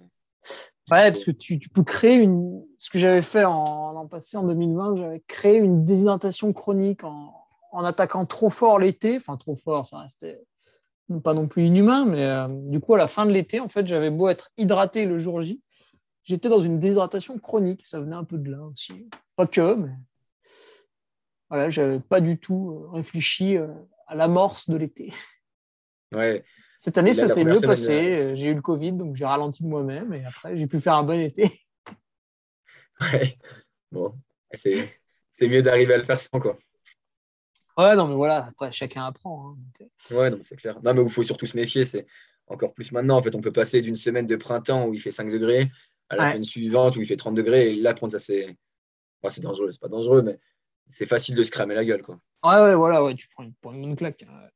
Ouais, 0.90 1.12
parce 1.12 1.26
que 1.26 1.32
tu, 1.32 1.60
peux 1.60 1.84
créer 1.84 2.16
une. 2.16 2.64
Ce 2.78 2.90
que 2.90 2.98
j'avais 2.98 3.22
fait 3.22 3.44
en 3.44 3.92
l'an 3.92 4.08
passé, 4.08 4.38
en 4.38 4.44
2020, 4.44 4.96
j'avais 4.96 5.22
créé 5.28 5.58
une 5.58 5.84
déshydratation 5.84 6.54
chronique 6.54 7.04
en, 7.04 7.34
attaquant 7.84 8.26
trop 8.26 8.50
fort 8.50 8.80
l'été. 8.80 9.18
Enfin, 9.18 9.36
trop 9.36 9.56
fort, 9.56 9.86
ça 9.86 10.00
restait 10.00 10.42
pas 11.24 11.34
non 11.34 11.48
plus 11.48 11.66
inhumain, 11.66 12.06
mais 12.06 12.24
euh, 12.24 12.48
du 12.50 12.80
coup, 12.80 12.94
à 12.96 12.98
la 12.98 13.08
fin 13.08 13.26
de 13.26 13.32
l'été, 13.32 13.60
en 13.60 13.70
fait, 13.70 13.86
j'avais 13.88 14.10
beau 14.10 14.30
être 14.30 14.52
hydraté 14.58 15.06
le 15.06 15.20
jour 15.20 15.42
J, 15.42 15.62
j'étais 16.28 16.50
dans 16.50 16.60
une 16.60 16.80
déshydratation 16.80 17.40
chronique. 17.40 17.86
Ça 17.88 18.00
venait 18.00 18.16
un 18.16 18.24
peu 18.24 18.38
de 18.38 18.52
là 18.52 18.62
aussi. 18.62 19.10
Pas 19.36 19.48
que, 19.48 19.74
mais 19.74 19.94
voilà, 21.50 21.70
j'avais 21.70 22.00
pas 22.00 22.22
du 22.22 22.38
tout 22.38 22.72
euh, 22.72 22.90
réfléchi 22.92 23.58
euh, 23.58 23.68
à 24.06 24.16
l'amorce 24.16 24.70
de 24.70 24.78
l'été. 24.78 25.14
Ouais, 26.14 26.44
cette 26.78 26.98
année, 26.98 27.14
ça 27.14 27.28
s'est 27.28 27.44
mieux 27.44 27.60
passé. 27.62 27.94
Euh, 27.94 28.36
j'ai 28.36 28.48
eu 28.48 28.54
le 28.54 28.62
Covid, 28.62 28.92
donc 28.92 29.16
j'ai 29.16 29.26
ralenti 29.26 29.64
de 29.64 29.68
moi-même 29.68 30.14
et 30.14 30.24
après, 30.26 30.58
j'ai 30.58 30.68
pu 30.68 30.80
faire 30.80 30.94
un 30.94 31.04
bon 31.04 31.20
été. 31.20 31.62
Ouais, 33.00 33.38
bon, 33.92 34.16
c'est, 34.54 34.92
mieux 35.40 35.62
d'arriver 35.62 35.94
à 35.94 35.98
le 35.98 36.04
faire 36.04 36.20
sans, 36.20 36.40
quoi. 36.40 36.58
Ouais, 37.78 37.96
non, 37.96 38.08
mais 38.08 38.16
voilà, 38.16 38.48
après, 38.48 38.72
chacun 38.72 39.06
apprend. 39.06 39.52
Hein. 39.52 39.86
Ouais, 40.10 40.32
non, 40.32 40.40
c'est 40.42 40.56
clair. 40.56 40.80
Non, 40.82 40.96
mais 40.96 41.04
il 41.04 41.10
faut 41.12 41.22
surtout 41.22 41.46
se 41.46 41.56
méfier, 41.56 41.86
c'est 41.86 42.08
encore 42.48 42.74
plus 42.74 42.92
maintenant. 42.92 43.18
En 43.18 43.22
fait, 43.22 43.36
on 43.36 43.42
peut 43.42 43.52
passer 43.52 43.82
d'une 43.82 43.96
semaine 43.96 44.26
de 44.26 44.36
printemps 44.36 44.88
où 44.88 44.96
il 44.96 45.00
fait 45.00 45.12
5 45.12 45.30
degrés 45.30 45.70
à 46.10 46.16
la 46.16 46.32
semaine 46.32 46.44
suivante 46.44 46.96
où 46.96 47.02
il 47.02 47.06
fait 47.06 47.18
30 47.18 47.36
degrés. 47.36 47.74
Et 47.74 47.76
là, 47.76 47.94
prendre 47.94 48.12
ça, 48.12 48.20
c'est. 48.20 48.58
c'est 49.30 49.42
dangereux, 49.42 49.72
c'est 49.72 49.82
pas 49.82 49.88
dangereux, 49.88 50.22
mais 50.22 50.40
c'est 50.88 51.06
facile 51.06 51.36
de 51.36 51.44
se 51.44 51.52
cramer 51.52 51.76
la 51.76 51.86
gueule, 51.86 52.02
quoi. 52.02 52.20
Ouais, 52.44 52.62
ouais, 52.62 52.76
voilà, 52.76 53.04
ouais, 53.04 53.16
tu 53.16 53.28
prends 53.30 53.44
une, 53.44 53.54
une 53.74 53.82
bonne 53.82 53.96
claque. 53.96 54.24
Hein, 54.24 54.50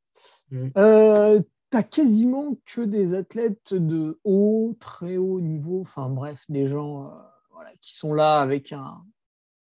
mmh. 0.51 0.69
Euh, 0.77 1.41
tu 1.71 1.83
quasiment 1.83 2.57
que 2.65 2.81
des 2.81 3.13
athlètes 3.13 3.73
de 3.73 4.19
haut, 4.23 4.75
très 4.79 5.17
haut 5.17 5.39
niveau, 5.39 5.81
enfin 5.81 6.09
bref, 6.09 6.43
des 6.49 6.67
gens 6.67 7.07
euh, 7.07 7.63
qui 7.81 7.93
sont 7.93 8.13
là 8.13 8.41
avec 8.41 8.73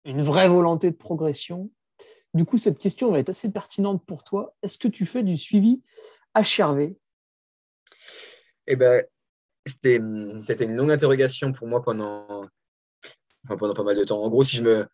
une 0.04 0.22
vraie 0.22 0.48
volonté 0.48 0.90
de 0.90 0.96
progression. 0.96 1.70
Du 2.34 2.44
coup, 2.44 2.58
cette 2.58 2.78
question 2.78 3.10
va 3.10 3.18
être 3.18 3.30
assez 3.30 3.50
pertinente 3.50 4.04
pour 4.04 4.24
toi. 4.24 4.54
Est-ce 4.62 4.76
que 4.76 4.88
tu 4.88 5.06
fais 5.06 5.22
du 5.22 5.38
suivi 5.38 5.82
HRV 6.34 6.94
Eh 8.66 8.76
bien, 8.76 9.02
c'était 9.66 9.96
une 9.96 10.76
longue 10.76 10.90
interrogation 10.90 11.52
pour 11.52 11.66
moi 11.66 11.82
pendant, 11.82 12.48
pendant 13.46 13.74
pas 13.74 13.82
mal 13.82 13.96
de 13.96 14.04
temps. 14.04 14.20
En 14.20 14.28
gros, 14.28 14.44
si 14.44 14.56
je 14.56 14.62
me 14.62 14.88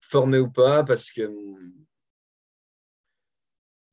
formais 0.00 0.38
ou 0.38 0.50
pas, 0.50 0.84
parce 0.84 1.10
que 1.10 1.28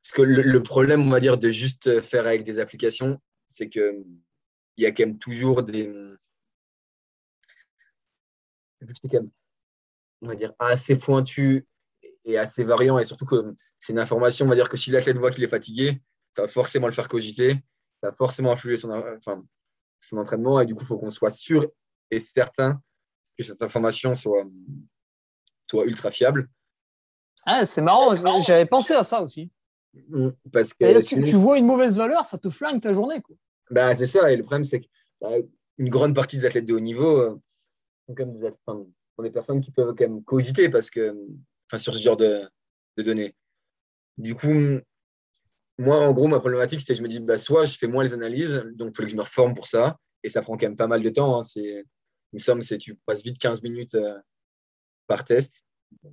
parce 0.02 0.14
que 0.14 0.22
le, 0.22 0.62
problème, 0.62 1.02
on 1.02 1.10
va 1.10 1.20
dire, 1.20 1.40
de 1.40 1.50
juste 1.50 2.00
faire 2.02 2.28
avec 2.28 2.44
des 2.44 2.60
applications, 2.60 3.20
c'est 3.48 3.70
qu'il 3.70 4.06
y 4.78 4.86
a 4.86 4.92
quand 4.92 5.04
même 5.04 5.18
toujours 5.18 5.64
des. 5.64 5.92
C'est 8.80 9.10
quand 9.10 9.22
même, 9.22 9.32
on 10.22 10.28
va 10.28 10.36
dire, 10.36 10.54
assez 10.60 10.96
pointu 10.96 11.66
et 12.24 12.38
assez 12.38 12.64
variant, 12.64 13.00
et 13.00 13.04
surtout 13.04 13.26
que 13.26 13.56
c'est 13.80 13.94
une 13.94 14.00
information, 14.00 14.46
on 14.46 14.50
va 14.50 14.56
dire 14.56 14.70
que 14.70 14.78
si 14.78 14.92
l'athlète 14.92 15.18
voit 15.18 15.32
qu'il 15.32 15.44
est 15.44 15.48
fatigué, 15.48 16.00
ça 16.32 16.44
va 16.44 16.48
forcément 16.48 16.86
le 16.86 16.94
faire 16.94 17.10
cogiter, 17.10 17.54
ça 18.02 18.10
va 18.10 18.12
forcément 18.12 18.52
influer 18.52 18.78
son, 18.78 18.92
enfin, 18.92 19.44
son 20.06 20.18
entraînement, 20.18 20.60
et 20.60 20.66
du 20.66 20.76
coup, 20.76 20.84
il 20.84 20.88
faut 20.88 20.98
qu'on 20.98 21.10
soit 21.10 21.32
sûr 21.32 21.68
et 22.12 22.20
certain 22.20 22.82
que 23.38 23.44
cette 23.44 23.62
information 23.62 24.14
soit, 24.14 24.46
soit 25.70 25.86
ultra 25.86 26.12
fiable. 26.12 26.50
Ah, 27.46 27.66
c'est 27.66 27.82
marrant, 27.82 28.16
j'avais 28.42 28.66
pensé 28.66 28.94
à 28.94 29.04
ça 29.04 29.22
aussi. 29.22 29.52
Mm, 30.10 30.30
parce 30.52 30.74
que 30.74 31.02
tu, 31.02 31.36
vois 31.36 31.58
une 31.58 31.66
mauvaise 31.66 31.96
valeur, 31.96 32.26
ça 32.26 32.38
te 32.38 32.50
flingue 32.50 32.82
ta 32.82 32.94
journée. 32.94 33.22
Quoi. 33.22 33.36
Bah, 33.70 33.96
c'est 33.96 34.06
ça, 34.06 34.32
et 34.32 34.36
le 34.36 34.44
problème, 34.44 34.64
c'est 34.64 34.82
que 34.82 34.88
bah, 35.22 35.30
une 35.78 35.90
grande 35.90 36.16
partie 36.16 36.38
des 36.38 36.46
athlètes 36.46 36.66
de 36.66 36.74
haut 36.74 36.80
niveau 36.80 37.20
euh, 37.20 37.40
sont 38.08 38.16
comme 38.16 38.32
des, 38.32 38.40
sont 38.40 39.24
des 39.24 39.32
personnes 39.32 39.62
qui 39.62 39.72
peuvent 39.72 39.96
quand 39.96 40.08
même 40.08 40.24
cogiter 40.24 40.70
parce 40.70 40.90
que, 40.90 41.16
enfin, 41.68 41.78
sur 41.78 41.96
ce 41.96 42.02
genre 42.02 42.18
de, 42.18 42.50
de 42.98 43.04
données. 43.04 43.36
Du 44.18 44.36
coup, 44.36 44.80
moi, 45.78 45.98
en 46.00 46.14
gros, 46.14 46.28
ma 46.28 46.40
problématique, 46.40 46.80
c'était 46.80 46.96
je 46.96 47.04
me 47.04 47.08
dis, 47.08 47.20
bah, 47.20 47.38
soit 47.38 47.66
je 47.66 47.78
fais 47.78 47.88
moins 47.88 48.04
les 48.04 48.14
analyses, 48.14 48.64
donc 48.76 48.92
il 48.94 48.96
faut 48.96 49.04
que 49.04 49.10
je 49.10 49.16
me 49.16 49.22
reforme 49.22 49.54
pour 49.54 49.68
ça, 49.68 49.98
et 50.24 50.30
ça 50.30 50.42
prend 50.42 50.58
quand 50.58 50.68
même 50.68 50.78
pas 50.78 50.88
mal 50.88 51.04
de 51.04 51.10
temps. 51.10 51.38
Hein, 51.38 51.44
c'est, 51.44 51.86
une 52.34 52.40
somme, 52.40 52.62
c'est 52.62 52.78
tu 52.78 52.96
passes 53.06 53.24
vite 53.24 53.38
15 53.40 53.62
minutes 53.62 53.96
euh, 53.96 54.18
par 55.08 55.26
test. 55.26 55.64
Euh, 56.06 56.10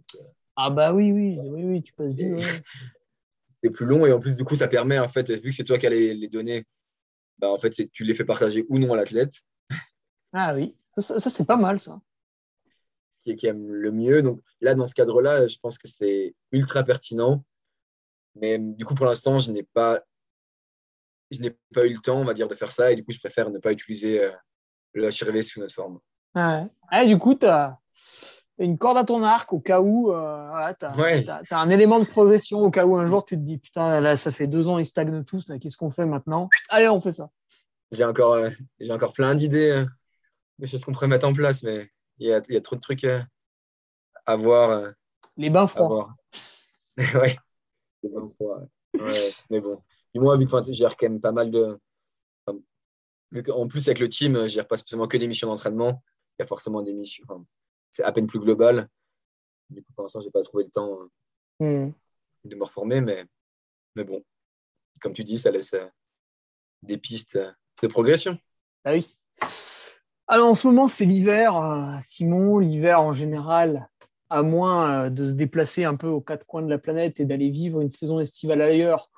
ah 0.57 0.71
bah 0.71 0.93
oui, 0.93 1.13
oui, 1.13 1.39
oui, 1.41 1.65
oui, 1.65 1.83
tu 1.83 1.93
passes 1.93 2.13
vite. 2.13 2.35
c'est 3.63 3.71
plus 3.71 3.87
long, 3.87 4.05
et 4.07 4.13
en 4.13 4.21
plus, 4.21 4.37
du 4.37 4.45
coup, 4.45 4.57
ça 4.57 4.69
permet, 4.69 4.99
en 4.99 5.09
fait, 5.09 5.31
vu 5.31 5.51
que 5.51 5.55
c'est 5.55 5.65
toi 5.65 5.79
qui 5.79 5.87
as 5.87 5.91
les, 5.91 6.15
les 6.15 6.29
données, 6.29 6.65
bah, 7.39 7.51
en 7.51 7.59
fait, 7.59 7.73
c'est 7.75 7.91
tu 7.91 8.05
les 8.05 8.15
fais 8.15 8.25
partager 8.25 8.67
ou 8.69 8.79
non 8.79 8.93
à 8.93 8.97
l'athlète. 8.97 9.35
Ah 10.35 10.55
oui, 10.55 10.75
ça, 10.97 11.21
ça 11.21 11.29
c'est 11.29 11.45
pas 11.45 11.59
mal, 11.59 11.79
ça. 11.79 12.01
Ce 13.13 13.21
qui 13.21 13.33
est 13.33 13.37
quand 13.37 13.49
même 13.49 13.71
le 13.71 13.93
mieux. 13.93 14.23
Donc 14.23 14.41
là, 14.63 14.75
dans 14.75 14.87
ce 14.87 14.95
cadre-là, 14.95 15.47
je 15.47 15.59
pense 15.59 15.77
que 15.77 15.87
c'est 15.87 16.35
ultra 16.53 16.85
pertinent. 16.85 17.45
Mais 18.35 18.59
du 18.59 18.85
coup, 18.85 18.95
pour 18.95 19.07
l'instant, 19.07 19.39
je 19.39 19.51
n'ai 19.51 19.63
pas, 19.63 20.01
je 21.31 21.41
n'ai 21.41 21.57
pas 21.75 21.87
eu 21.87 21.95
le 21.95 22.01
temps, 22.01 22.19
on 22.19 22.25
va 22.25 22.35
dire, 22.35 22.49
de 22.49 22.55
faire 22.55 22.73
ça. 22.73 22.93
Et 22.93 22.97
du 22.97 23.05
coup, 23.05 23.13
je 23.13 23.19
préfère 23.19 23.51
ne 23.51 23.59
pas 23.59 23.73
utiliser 23.73 24.23
euh, 24.23 24.33
le 24.95 25.09
HRV 25.09 25.43
sous 25.43 25.61
notre 25.61 25.75
forme. 25.75 25.99
Ah 26.35 26.67
ouais. 26.91 27.07
du 27.07 27.19
coup, 27.19 27.35
tu 27.35 27.47
as 27.47 27.79
une 28.59 28.79
corde 28.79 28.99
à 28.99 29.05
ton 29.05 29.23
arc 29.23 29.53
au 29.53 29.61
cas 29.61 29.81
où 29.81 30.13
euh, 30.13 30.73
tu 30.79 30.87
as, 30.87 31.59
un 31.59 31.71
élément 31.71 32.01
de 32.01 32.05
progression, 32.05 32.61
au 32.61 32.71
cas 32.71 32.87
où 32.87 32.97
un 32.97 33.07
jour 33.07 33.25
tu 33.25 33.37
te 33.37 33.41
dis 33.41 33.59
Putain, 33.59 34.01
là, 34.01 34.17
ça 34.17 34.33
fait 34.33 34.47
deux 34.47 34.69
ans, 34.69 34.79
ils 34.79 34.87
stagnent 34.87 35.25
tous, 35.25 35.53
qu'est-ce 35.61 35.77
qu'on 35.77 35.91
fait 35.91 36.07
maintenant? 36.07 36.49
Allez, 36.69 36.89
on 36.89 37.01
fait 37.01 37.13
ça. 37.13 37.31
J'ai 37.91 38.05
encore, 38.05 38.35
euh, 38.35 38.51
j'ai 38.81 38.93
encore 38.93 39.13
plein 39.13 39.35
d'idées, 39.35 39.71
euh, 39.71 39.87
de 40.59 40.67
choses 40.67 40.85
qu'on 40.85 40.93
pourrait 40.93 41.09
mettre 41.09 41.27
en 41.27 41.35
place, 41.35 41.63
mais 41.63 41.91
il 42.19 42.29
y 42.29 42.33
a, 42.33 42.41
y 42.49 42.57
a, 42.57 42.61
trop 42.61 42.77
de 42.77 42.81
trucs 42.81 43.07
à 44.27 44.37
voir. 44.37 44.93
Les 45.37 45.51
bains 45.51 45.67
froids. 45.67 46.15
ouais. 47.15 47.37
Mais 49.51 49.61
bon, 49.61 49.83
du 50.15 50.21
moins, 50.21 50.37
vu 50.37 50.47
que 50.47 50.63
j'ai 50.63 50.73
gère 50.73 50.97
quand 50.97 51.09
même 51.09 51.21
pas 51.21 51.33
mal 51.33 51.51
de. 51.51 51.79
en 53.51 53.69
plus, 53.69 53.89
avec 53.89 54.01
le 54.01 54.09
team, 54.09 54.43
je 54.43 54.49
gère 54.49 54.67
pas 54.67 54.77
spécialement 54.77 55.09
que 55.09 55.17
des 55.17 55.29
missions 55.29 55.49
d'entraînement. 55.49 56.03
Il 56.39 56.43
y 56.43 56.45
a 56.45 56.47
forcément 56.47 56.83
des 56.83 56.93
missions. 56.93 57.25
c'est 57.91 58.03
à 58.03 58.13
peine 58.13 58.27
plus 58.27 58.41
global. 58.41 58.89
Du 59.71 59.83
coup, 59.83 59.93
pour 59.95 60.05
l'instant, 60.05 60.21
je 60.21 60.27
n'ai 60.27 60.33
pas 60.33 60.43
trouvé 60.43 60.65
le 60.65 60.71
temps 60.71 61.09
euh, 61.63 61.87
hmm. 61.87 61.93
de 62.45 62.57
me 62.57 62.65
reformer. 62.65 63.01
Mais, 63.01 63.25
mais 63.97 64.05
bon, 64.05 64.23
comme 65.01 65.13
tu 65.13 65.25
dis, 65.25 65.39
ça 65.39 65.51
laisse 65.51 65.75
euh, 65.75 65.87
des 66.83 66.99
pistes 66.99 67.39
de 67.83 67.89
progression. 67.89 68.39
Ah 68.85 68.93
oui. 68.93 69.17
Alors, 70.29 70.49
en 70.49 70.55
ce 70.55 70.67
moment, 70.67 70.89
c'est 70.89 71.05
l'hiver, 71.05 71.57
euh, 71.57 71.99
Simon. 72.03 72.59
L'hiver, 72.59 73.01
en 73.01 73.13
général, 73.13 73.91
à 74.33 74.43
moins 74.43 75.05
euh, 75.05 75.11
de 75.11 75.29
se 75.29 75.33
déplacer 75.33 75.85
un 75.85 75.95
peu 75.95 76.09
aux 76.09 76.23
quatre 76.23 76.47
coins 76.47 76.63
de 76.63 76.71
la 76.71 76.79
planète 76.79 77.21
et 77.21 77.27
d'aller 77.27 77.51
vivre 77.51 77.81
une 77.81 77.91
saison 77.91 78.19
estivale 78.19 78.63
ailleurs, 78.63 79.11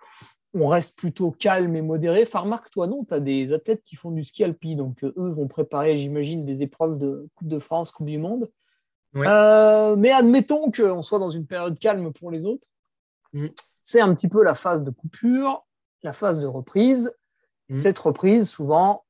on 0.55 0.67
reste 0.67 0.97
plutôt 0.97 1.31
calme 1.31 1.77
et 1.77 1.83
modéré. 1.83 2.25
Enfin, 2.25 2.41
remarque, 2.41 2.71
toi, 2.71 2.89
non, 2.89 3.05
tu 3.05 3.15
as 3.15 3.21
des 3.21 3.53
athlètes 3.53 3.83
qui 3.85 3.95
font 3.95 4.11
du 4.11 4.25
ski 4.25 4.43
alpi, 4.43 4.75
donc 4.75 5.05
euh, 5.05 5.15
eux 5.17 5.31
vont 5.31 5.47
préparer, 5.47 5.97
j'imagine, 5.97 6.45
des 6.45 6.63
épreuves 6.63 6.99
de 6.99 7.29
Coupe 7.37 7.49
de 7.49 7.61
France, 7.61 7.93
Coupe 7.93 8.07
du 8.07 8.19
Monde. 8.19 8.51
Euh, 9.17 9.95
mais 9.95 10.11
admettons 10.11 10.73
qu'on 10.73 11.03
soit 11.03 11.21
dans 11.21 11.31
une 11.31 11.47
période 11.47 11.79
calme 11.79 12.13
pour 12.13 12.33
les 12.33 12.45
autres. 12.45 12.67
Mm. 13.33 13.47
C'est 13.83 14.01
un 14.01 14.13
petit 14.15 14.29
peu 14.29 14.43
la 14.43 14.57
phase 14.57 14.83
de 14.83 14.91
coupure, 14.91 15.65
la 16.03 16.13
phase 16.13 16.41
de 16.41 16.47
reprise. 16.47 17.15
Mm. 17.69 17.77
Cette 17.77 17.99
reprise, 18.01 18.49
souvent, 18.49 19.05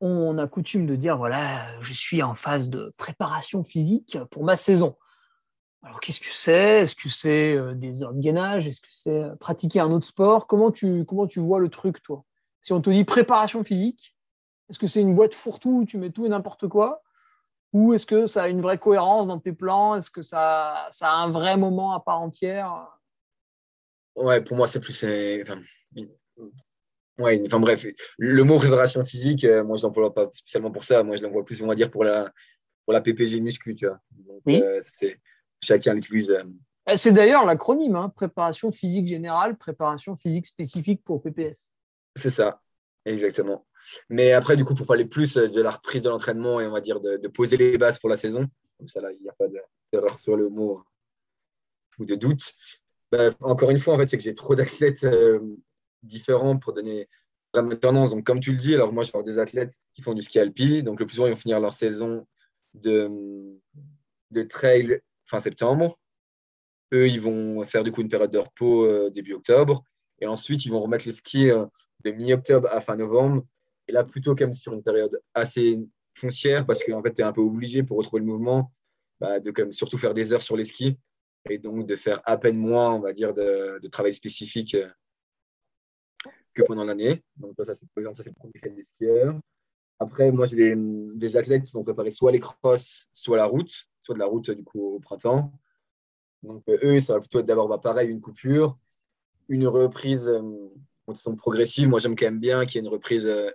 on 0.00 0.36
a 0.38 0.48
coutume 0.48 0.86
de 0.86 0.96
dire 0.96 1.16
voilà, 1.16 1.80
je 1.80 1.92
suis 1.92 2.24
en 2.24 2.34
phase 2.34 2.68
de 2.68 2.92
préparation 2.98 3.62
physique 3.62 4.18
pour 4.32 4.42
ma 4.42 4.56
saison. 4.56 4.96
Alors, 5.84 6.00
qu'est-ce 6.00 6.20
que 6.20 6.32
c'est? 6.32 6.82
Est-ce 6.82 6.94
que 6.94 7.08
c'est 7.08 7.54
euh, 7.54 7.74
des 7.74 8.02
heures 8.02 8.14
de 8.14 8.20
gainage 8.20 8.68
Est-ce 8.68 8.80
que 8.80 8.88
c'est 8.90 9.24
euh, 9.24 9.34
pratiquer 9.34 9.80
un 9.80 9.90
autre 9.90 10.06
sport? 10.06 10.46
Comment 10.46 10.70
tu, 10.70 11.04
comment 11.04 11.26
tu 11.26 11.40
vois 11.40 11.58
le 11.58 11.68
truc, 11.68 12.02
toi? 12.02 12.24
Si 12.60 12.72
on 12.72 12.80
te 12.80 12.90
dit 12.90 13.04
préparation 13.04 13.64
physique, 13.64 14.16
est-ce 14.70 14.78
que 14.78 14.86
c'est 14.86 15.00
une 15.00 15.14
boîte 15.14 15.34
fourre-tout 15.34 15.80
où 15.80 15.84
tu 15.84 15.98
mets 15.98 16.10
tout 16.10 16.24
et 16.24 16.28
n'importe 16.28 16.68
quoi? 16.68 17.02
Ou 17.72 17.94
est-ce 17.94 18.06
que 18.06 18.26
ça 18.26 18.44
a 18.44 18.48
une 18.48 18.60
vraie 18.60 18.78
cohérence 18.78 19.26
dans 19.26 19.40
tes 19.40 19.52
plans? 19.52 19.96
Est-ce 19.96 20.10
que 20.10 20.22
ça, 20.22 20.88
ça 20.92 21.10
a 21.10 21.14
un 21.16 21.30
vrai 21.30 21.56
moment 21.56 21.92
à 21.94 22.00
part 22.00 22.20
entière? 22.20 22.86
Ouais, 24.14 24.40
pour 24.40 24.56
moi, 24.56 24.68
c'est 24.68 24.80
plus. 24.80 25.04
Enfin, 25.42 25.60
ouais, 27.18 27.42
enfin 27.44 27.58
bref, 27.58 27.86
le 28.18 28.44
mot 28.44 28.58
préparation 28.58 29.04
physique, 29.04 29.44
euh, 29.44 29.64
moi, 29.64 29.76
je 29.78 29.82
l'emploie 29.82 30.14
pas 30.14 30.28
spécialement 30.30 30.70
pour 30.70 30.84
ça. 30.84 31.02
Moi, 31.02 31.16
je 31.16 31.22
l'envoie 31.22 31.44
plus, 31.44 31.60
on 31.60 31.66
va 31.66 31.74
dire, 31.74 31.90
pour 31.90 32.04
la, 32.04 32.30
pour 32.84 32.92
la 32.92 33.00
PPG 33.00 33.40
muscu, 33.40 33.74
tu 33.74 33.86
vois. 33.86 33.98
oui. 34.46 34.62
c'est 34.80 35.18
chacun 35.62 35.94
l'utilise. 35.94 36.36
Eh, 36.88 36.96
c'est 36.96 37.12
d'ailleurs 37.12 37.46
l'acronyme, 37.46 37.96
hein, 37.96 38.08
préparation 38.08 38.72
physique 38.72 39.06
générale, 39.06 39.56
préparation 39.56 40.16
physique 40.16 40.46
spécifique 40.46 41.02
pour 41.04 41.22
PPS. 41.22 41.70
C'est 42.16 42.30
ça, 42.30 42.60
exactement. 43.04 43.66
Mais 44.08 44.32
après, 44.32 44.56
du 44.56 44.64
coup, 44.64 44.74
pour 44.74 44.86
parler 44.86 45.04
plus 45.04 45.34
de 45.34 45.60
la 45.60 45.70
reprise 45.70 46.02
de 46.02 46.08
l'entraînement 46.08 46.60
et 46.60 46.66
on 46.66 46.72
va 46.72 46.80
dire 46.80 47.00
de, 47.00 47.28
poser 47.28 47.56
les 47.56 47.78
bases 47.78 47.98
pour 47.98 48.08
la 48.08 48.16
saison, 48.16 48.46
comme 48.78 48.88
ça, 48.88 49.00
là, 49.00 49.10
il 49.12 49.22
n'y 49.22 49.28
a 49.28 49.32
pas 49.32 49.46
d'erreur 49.92 50.18
sur 50.18 50.36
le 50.36 50.48
mot 50.48 50.84
ou 51.98 52.04
de 52.04 52.14
doute. 52.14 52.54
Bah, 53.10 53.30
encore 53.40 53.70
une 53.70 53.78
fois, 53.78 53.94
en 53.94 53.98
fait, 53.98 54.08
c'est 54.08 54.16
que 54.16 54.22
j'ai 54.22 54.34
trop 54.34 54.54
d'athlètes 54.54 55.04
euh, 55.04 55.40
différents 56.02 56.56
pour 56.56 56.72
donner 56.72 57.08
vraiment 57.52 57.76
tendance. 57.76 58.10
Donc, 58.10 58.24
comme 58.24 58.40
tu 58.40 58.52
le 58.52 58.58
dis, 58.58 58.74
alors 58.74 58.92
moi, 58.92 59.02
je 59.02 59.08
vais 59.08 59.18
avoir 59.18 59.24
des 59.24 59.38
athlètes 59.38 59.74
qui 59.94 60.02
font 60.02 60.14
du 60.14 60.22
ski 60.22 60.38
alpi. 60.38 60.82
Donc, 60.82 61.00
le 61.00 61.06
plus 61.06 61.16
souvent, 61.16 61.26
ils 61.26 61.32
vont 61.32 61.36
finir 61.36 61.60
leur 61.60 61.74
saison 61.74 62.26
de, 62.74 63.10
de 64.30 64.42
trail 64.42 65.00
fin 65.32 65.40
septembre. 65.40 65.98
Eux, 66.92 67.08
ils 67.08 67.20
vont 67.20 67.64
faire 67.64 67.82
du 67.82 67.90
coup 67.90 68.02
une 68.02 68.08
période 68.08 68.30
de 68.30 68.38
repos 68.38 68.84
euh, 68.84 69.10
début 69.10 69.32
octobre. 69.32 69.82
Et 70.20 70.26
ensuite, 70.26 70.64
ils 70.66 70.70
vont 70.70 70.80
remettre 70.80 71.06
les 71.06 71.12
skis 71.12 71.50
euh, 71.50 71.64
de 72.04 72.10
mi-octobre 72.10 72.68
à 72.70 72.80
fin 72.80 72.96
novembre. 72.96 73.44
Et 73.88 73.92
là, 73.92 74.04
plutôt 74.04 74.34
comme 74.34 74.52
sur 74.52 74.72
une 74.74 74.82
période 74.82 75.20
assez 75.34 75.78
foncière, 76.14 76.66
parce 76.66 76.84
qu'en 76.84 77.02
fait, 77.02 77.14
tu 77.14 77.22
es 77.22 77.24
un 77.24 77.32
peu 77.32 77.40
obligé 77.40 77.82
pour 77.82 77.96
retrouver 77.96 78.20
le 78.20 78.26
mouvement, 78.26 78.72
bah, 79.20 79.40
de 79.40 79.50
comme, 79.50 79.72
surtout 79.72 79.98
faire 79.98 80.14
des 80.14 80.32
heures 80.32 80.42
sur 80.42 80.56
les 80.56 80.64
skis. 80.64 80.98
Et 81.50 81.58
donc 81.58 81.88
de 81.88 81.96
faire 81.96 82.20
à 82.24 82.36
peine 82.36 82.56
moins, 82.56 82.94
on 82.94 83.00
va 83.00 83.12
dire, 83.12 83.34
de, 83.34 83.88
travail 83.88 84.12
spécifique 84.12 84.74
euh, 84.74 84.88
que 86.54 86.62
pendant 86.62 86.84
l'année. 86.84 87.22
Donc, 87.36 87.54
ça, 87.58 87.74
c'est, 87.74 87.88
par 87.94 88.02
exemple, 88.02 88.16
ça, 88.18 88.24
c'est 88.24 88.82
skieurs. 88.82 89.40
Après, 89.98 90.30
moi, 90.30 90.46
j'ai 90.46 90.56
des, 90.56 90.74
des, 91.16 91.36
athlètes 91.36 91.64
qui 91.64 91.72
vont 91.72 91.82
préparer 91.82 92.10
soit 92.10 92.30
les 92.30 92.38
crosses, 92.38 93.08
soit 93.12 93.38
la 93.38 93.46
route 93.46 93.88
soit 94.02 94.14
de 94.14 94.18
la 94.18 94.26
route 94.26 94.50
du 94.50 94.64
coup 94.64 94.96
au 94.96 95.00
printemps. 95.00 95.52
Donc 96.42 96.62
euh, 96.68 96.78
eux, 96.82 97.00
ça 97.00 97.14
va 97.14 97.20
plutôt 97.20 97.40
être 97.40 97.46
d'abord 97.46 97.68
bah, 97.68 97.78
pareil, 97.78 98.08
une 98.10 98.20
coupure, 98.20 98.76
une 99.48 99.66
reprise 99.66 100.28
euh, 100.28 100.68
sont 101.14 101.36
progressive. 101.36 101.88
Moi, 101.88 101.98
j'aime 101.98 102.16
quand 102.16 102.26
même 102.26 102.40
bien 102.40 102.64
qu'il 102.64 102.76
y 102.76 102.78
ait 102.78 102.86
une 102.86 102.92
reprise 102.92 103.26
euh, 103.26 103.50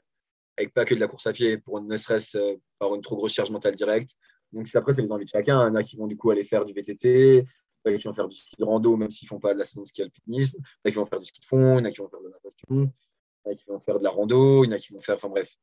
avec 0.57 0.73
pas 0.73 0.85
que 0.85 0.95
de 0.95 0.99
la 0.99 1.07
course 1.07 1.27
à 1.27 1.33
pied 1.33 1.57
pour 1.57 1.81
ne 1.81 1.97
serait-ce 1.97 2.57
par 2.79 2.93
une 2.95 3.01
trop 3.01 3.15
grosse 3.15 3.33
charge 3.33 3.51
mentale 3.51 3.75
directe. 3.75 4.11
Donc 4.53 4.67
après, 4.73 4.93
c'est 4.93 5.01
les 5.01 5.11
envies 5.11 5.25
de 5.25 5.29
chacun. 5.29 5.65
Il 5.65 5.69
y 5.69 5.71
en 5.71 5.75
a 5.75 5.83
qui 5.83 5.97
vont 5.97 6.07
du 6.07 6.17
coup 6.17 6.31
aller 6.31 6.43
faire 6.43 6.65
du 6.65 6.73
VTT, 6.73 7.45
il 7.85 7.91
y 7.91 7.93
en 7.93 7.95
a 7.95 7.97
qui 7.97 8.07
vont 8.07 8.13
faire 8.13 8.27
du 8.27 8.35
ski 8.35 8.55
de 8.57 8.63
rando, 8.63 8.95
même 8.95 9.11
s'ils 9.11 9.25
ne 9.25 9.29
font 9.29 9.39
pas 9.39 9.53
de 9.53 9.59
la 9.59 9.65
saison 9.65 9.81
de 9.81 9.87
ski 9.87 10.03
alpinisme, 10.03 10.59
il 10.59 10.61
y 10.61 10.63
en 10.63 10.89
a 10.89 10.91
qui 10.91 10.95
vont 10.97 11.05
faire 11.05 11.19
du 11.19 11.25
ski 11.25 11.41
de 11.41 11.45
fond, 11.45 11.77
il 11.77 11.81
y 11.81 11.81
en 11.81 11.85
a 11.85 11.91
qui 11.91 11.97
vont 11.97 12.09
faire 12.09 12.19
de 12.19 12.25
la 12.25 12.31
natation, 12.31 12.63
il 12.69 12.75
y 12.75 13.49
en 13.49 13.51
a 13.51 13.55
qui 13.55 13.65
vont 13.67 13.79
faire 13.79 13.99
de 13.99 14.03
la 14.03 14.09
rando, 14.09 14.63
il 14.63 14.67
y 14.67 14.73
en 14.73 14.75
a 14.75 14.79
qui 14.79 14.93
vont 14.93 15.01
faire, 15.01 15.15
enfin 15.15 15.29
bref, 15.29 15.55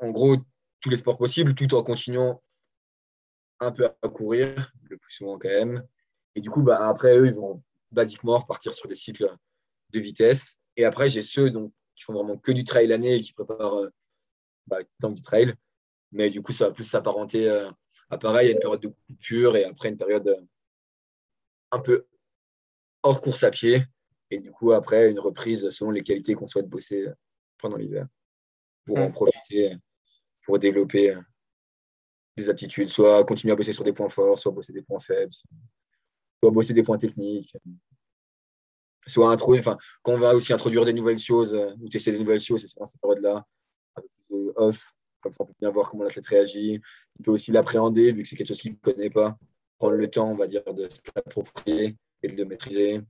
en 0.00 0.10
gros, 0.10 0.36
tous 0.80 0.90
les 0.90 0.96
sports 0.96 1.18
possibles, 1.18 1.54
tout 1.54 1.74
en 1.74 1.82
continuant 1.82 2.42
un 3.60 3.72
peu 3.72 3.88
à 4.02 4.08
courir, 4.08 4.72
le 4.88 4.96
plus 4.96 5.12
souvent 5.12 5.38
quand 5.38 5.48
même. 5.48 5.86
Et 6.34 6.40
du 6.40 6.50
coup, 6.50 6.62
bah, 6.62 6.86
après, 6.86 7.16
eux, 7.16 7.26
ils 7.26 7.34
vont 7.34 7.62
basiquement 7.90 8.36
repartir 8.36 8.72
sur 8.72 8.88
des 8.88 8.94
cycles 8.94 9.34
de 9.90 10.00
vitesse. 10.00 10.58
Et 10.76 10.84
après, 10.84 11.08
j'ai 11.08 11.22
ceux 11.22 11.50
donc, 11.50 11.72
qui 11.94 12.04
font 12.04 12.12
vraiment 12.12 12.36
que 12.36 12.52
du 12.52 12.64
trail 12.64 12.86
l'année 12.86 13.16
et 13.16 13.20
qui 13.20 13.32
préparent 13.32 13.74
euh, 13.74 13.90
bah, 14.66 14.78
du 15.02 15.22
trail. 15.22 15.54
Mais 16.12 16.30
du 16.30 16.42
coup, 16.42 16.52
ça 16.52 16.68
va 16.68 16.74
plus 16.74 16.84
s'apparenter 16.84 17.48
euh, 17.48 17.70
à 18.10 18.18
pareil, 18.18 18.48
à 18.48 18.52
une 18.52 18.60
période 18.60 18.80
de 18.80 18.94
coupure 19.06 19.56
et 19.56 19.64
après 19.64 19.88
une 19.88 19.98
période 19.98 20.28
euh, 20.28 20.40
un 21.72 21.80
peu 21.80 22.06
hors 23.02 23.20
course 23.20 23.42
à 23.42 23.50
pied. 23.50 23.82
Et 24.30 24.38
du 24.38 24.50
coup, 24.52 24.72
après, 24.72 25.10
une 25.10 25.18
reprise 25.18 25.68
selon 25.70 25.90
les 25.90 26.02
qualités 26.02 26.34
qu'on 26.34 26.46
souhaite 26.46 26.68
bosser 26.68 27.06
pendant 27.58 27.76
l'hiver 27.76 28.06
pour 28.84 28.98
en 28.98 29.10
profiter, 29.10 29.72
pour 30.44 30.58
développer 30.58 31.14
des 32.40 32.48
aptitudes, 32.48 32.88
soit 32.88 33.24
continuer 33.24 33.52
à 33.52 33.56
bosser 33.56 33.72
sur 33.72 33.84
des 33.84 33.92
points 33.92 34.08
forts, 34.08 34.38
soit 34.38 34.52
bosser 34.52 34.72
des 34.72 34.82
points 34.82 35.00
faibles, 35.00 35.32
soit 36.42 36.50
bosser 36.50 36.74
des 36.74 36.82
points 36.82 36.98
techniques, 36.98 37.56
soit 39.06 39.30
introduire, 39.30 39.60
enfin, 39.60 39.78
quand 40.02 40.16
va 40.18 40.34
aussi 40.34 40.52
introduire 40.52 40.84
des 40.84 40.92
nouvelles 40.92 41.18
choses 41.18 41.54
euh, 41.54 41.70
ou 41.80 41.88
tester 41.88 42.12
des 42.12 42.18
nouvelles 42.18 42.40
choses, 42.40 42.64
c'est 42.66 42.78
dans 42.78 42.86
cette 42.86 43.00
période-là, 43.00 43.44
off, 44.56 44.92
comme 45.20 45.32
ça 45.32 45.42
on 45.42 45.46
peut 45.46 45.54
bien 45.60 45.70
voir 45.70 45.90
comment 45.90 46.04
l'athlète 46.04 46.26
réagit. 46.26 46.80
Il 47.18 47.24
peut 47.24 47.30
aussi 47.30 47.50
l'appréhender 47.50 48.12
vu 48.12 48.22
que 48.22 48.28
c'est 48.28 48.36
quelque 48.36 48.48
chose 48.48 48.60
qu'il 48.60 48.72
ne 48.72 48.76
connaît 48.76 49.10
pas. 49.10 49.36
prendre 49.78 49.94
le 49.94 50.08
temps, 50.08 50.30
on 50.30 50.34
va 50.34 50.46
dire, 50.46 50.62
de 50.74 50.88
s'approprier 50.90 51.96
et 52.22 52.28
de 52.28 52.36
le 52.36 52.44
maîtriser. 52.44 53.00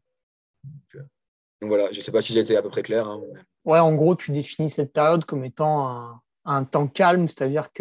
Donc, 1.60 1.70
voilà, 1.70 1.90
je 1.90 1.96
ne 1.96 2.02
sais 2.02 2.12
pas 2.12 2.20
si 2.20 2.32
j'ai 2.32 2.40
été 2.40 2.56
à 2.56 2.62
peu 2.62 2.68
près 2.68 2.82
clair. 2.82 3.08
Hein, 3.08 3.20
ouais, 3.64 3.78
en 3.78 3.94
gros, 3.94 4.14
tu 4.14 4.30
définis 4.30 4.70
cette 4.70 4.92
période 4.92 5.24
comme 5.24 5.44
étant 5.44 6.20
un, 6.44 6.64
temps 6.64 6.86
calme, 6.86 7.26
c'est-à-dire 7.26 7.72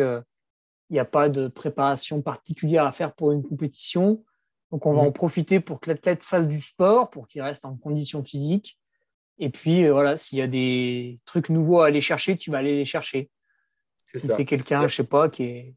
qu'il 0.87 0.95
n'y 0.95 0.99
a 0.99 1.05
pas 1.05 1.29
de 1.29 1.47
préparation 1.47 2.21
particulière 2.21 2.85
à 2.85 2.91
faire 2.91 3.13
pour 3.13 3.31
une 3.31 3.43
compétition. 3.43 4.23
Donc, 4.71 4.85
on 4.85 4.93
va 4.93 5.01
mhm. 5.01 5.09
en 5.09 5.11
profiter 5.11 5.59
pour 5.59 5.79
que 5.79 5.89
l'athlète 5.89 6.23
fasse 6.23 6.47
du 6.47 6.61
sport, 6.61 7.09
pour 7.09 7.27
qu'il 7.27 7.41
reste 7.41 7.65
en 7.65 7.75
condition 7.75 8.23
physique. 8.23 8.79
Et 9.39 9.49
puis, 9.49 9.85
euh, 9.85 9.91
voilà, 9.91 10.17
s'il 10.17 10.39
y 10.39 10.41
a 10.41 10.47
des 10.47 11.19
trucs 11.25 11.49
nouveaux 11.49 11.81
à 11.81 11.87
aller 11.87 12.01
chercher, 12.01 12.37
tu 12.37 12.51
vas 12.51 12.57
aller 12.57 12.75
les 12.75 12.85
chercher. 12.85 13.29
Si 14.07 14.29
c'est 14.29 14.45
quelqu'un, 14.45 14.79
je 14.81 14.85
ne 14.85 14.89
sais 14.89 15.03
pas, 15.03 15.29
qui, 15.29 15.75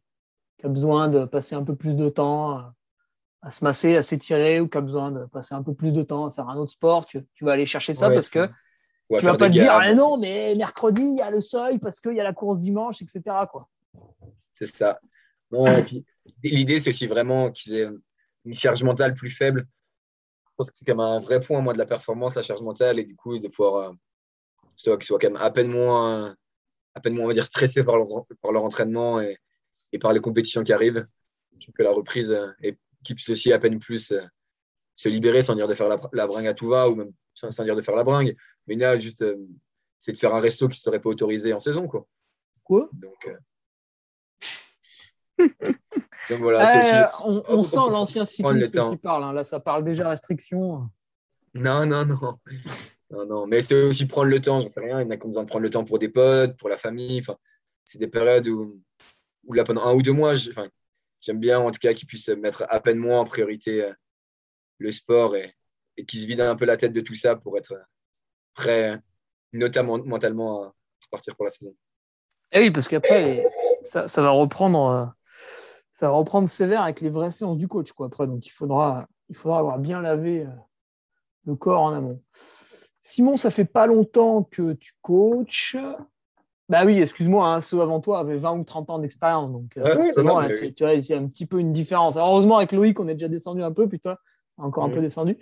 a 0.62 0.68
besoin 0.68 1.08
de 1.08 1.24
passer 1.24 1.54
un 1.54 1.64
peu 1.64 1.74
plus 1.74 1.96
de 1.96 2.08
temps 2.08 2.72
à 3.42 3.50
se 3.50 3.64
masser, 3.64 3.96
à 3.96 4.02
s'étirer 4.02 4.60
ou 4.60 4.68
qui 4.68 4.78
a 4.78 4.80
besoin 4.80 5.10
de 5.10 5.24
passer 5.26 5.54
un 5.54 5.62
peu 5.62 5.74
plus 5.74 5.92
de 5.92 6.02
temps 6.02 6.26
à 6.26 6.32
faire 6.32 6.48
un 6.48 6.56
autre 6.56 6.72
sport, 6.72 7.06
tu, 7.06 7.24
vas 7.40 7.52
aller 7.52 7.66
chercher 7.66 7.92
ça 7.92 8.10
parce 8.10 8.28
que 8.28 8.46
tu 9.08 9.14
ne 9.14 9.20
vas 9.20 9.36
pas 9.36 9.48
te 9.48 9.52
dire 9.52 9.72
ah 9.72 9.94
non, 9.94 10.18
mais 10.18 10.54
mercredi, 10.56 11.02
il 11.02 11.16
y 11.16 11.22
a 11.22 11.30
le 11.30 11.40
seuil 11.40 11.78
parce 11.78 11.98
qu'il 12.00 12.12
y 12.12 12.20
a 12.20 12.24
la 12.24 12.32
course 12.32 12.58
dimanche, 12.58 13.02
etc. 13.02 13.22
C'est 14.60 14.66
ça. 14.66 15.00
L'idée, 16.42 16.78
c'est 16.78 16.90
aussi 16.90 17.06
vraiment 17.06 17.50
qu'ils 17.50 17.74
aient 17.74 17.88
une 18.44 18.54
charge 18.54 18.82
mentale 18.82 19.14
plus 19.14 19.30
faible. 19.30 19.66
Je 20.44 20.50
pense 20.56 20.70
que 20.70 20.78
c'est 20.78 20.84
quand 20.84 20.94
même 20.94 21.00
un 21.00 21.20
vrai 21.20 21.40
point 21.40 21.60
moi, 21.60 21.72
de 21.72 21.78
la 21.78 21.86
performance, 21.86 22.36
la 22.36 22.42
charge 22.42 22.62
mentale, 22.62 22.98
et 22.98 23.04
du 23.04 23.16
coup, 23.16 23.38
de 23.38 23.48
pouvoir 23.48 23.90
euh, 23.90 23.94
qu'ils 24.76 25.02
soient 25.04 25.18
quand 25.18 25.30
même 25.30 25.40
à 25.40 25.50
peine 25.50 25.68
moins, 25.68 26.36
à 26.94 27.00
peine 27.00 27.14
moins 27.14 27.24
on 27.24 27.28
va 27.28 27.34
dire, 27.34 27.46
stressés 27.46 27.82
par 27.82 27.96
leur, 27.96 28.06
par 28.42 28.52
leur 28.52 28.64
entraînement 28.64 29.20
et, 29.20 29.38
et 29.92 29.98
par 29.98 30.12
les 30.12 30.20
compétitions 30.20 30.62
qui 30.62 30.72
arrivent. 30.72 31.06
Je 31.54 31.60
trouve 31.60 31.74
que 31.74 31.82
la 31.82 31.92
reprise 31.92 32.38
est 32.62 32.78
qui 33.02 33.14
puisse 33.14 33.30
aussi 33.30 33.52
à 33.52 33.58
peine 33.58 33.78
plus 33.78 34.12
euh, 34.12 34.22
se 34.94 35.08
libérer 35.08 35.42
sans 35.42 35.54
dire 35.54 35.68
de 35.68 35.74
faire 35.74 35.88
la, 35.88 36.26
bringue 36.26 36.46
à 36.46 36.54
tout 36.54 36.68
va 36.68 36.88
ou 36.88 36.94
même 36.94 37.12
sans, 37.34 37.64
dire 37.64 37.76
de 37.76 37.82
faire 37.82 37.96
la 37.96 38.04
bringue. 38.04 38.36
Mais 38.66 38.76
là, 38.76 38.98
juste, 38.98 39.22
euh, 39.22 39.36
c'est 39.98 40.12
de 40.12 40.18
faire 40.18 40.34
un 40.34 40.40
resto 40.40 40.68
qui 40.68 40.78
ne 40.78 40.82
serait 40.82 41.00
pas 41.00 41.08
autorisé 41.08 41.52
en 41.52 41.60
saison. 41.60 41.88
Quoi. 41.88 42.06
Quoi? 42.64 42.88
Donc, 42.92 43.26
euh, 43.26 43.36
donc, 46.30 46.40
voilà. 46.40 47.12
on, 47.24 47.62
sent 47.62 47.76
l'ancien 47.90 48.24
cycliste 48.24 48.90
qui 48.90 48.96
parle. 48.96 49.24
Hein. 49.24 49.32
Là, 49.32 49.44
ça 49.44 49.60
parle 49.60 49.84
déjà 49.84 50.08
restriction. 50.08 50.88
Non, 51.54 51.86
non, 51.86 52.04
non. 52.04 52.38
Non, 53.10 53.26
non. 53.26 53.46
Mais 53.46 53.62
c'est 53.62 53.82
aussi 53.82 54.06
prendre 54.06 54.28
le 54.28 54.40
temps, 54.40 54.60
j'en 54.60 54.68
sais 54.68 54.80
rien. 54.80 55.00
Il 55.00 55.04
y 55.04 55.06
en 55.06 55.10
a 55.10 55.16
qui 55.16 55.24
ont 55.26 55.28
besoin 55.28 55.44
de 55.44 55.48
prendre 55.48 55.64
le 55.64 55.70
temps 55.70 55.84
pour 55.84 55.98
des 55.98 56.08
potes, 56.08 56.56
pour 56.56 56.68
la 56.68 56.76
famille. 56.76 57.20
Enfin, 57.20 57.36
c'est 57.84 57.98
des 57.98 58.08
périodes 58.08 58.46
où, 58.48 58.80
où 59.46 59.52
là, 59.52 59.64
pendant 59.64 59.84
un 59.86 59.94
ou 59.94 60.02
deux 60.02 60.12
mois, 60.12 60.34
enfin, 60.34 60.68
j'aime 61.20 61.40
bien 61.40 61.58
en 61.58 61.70
tout 61.70 61.80
cas 61.80 61.92
qu'ils 61.92 62.06
puissent 62.06 62.28
mettre 62.28 62.64
à 62.68 62.80
peine 62.80 62.98
moins 62.98 63.20
en 63.20 63.24
priorité 63.24 63.84
euh, 63.84 63.92
le 64.78 64.92
sport 64.92 65.34
et, 65.36 65.54
et 65.96 66.04
qu'ils 66.04 66.20
se 66.20 66.26
vident 66.26 66.48
un 66.48 66.56
peu 66.56 66.64
la 66.64 66.76
tête 66.76 66.92
de 66.92 67.00
tout 67.00 67.14
ça 67.14 67.36
pour 67.36 67.58
être 67.58 67.74
prêt, 68.54 68.98
notamment 69.52 69.98
mentalement, 69.98 70.64
à 70.64 70.72
partir 71.10 71.36
pour 71.36 71.44
la 71.44 71.50
saison. 71.50 71.74
Et 72.52 72.58
eh 72.58 72.60
oui, 72.60 72.70
parce 72.70 72.88
qu'après, 72.88 73.44
ça, 73.84 74.08
ça, 74.08 74.22
va 74.22 74.30
reprendre, 74.30 74.86
euh, 74.88 75.06
ça 76.00 76.06
va 76.06 76.14
reprendre 76.14 76.48
sévère 76.48 76.80
avec 76.80 77.02
les 77.02 77.10
vraies 77.10 77.30
séances 77.30 77.58
du 77.58 77.68
coach. 77.68 77.92
Quoi, 77.92 78.06
après, 78.06 78.26
donc 78.26 78.46
il 78.46 78.50
faudra, 78.50 79.06
il 79.28 79.36
faudra 79.36 79.58
avoir 79.58 79.78
bien 79.78 80.00
lavé 80.00 80.46
euh, 80.46 80.50
le 81.44 81.54
corps 81.56 81.82
en 81.82 81.92
amont. 81.92 82.22
Simon, 83.02 83.36
ça 83.36 83.50
fait 83.50 83.66
pas 83.66 83.86
longtemps 83.86 84.44
que 84.44 84.72
tu 84.72 84.94
coaches. 85.02 85.76
Bah 86.70 86.86
oui, 86.86 86.98
excuse-moi, 86.98 87.46
hein, 87.46 87.60
ceux 87.60 87.82
avant 87.82 88.00
toi 88.00 88.20
avaient 88.20 88.38
20 88.38 88.60
ou 88.60 88.64
30 88.64 88.88
ans 88.88 88.98
d'expérience. 88.98 89.52
Donc, 89.52 89.76
euh, 89.76 90.10
tu, 90.14 90.22
vois, 90.22 90.94
il 90.94 91.06
y 91.06 91.12
a 91.12 91.18
un 91.18 91.26
petit 91.26 91.44
peu 91.44 91.58
une 91.58 91.74
différence. 91.74 92.16
heureusement, 92.16 92.56
avec 92.56 92.72
Loïc, 92.72 92.98
on 92.98 93.06
est 93.06 93.14
déjà 93.14 93.28
descendu 93.28 93.62
un 93.62 93.72
peu, 93.72 93.86
puis 93.86 94.00
toi, 94.00 94.16
encore 94.56 94.84
un 94.84 94.90
peu 94.90 95.02
descendu. 95.02 95.36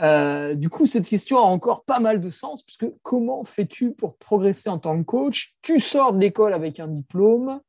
Euh, 0.00 0.54
du 0.54 0.68
coup, 0.68 0.86
cette 0.86 1.08
question 1.08 1.38
a 1.38 1.42
encore 1.42 1.82
pas 1.82 1.98
mal 1.98 2.20
de 2.20 2.30
sens, 2.30 2.62
puisque 2.62 2.86
comment 3.02 3.42
fais-tu 3.42 3.90
pour 3.90 4.18
progresser 4.18 4.68
en 4.68 4.78
tant 4.78 4.96
que 4.96 5.02
coach? 5.02 5.56
Tu 5.62 5.80
sors 5.80 6.12
de 6.12 6.20
l'école 6.20 6.54
avec 6.54 6.78
un 6.78 6.86
diplôme. 6.86 7.60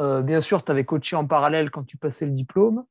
Euh, 0.00 0.22
bien 0.22 0.40
sûr, 0.40 0.64
tu 0.64 0.72
avais 0.72 0.84
coaché 0.84 1.14
en 1.14 1.26
parallèle 1.26 1.70
quand 1.70 1.84
tu 1.84 1.96
passais 1.96 2.26
le 2.26 2.32
diplôme. 2.32 2.84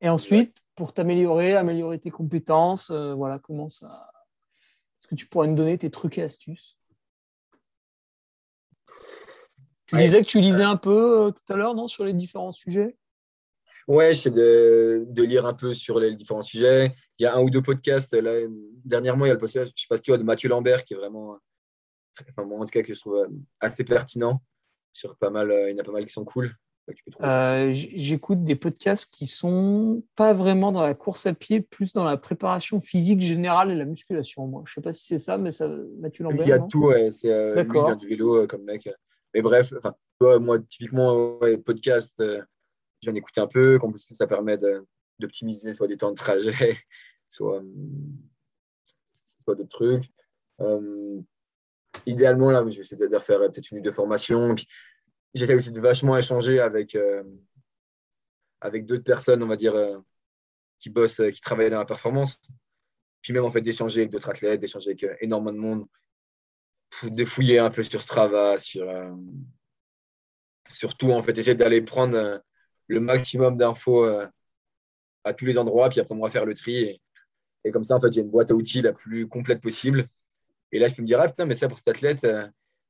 Et 0.00 0.08
ensuite, 0.08 0.56
pour 0.74 0.94
t'améliorer, 0.94 1.54
améliorer 1.56 1.98
tes 1.98 2.10
compétences, 2.10 2.90
voilà, 2.90 3.38
comment 3.38 3.68
ça. 3.68 4.10
Est-ce 5.00 5.08
que 5.08 5.14
tu 5.14 5.26
pourrais 5.26 5.48
nous 5.48 5.54
donner 5.54 5.78
tes 5.78 5.90
trucs 5.90 6.18
et 6.18 6.22
astuces? 6.22 6.76
Tu 9.86 9.96
disais 9.96 10.22
que 10.22 10.26
tu 10.26 10.40
lisais 10.40 10.64
un 10.64 10.76
peu 10.76 11.26
euh, 11.26 11.30
tout 11.30 11.52
à 11.52 11.56
l'heure, 11.56 11.74
non, 11.74 11.86
sur 11.86 12.04
les 12.04 12.12
différents 12.12 12.52
sujets? 12.52 12.96
Ouais, 13.86 14.12
j'essaie 14.12 14.32
de, 14.32 15.04
de, 15.08 15.22
lire 15.22 15.46
un 15.46 15.54
peu 15.54 15.72
sur 15.74 16.00
les 16.00 16.16
différents 16.16 16.42
sujets. 16.42 16.92
Il 17.18 17.22
y 17.22 17.26
a 17.26 17.36
un 17.36 17.40
ou 17.40 17.50
deux 17.50 17.62
podcasts. 17.62 18.12
Là, 18.14 18.32
dernièrement, 18.84 19.26
il 19.26 19.28
y 19.28 19.30
a 19.30 19.34
le 19.34 19.38
podcast, 19.38 19.66
je 19.66 19.72
ne 19.72 19.76
sais 19.76 19.86
pas 19.88 19.96
si 19.96 20.02
tu 20.02 20.10
vois, 20.10 20.18
de 20.18 20.24
Mathieu 20.24 20.48
Lambert, 20.48 20.82
qui 20.82 20.94
est 20.94 20.96
vraiment, 20.96 21.38
enfin, 22.28 22.42
en 22.42 22.64
tout 22.64 22.70
cas, 22.70 22.82
que 22.82 22.92
je 22.92 22.98
trouve 22.98 23.16
euh, 23.16 23.28
assez 23.60 23.84
pertinent. 23.84 24.42
Sur 24.96 25.14
pas 25.16 25.28
mal, 25.28 25.50
euh, 25.50 25.70
il 25.70 25.76
y 25.76 25.78
en 25.78 25.82
a 25.82 25.84
pas 25.84 25.92
mal 25.92 26.06
qui 26.06 26.12
sont 26.12 26.24
cool. 26.24 26.56
J'écoute 27.70 28.44
des 28.44 28.56
podcasts 28.56 29.12
qui 29.12 29.26
sont 29.26 30.02
pas 30.14 30.32
vraiment 30.32 30.72
dans 30.72 30.80
la 30.80 30.94
course 30.94 31.26
à 31.26 31.34
pied, 31.34 31.60
plus 31.60 31.92
dans 31.92 32.04
la 32.04 32.16
préparation 32.16 32.80
physique 32.80 33.20
générale 33.20 33.70
et 33.70 33.74
la 33.74 33.84
musculation. 33.84 34.46
Moi, 34.46 34.62
je 34.64 34.72
sais 34.72 34.80
pas 34.80 34.94
si 34.94 35.04
c'est 35.04 35.18
ça, 35.18 35.36
mais 35.36 35.52
ça, 35.52 35.68
Mathieu 35.98 36.24
Lambert. 36.24 36.46
Il 36.46 36.48
y 36.48 36.52
a 36.52 36.60
tout, 36.60 36.86
ouais, 36.86 37.10
c'est 37.10 37.30
euh, 37.30 37.62
lui, 37.62 37.78
il 37.90 37.96
du 37.98 38.08
vélo 38.08 38.46
comme 38.46 38.62
mec. 38.62 38.88
Mais 39.34 39.42
bref, 39.42 39.74
moi, 40.20 40.60
typiquement, 40.60 41.38
podcast, 41.62 42.18
euh, 42.20 42.40
j'en 43.02 43.14
écoute 43.14 43.36
un 43.36 43.48
peu. 43.48 43.78
Comme 43.78 43.98
ça 43.98 44.26
permet 44.26 44.56
d'optimiser 45.18 45.74
soit 45.74 45.88
des 45.88 45.98
temps 45.98 46.10
de 46.10 46.16
trajet, 46.16 46.52
soit, 47.28 47.62
soit 49.12 49.56
d'autres 49.56 49.68
trucs. 49.68 50.10
Euh, 51.96 52.00
idéalement, 52.06 52.50
là, 52.50 52.60
je 52.66 52.74
vais 52.74 52.80
essayer 52.80 52.96
de 52.96 53.18
faire 53.18 53.38
peut-être 53.40 53.70
une 53.70 53.78
ou 53.78 53.82
deux 53.82 53.92
formations. 53.92 54.54
J'essaie 55.34 55.54
aussi 55.54 55.70
de 55.70 55.80
vachement 55.80 56.16
échanger 56.16 56.60
avec, 56.60 56.94
euh, 56.94 57.22
avec 58.60 58.86
d'autres 58.86 59.04
personnes, 59.04 59.42
on 59.42 59.48
va 59.48 59.56
dire, 59.56 59.74
qui 60.78 60.90
bossent, 60.90 61.22
qui 61.32 61.40
travaillent 61.40 61.70
dans 61.70 61.78
la 61.78 61.84
performance. 61.84 62.40
Puis 63.22 63.32
même, 63.32 63.44
en 63.44 63.50
fait, 63.50 63.60
d'échanger 63.60 64.00
avec 64.00 64.10
d'autres 64.10 64.30
athlètes, 64.30 64.60
d'échanger 64.60 64.90
avec 64.90 65.06
énormément 65.20 65.52
de 65.52 65.58
monde 65.58 65.86
de 67.02 67.24
fouiller 67.24 67.58
un 67.58 67.70
peu 67.70 67.82
sur 67.82 68.02
Strava, 68.02 68.58
sur, 68.58 68.88
euh, 68.88 69.14
surtout 70.68 71.12
en 71.12 71.22
fait 71.22 71.36
essayer 71.36 71.56
d'aller 71.56 71.82
prendre 71.82 72.16
euh, 72.16 72.38
le 72.88 73.00
maximum 73.00 73.56
d'infos 73.56 74.04
euh, 74.04 74.26
à 75.24 75.34
tous 75.34 75.44
les 75.44 75.58
endroits, 75.58 75.88
puis 75.88 76.00
après 76.00 76.14
on 76.14 76.22
va 76.22 76.30
faire 76.30 76.46
le 76.46 76.54
tri. 76.54 77.00
Et, 77.64 77.70
comme 77.72 77.84
ça, 77.84 77.96
en 77.96 78.10
j'ai 78.10 78.20
une 78.20 78.30
boîte 78.30 78.50
à 78.52 78.54
outils 78.54 78.80
la 78.80 78.92
plus 78.92 79.26
complète 79.26 79.60
possible. 79.60 80.06
Et 80.72 80.78
là, 80.78 80.88
peux 80.90 81.02
me 81.02 81.06
dire, 81.06 81.20
ah 81.20 81.26
putain, 81.26 81.46
mais 81.46 81.54
ça 81.54 81.68
pour 81.68 81.78
cet 81.78 81.88
athlète, 81.88 82.26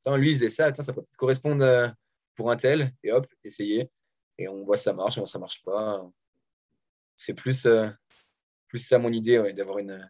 lui, 0.06 0.30
il 0.30 0.34
faisait 0.34 0.48
ça, 0.48 0.74
ça 0.74 0.92
peut 0.92 1.02
peut-être 1.02 1.16
correspondre 1.16 1.92
pour 2.34 2.50
un 2.50 2.56
tel. 2.56 2.92
Et 3.02 3.12
hop, 3.12 3.26
essayer. 3.44 3.90
Et 4.38 4.48
on 4.48 4.64
voit 4.64 4.76
ça 4.76 4.92
marche, 4.92 5.18
on 5.18 5.22
voit 5.22 5.26
ça 5.26 5.38
marche 5.38 5.62
pas. 5.64 6.08
C'est 7.16 7.34
plus, 7.34 7.66
plus 8.68 8.78
ça 8.78 8.98
mon 8.98 9.12
idée, 9.12 9.52
d'avoir 9.52 9.78
une. 9.78 10.08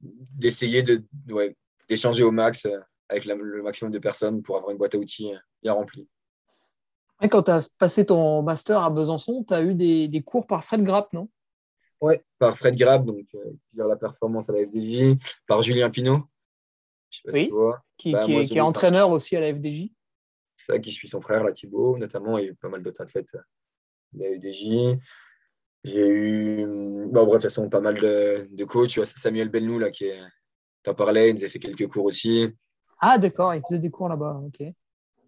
d'essayer 0.00 0.82
de, 0.82 1.04
ouais, 1.28 1.56
d'échanger 1.90 2.22
au 2.22 2.30
max 2.30 2.64
euh, 2.64 2.78
avec 3.08 3.24
le 3.26 3.62
maximum 3.62 3.92
de 3.92 3.98
personnes 3.98 4.42
pour 4.42 4.56
avoir 4.56 4.70
une 4.70 4.78
boîte 4.78 4.94
à 4.94 4.98
outils 4.98 5.34
euh, 5.34 5.38
bien 5.62 5.72
remplie. 5.72 6.08
Quand 7.28 7.42
tu 7.42 7.50
as 7.50 7.68
passé 7.76 8.06
ton 8.06 8.40
master 8.42 8.82
à 8.82 8.88
Besançon, 8.88 9.44
tu 9.46 9.52
as 9.52 9.62
eu 9.62 9.74
des, 9.74 10.22
cours 10.22 10.46
par 10.46 10.64
Fred 10.64 10.82
Grapp, 10.82 11.12
non? 11.12 11.28
Oui, 12.00 12.14
par 12.38 12.56
Fred 12.56 12.76
Grapp, 12.76 13.04
donc 13.04 13.26
euh, 13.34 13.52
la 13.74 13.96
performance 13.96 14.48
à 14.48 14.52
la 14.52 14.64
FDJ, 14.64 15.18
par 15.46 15.62
Julien 15.62 15.90
Pinault. 15.90 16.22
oui, 17.26 17.50
qui, 17.98 18.12
bah, 18.12 18.26
est, 18.26 18.60
entraîneur 18.60 19.10
aussi 19.10 19.36
à 19.36 19.40
la 19.40 19.54
FDJ. 19.54 19.90
Ça, 20.56 20.78
qui 20.78 20.90
suit 20.90 21.08
son 21.08 21.20
frère, 21.20 21.44
là, 21.44 21.52
Thibaut, 21.52 21.98
notamment, 21.98 22.38
et 22.38 22.52
pas 22.54 22.68
mal 22.68 22.82
d'autres 22.82 23.02
athlètes 23.02 23.36
de 24.12 24.24
la 24.24 24.36
FDJ. 24.36 24.98
J'ai 25.84 26.06
eu, 26.06 26.64
bon, 27.06 27.24
bref, 27.24 27.26
de 27.26 27.32
toute 27.32 27.42
façon, 27.42 27.68
pas 27.68 27.80
mal 27.80 27.94
de, 27.96 28.46
de 28.50 28.64
coachs. 28.64 28.90
Tu 28.90 29.00
vois, 29.00 29.06
Samuel 29.06 29.48
Belnou, 29.48 29.78
là, 29.78 29.90
qui 29.90 30.04
est, 30.04 30.20
T'en 30.82 30.94
parlais, 30.94 31.30
il 31.30 31.34
nous 31.34 31.44
a 31.44 31.48
fait 31.48 31.58
quelques 31.58 31.88
cours 31.88 32.06
aussi. 32.06 32.48
Ah, 32.98 33.18
d'accord, 33.18 33.54
il 33.54 33.62
faisait 33.68 33.78
des 33.78 33.90
cours 33.90 34.08
là-bas, 34.08 34.40
ok. 34.46 34.72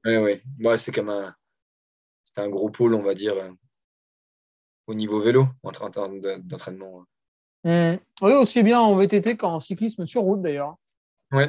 Oui, 0.05 0.17
oui. 0.17 0.79
c'est 0.79 0.93
comme 0.93 1.11
un, 1.11 1.35
c'était 2.25 2.41
un 2.41 2.49
gros 2.49 2.71
pôle, 2.71 2.95
on 2.95 3.03
va 3.03 3.15
dire, 3.15 3.35
au 4.87 4.95
niveau 4.95 5.21
vélo, 5.21 5.47
en 5.63 5.91
termes 5.91 6.21
d'entraînement. 6.21 7.05
Mmh. 7.65 7.95
Oui, 8.23 8.33
aussi 8.33 8.63
bien 8.63 8.81
en 8.81 8.97
VTT 8.97 9.37
qu'en 9.37 9.61
cyclisme 9.61 10.07
sur 10.07 10.23
route 10.23 10.43
d'ailleurs. 10.43 10.77
Oui, 11.31 11.45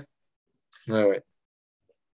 ouais, 0.87 1.03
ouais. 1.03 1.23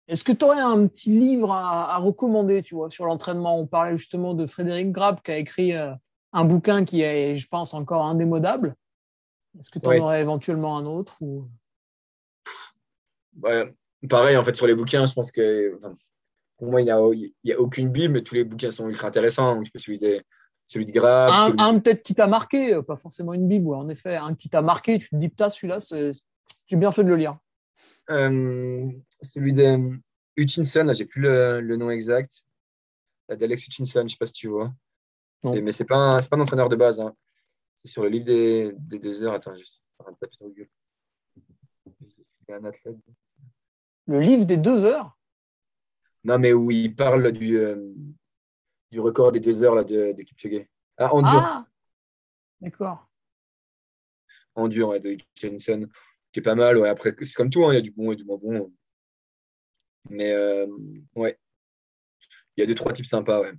Est-ce 0.07 0.24
que 0.24 0.32
tu 0.32 0.45
aurais 0.45 0.59
un 0.59 0.88
petit 0.88 1.09
livre 1.09 1.51
à, 1.51 1.97
recommander, 1.97 2.63
tu 2.63 2.76
vois, 2.76 2.89
sur 2.89 3.05
l'entraînement? 3.05 3.59
On 3.59 3.68
parlait 3.68 3.97
justement 3.97 4.34
de 4.34 4.47
Frédéric 4.47 4.91
Grab 4.91 5.22
qui 5.22 5.32
a 5.32 5.38
écrit 5.38 5.76
euh, 5.76 5.93
un 6.32 6.45
bouquin 6.45 6.86
qui 6.86 7.01
est, 7.01 7.36
je 7.36 7.47
pense, 7.47 7.74
encore 7.74 8.05
indémodable. 8.05 8.76
Est-ce 9.59 9.70
que 9.70 9.80
tu 9.80 9.88
en 9.88 9.97
aurais 9.97 10.22
éventuellement 10.22 10.78
un 10.78 10.86
autre 10.86 11.18
ou? 11.20 11.49
Pareil, 14.07 14.38
en 14.38 14.43
fait, 14.43 14.55
sur 14.55 14.68
les 14.68 14.76
bouquins, 14.76 15.05
je 15.05 15.13
pense 15.13 15.32
que 15.32 15.78
pour 16.57 16.70
moi, 16.70 16.82
il 16.82 16.86
n'y 16.86 16.91
a, 16.91 16.97
a, 16.97 17.59
aucune 17.59 17.89
Bible, 17.89 18.13
mais 18.13 18.22
tous 18.22 18.36
les 18.36 18.45
bouquins 18.45 18.72
sont 18.72 18.88
ultra 18.88 19.09
intéressants. 19.09 19.55
Donc, 19.55 19.65
je 19.65 19.72
peux 19.72 19.97
des, 19.97 20.22
celui 20.68 20.86
de 20.86 20.91
Grave. 20.91 21.32
Un, 21.32 21.45
celui- 21.47 21.61
un 21.61 21.80
peut-être 21.80 22.03
qui 22.03 22.13
t'a 22.13 22.28
marqué, 22.28 22.74
euh, 22.76 22.82
pas 22.84 22.97
forcément 22.97 23.34
une 23.34 23.47
Bible, 23.47 23.65
ouais, 23.68 23.78
en 23.78 23.89
effet, 23.89 24.15
un 24.18 24.36
qui 24.36 24.49
t'a 24.49 24.61
marqué, 24.61 24.99
tu 24.99 25.09
te 25.09 25.15
dis, 25.15 25.30
putain, 25.30 25.49
celui-là, 25.49 25.80
j'ai 26.68 26.76
bien 26.78 26.91
fait 26.91 27.03
de 27.03 27.09
le 27.09 27.15
lire. 27.15 27.38
Euh, 28.09 28.89
celui 29.22 29.53
de 29.53 29.97
Hutchinson, 30.36 30.84
là, 30.84 30.93
j'ai 30.93 31.05
plus 31.05 31.22
le, 31.22 31.61
le 31.61 31.78
nom 31.78 31.89
exact. 31.89 32.43
D'Alex 33.30 33.68
Hutchinson, 33.68 34.03
je 34.03 34.09
sais 34.13 34.18
pas 34.18 34.26
si 34.28 34.34
tu 34.34 34.47
vois. 34.47 34.72
Mais 35.43 35.72
c'est 35.72 35.86
pas, 35.86 35.95
un- 35.95 36.20
pas 36.20 36.36
un 36.36 36.41
entraîneur 36.41 36.70
de 36.70 36.76
base. 36.76 36.99
hein. 36.99 37.13
C'est 37.76 37.88
sur 37.89 38.03
le 38.03 38.09
livre 38.09 38.26
des, 38.26 38.72
des 38.78 38.99
deux 38.99 39.24
heures. 39.24 39.34
Attends, 39.34 39.55
juste. 39.55 39.84
Google. 40.41 40.68
C'est 42.45 42.53
un 42.53 42.63
athlète. 42.65 42.95
Le 44.07 44.20
livre 44.22 44.45
des 44.45 44.57
deux 44.57 44.86
heures? 44.86 45.18
Non, 46.24 46.39
mais 46.39 46.53
où 46.53 46.72
il 46.72 46.95
parle 46.95 47.32
du, 47.32 47.57
euh, 47.57 47.93
du 48.91 48.99
record 48.99 49.31
des 49.31 49.39
deux 49.39 49.63
heures 49.63 49.75
là, 49.75 49.83
de, 49.83 50.13
de 50.13 50.23
Kipchoge. 50.23 50.65
Ah, 50.97 51.13
Endure. 51.13 51.31
Ah 51.33 51.67
D'accord. 52.61 53.07
Endure, 54.55 54.89
ouais, 54.89 54.99
de 54.99 55.11
Hutchinson, 55.11 55.88
qui 56.31 56.39
est 56.39 56.43
pas 56.43 56.55
mal. 56.55 56.77
Ouais. 56.77 56.89
Après, 56.89 57.15
c'est 57.21 57.33
comme 57.33 57.49
tout, 57.49 57.63
hein, 57.65 57.73
il 57.73 57.75
y 57.75 57.79
a 57.79 57.81
du 57.81 57.91
bon 57.91 58.11
et 58.11 58.15
du 58.15 58.23
moins 58.23 58.38
bon. 58.38 58.73
Mais 60.09 60.31
euh, 60.31 60.65
ouais, 61.15 61.38
il 62.55 62.61
y 62.61 62.63
a 62.63 62.65
deux, 62.65 62.75
trois 62.75 62.93
types 62.93 63.05
sympas. 63.05 63.41
Ouais. 63.41 63.53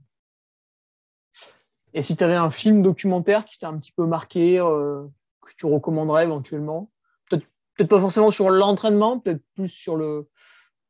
Et 1.94 2.02
si 2.02 2.16
tu 2.16 2.24
avais 2.24 2.34
un 2.34 2.50
film 2.50 2.82
documentaire 2.82 3.44
qui 3.44 3.58
t'a 3.58 3.68
un 3.68 3.78
petit 3.78 3.92
peu 3.92 4.06
marqué, 4.06 4.58
euh, 4.58 5.06
que 5.40 5.52
tu 5.56 5.66
recommanderais 5.66 6.24
éventuellement? 6.24 6.90
Peut-être 7.28 7.46
peut-être 7.74 7.90
pas 7.90 8.00
forcément 8.00 8.30
sur 8.30 8.50
l'entraînement, 8.50 9.20
peut-être 9.20 9.42
plus 9.54 9.68
sur 9.68 9.96
le, 9.96 10.28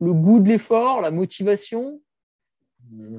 le 0.01 0.12
goût 0.12 0.41
de 0.41 0.49
l'effort, 0.49 1.01
la 1.01 1.11
motivation? 1.11 2.01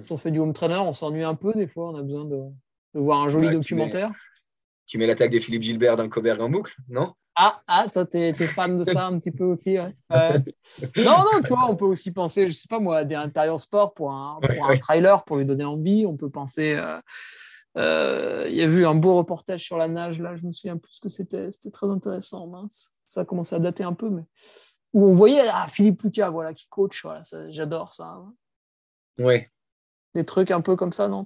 Quand 0.08 0.16
on 0.16 0.18
fait 0.18 0.32
du 0.32 0.40
home 0.40 0.54
trainer, 0.54 0.78
on 0.78 0.94
s'ennuie 0.94 1.24
un 1.24 1.36
peu 1.36 1.54
des 1.54 1.68
fois, 1.68 1.90
on 1.92 1.96
a 1.96 2.02
besoin 2.02 2.26
de, 2.26 2.38
de 2.96 3.00
voir 3.00 3.22
un 3.22 3.30
joli 3.30 3.48
tu 3.50 3.54
documentaire. 3.56 4.12
Tu 4.86 4.98
mets 4.98 5.06
l'attaque 5.08 5.32
de 5.32 5.40
Philippe 5.40 5.62
Gilbert 5.62 5.96
dans 5.96 6.04
le 6.04 6.10
Coberg 6.10 6.42
en 6.42 6.50
boucle, 6.50 6.76
non? 6.88 7.14
Ah, 7.36 7.62
ah, 7.68 7.88
toi, 7.94 8.06
t'es 8.06 8.30
es 8.30 8.48
fan 8.48 8.76
de 8.76 8.84
ça 8.84 9.06
un 9.08 9.18
petit 9.20 9.32
peu 9.32 9.46
aussi. 9.46 9.78
ouais. 9.80 9.96
Non, 10.98 11.24
non, 11.24 11.42
tu 11.42 11.54
vois, 11.54 11.70
on 11.70 11.76
peut 11.76 11.86
aussi 11.86 12.12
penser, 12.12 12.48
je 12.48 12.54
sais 12.54 12.68
pas 12.68 12.80
moi, 12.80 12.98
à 12.98 13.04
des 13.06 13.16
intérieurs 13.16 13.62
sport 13.62 13.94
pour 13.94 14.12
un, 14.12 14.40
pour 14.42 14.50
Ouais, 14.50 14.60
un 14.66 14.70
ouais. 14.72 14.80
trailer 14.80 15.24
pour 15.24 15.38
lui 15.38 15.46
donner 15.46 15.64
envie. 15.64 16.06
On 16.06 16.18
peut 16.18 16.30
penser. 16.30 16.74
euh, 16.74 17.00
euh, 17.78 18.46
Il 18.50 18.56
y 18.56 18.62
a 18.62 18.66
eu 18.66 18.86
un 18.86 18.96
beau 18.96 19.16
reportage 19.16 19.64
sur 19.64 19.78
la 19.78 19.88
nage, 19.88 20.20
là, 20.20 20.36
je 20.36 20.46
me 20.46 20.52
souviens 20.52 20.78
plus 20.78 20.94
ce 20.96 21.00
que 21.00 21.08
c'était. 21.10 21.52
C'était 21.52 21.72
très 21.72 21.88
intéressant, 21.88 22.48
mince. 22.48 22.92
Ça 23.08 23.22
a 23.22 23.26
commencé 23.26 23.56
à 23.56 23.60
dater 23.60 23.84
un 23.84 23.94
peu, 23.94 24.10
mais 24.10 24.24
où 24.94 25.06
on 25.08 25.14
voyait 25.14 25.48
ah, 25.54 25.68
Philippe 25.70 26.02
Lucas, 26.02 26.30
voilà, 26.32 26.54
qui 26.54 26.68
coach. 26.68 27.04
Voilà, 27.04 27.22
J'adore 27.52 27.94
ça. 27.94 28.06
hein. 28.06 28.34
Ouais. 29.18 29.48
Des 30.20 30.26
trucs 30.26 30.52
un 30.52 30.60
peu 30.60 30.76
comme 30.76 30.92
ça, 30.92 31.08
non? 31.08 31.26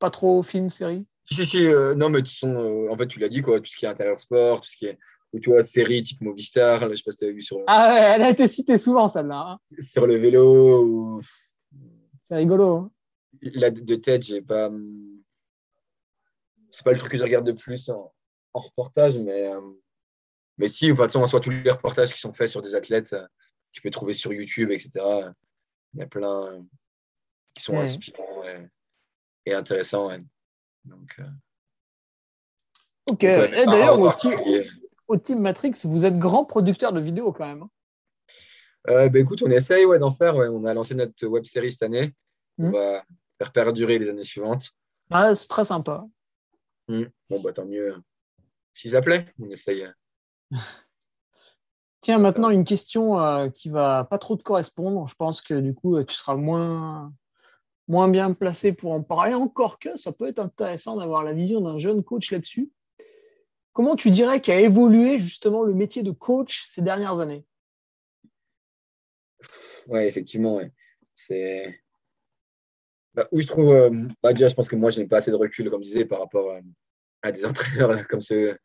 Pas 0.00 0.10
trop 0.10 0.42
film, 0.42 0.68
série? 0.68 1.06
Si, 1.30 1.46
si, 1.46 1.64
euh, 1.68 1.94
non, 1.94 2.08
mais 2.10 2.20
tu 2.20 2.34
sont, 2.34 2.52
euh, 2.56 2.90
en 2.90 2.96
fait, 2.96 3.06
tu 3.06 3.20
l'as 3.20 3.28
dit, 3.28 3.42
quoi, 3.42 3.60
tout 3.60 3.66
ce 3.70 3.76
qui 3.76 3.84
est 3.84 3.88
intérieur 3.88 4.18
sport, 4.18 4.60
tout 4.60 4.66
ce 4.68 4.76
qui 4.76 4.86
est, 4.86 4.98
ou 5.32 5.38
tu 5.38 5.50
vois, 5.50 5.62
série 5.62 6.02
type 6.02 6.20
Movistar, 6.20 6.80
là, 6.80 6.88
je 6.90 6.96
sais 6.96 7.02
pas 7.04 7.12
si 7.12 7.18
tu 7.18 7.24
as 7.26 7.30
vu 7.30 7.42
sur, 7.42 7.58
le- 7.58 7.64
Ah 7.68 7.94
ouais, 7.94 8.00
elle 8.16 8.22
a 8.22 8.30
été 8.30 8.48
citée 8.48 8.76
souvent, 8.76 9.08
celle-là. 9.08 9.50
hein. 9.52 9.58
sur 9.78 10.04
le 10.08 10.16
vélo, 10.16 10.82
ou 10.84 11.22
C'est 12.24 12.34
rigolo. 12.34 12.76
hein. 12.76 12.90
là, 13.40 13.70
de 13.70 13.94
tête, 13.94 14.24
j'ai 14.24 14.42
pas. 14.42 14.66
hum, 14.66 15.20
C'est 16.70 16.84
pas 16.84 16.90
le 16.90 16.98
truc 16.98 17.12
que 17.12 17.18
je 17.18 17.22
regarde 17.22 17.46
de 17.46 17.52
plus 17.52 17.88
en, 17.88 18.12
en 18.52 18.58
reportage, 18.60 19.16
mais, 19.18 19.46
euh, 19.46 19.60
mais 20.58 20.66
si, 20.66 20.86
de 20.86 20.90
toute 20.90 20.98
façon, 20.98 21.20
en 21.20 21.28
soi, 21.28 21.38
tous 21.38 21.50
les 21.50 21.70
reportages 21.70 22.12
qui 22.12 22.18
sont 22.18 22.32
faits 22.32 22.48
sur 22.48 22.62
des 22.62 22.74
athlètes, 22.74 23.12
euh, 23.12 23.24
tu 23.70 23.80
peux 23.80 23.90
trouver 23.90 24.12
sur 24.12 24.32
YouTube, 24.32 24.72
etc. 24.72 24.90
Il 25.94 26.00
y 26.00 26.02
a 26.02 26.06
plein 26.08 26.66
qui 27.54 27.62
sont 27.62 27.74
Ouais. 27.74 27.84
inspirants 27.84 28.42
et, 29.46 29.54
intéressants. 29.54 30.10
Donc, 30.84 31.16
euh, 31.18 31.24
Ok. 33.06 33.20
pas 33.20 33.48
d'ailleurs, 33.48 33.98
au, 34.00 34.10
team, 34.12 34.32
particulier. 34.32 34.66
au 35.08 35.16
Team 35.16 35.40
Matrix, 35.40 35.74
vous 35.84 36.04
êtes 36.04 36.18
grand 36.18 36.44
producteur 36.44 36.92
de 36.92 37.00
vidéos 37.00 37.32
quand 37.32 37.46
même. 37.46 37.62
hein. 37.62 37.70
Euh, 38.88 39.08
bah, 39.08 39.18
écoute, 39.18 39.42
on 39.42 39.50
essaye 39.50 39.86
ouais, 39.86 39.98
d'en 39.98 40.10
faire. 40.10 40.36
ouais. 40.36 40.48
On 40.48 40.64
a 40.64 40.74
lancé 40.74 40.94
notre 40.94 41.26
web 41.26 41.44
série 41.44 41.70
cette 41.70 41.82
année. 41.82 42.14
On 42.58 42.64
Mhm. 42.66 42.72
va 42.72 43.04
faire 43.38 43.52
perdurer 43.52 43.98
les 43.98 44.08
années 44.10 44.24
suivantes. 44.24 44.70
Ah, 45.10 45.34
c'est 45.34 45.48
très 45.48 45.64
sympa. 45.64 46.04
Mhm. 46.88 47.10
Bon, 47.30 47.40
bah, 47.40 47.52
tant 47.52 47.64
mieux. 47.64 47.96
Si 48.72 48.90
ça 48.90 49.00
plaît, 49.00 49.24
on 49.38 49.48
essaye. 49.48 49.86
Tiens, 52.00 52.18
maintenant, 52.18 52.50
une 52.50 52.64
question 52.64 53.18
euh, 53.18 53.48
qui 53.48 53.70
va 53.70 54.04
pas 54.04 54.18
trop 54.18 54.36
te 54.36 54.42
correspondre. 54.42 55.08
Je 55.08 55.14
pense 55.14 55.40
que 55.40 55.58
du 55.58 55.74
coup, 55.74 55.96
euh, 55.96 56.04
tu 56.04 56.14
seras 56.14 56.34
moins, 56.34 57.14
moins 57.88 58.08
bien 58.08 58.32
placé 58.32 58.72
pour 58.72 58.92
en 58.92 59.02
parler. 59.02 59.34
Encore 59.34 59.78
que 59.78 59.96
ça 59.96 60.12
peut 60.12 60.26
être 60.28 60.38
intéressant 60.38 60.96
d'avoir 60.96 61.22
la 61.22 61.32
vision 61.32 61.60
d'un 61.60 61.78
jeune 61.78 62.02
coach 62.02 62.32
là-dessus. 62.32 62.70
Comment 63.72 63.96
tu 63.96 64.10
dirais 64.10 64.40
qu'a 64.40 64.60
évolué 64.60 65.18
justement 65.18 65.62
le 65.62 65.74
métier 65.74 66.02
de 66.02 66.12
coach 66.12 66.62
ces 66.64 66.80
dernières 66.82 67.20
années? 67.20 67.44
Ouais, 69.88 70.08
effectivement, 70.08 70.56
ouais. 70.56 70.70
C'est. 71.14 71.80
Bah, 73.14 73.28
où 73.32 73.40
je 73.40 73.46
trouve. 73.46 73.70
euh, 73.72 73.90
bah, 74.22 74.32
déjà, 74.32 74.48
je 74.48 74.54
pense 74.54 74.68
que 74.68 74.76
moi, 74.76 74.90
je 74.90 75.00
n'ai 75.00 75.06
pas 75.06 75.18
assez 75.18 75.30
de 75.30 75.36
recul, 75.36 75.70
comme 75.70 75.82
je 75.82 75.86
disais, 75.88 76.04
par 76.04 76.20
rapport 76.20 76.50
euh, 76.50 76.60
à 77.22 77.32
des 77.32 77.44
entraîneurs 77.46 77.92
là, 77.92 78.04
comme 78.04 78.22
ceux 78.22 78.56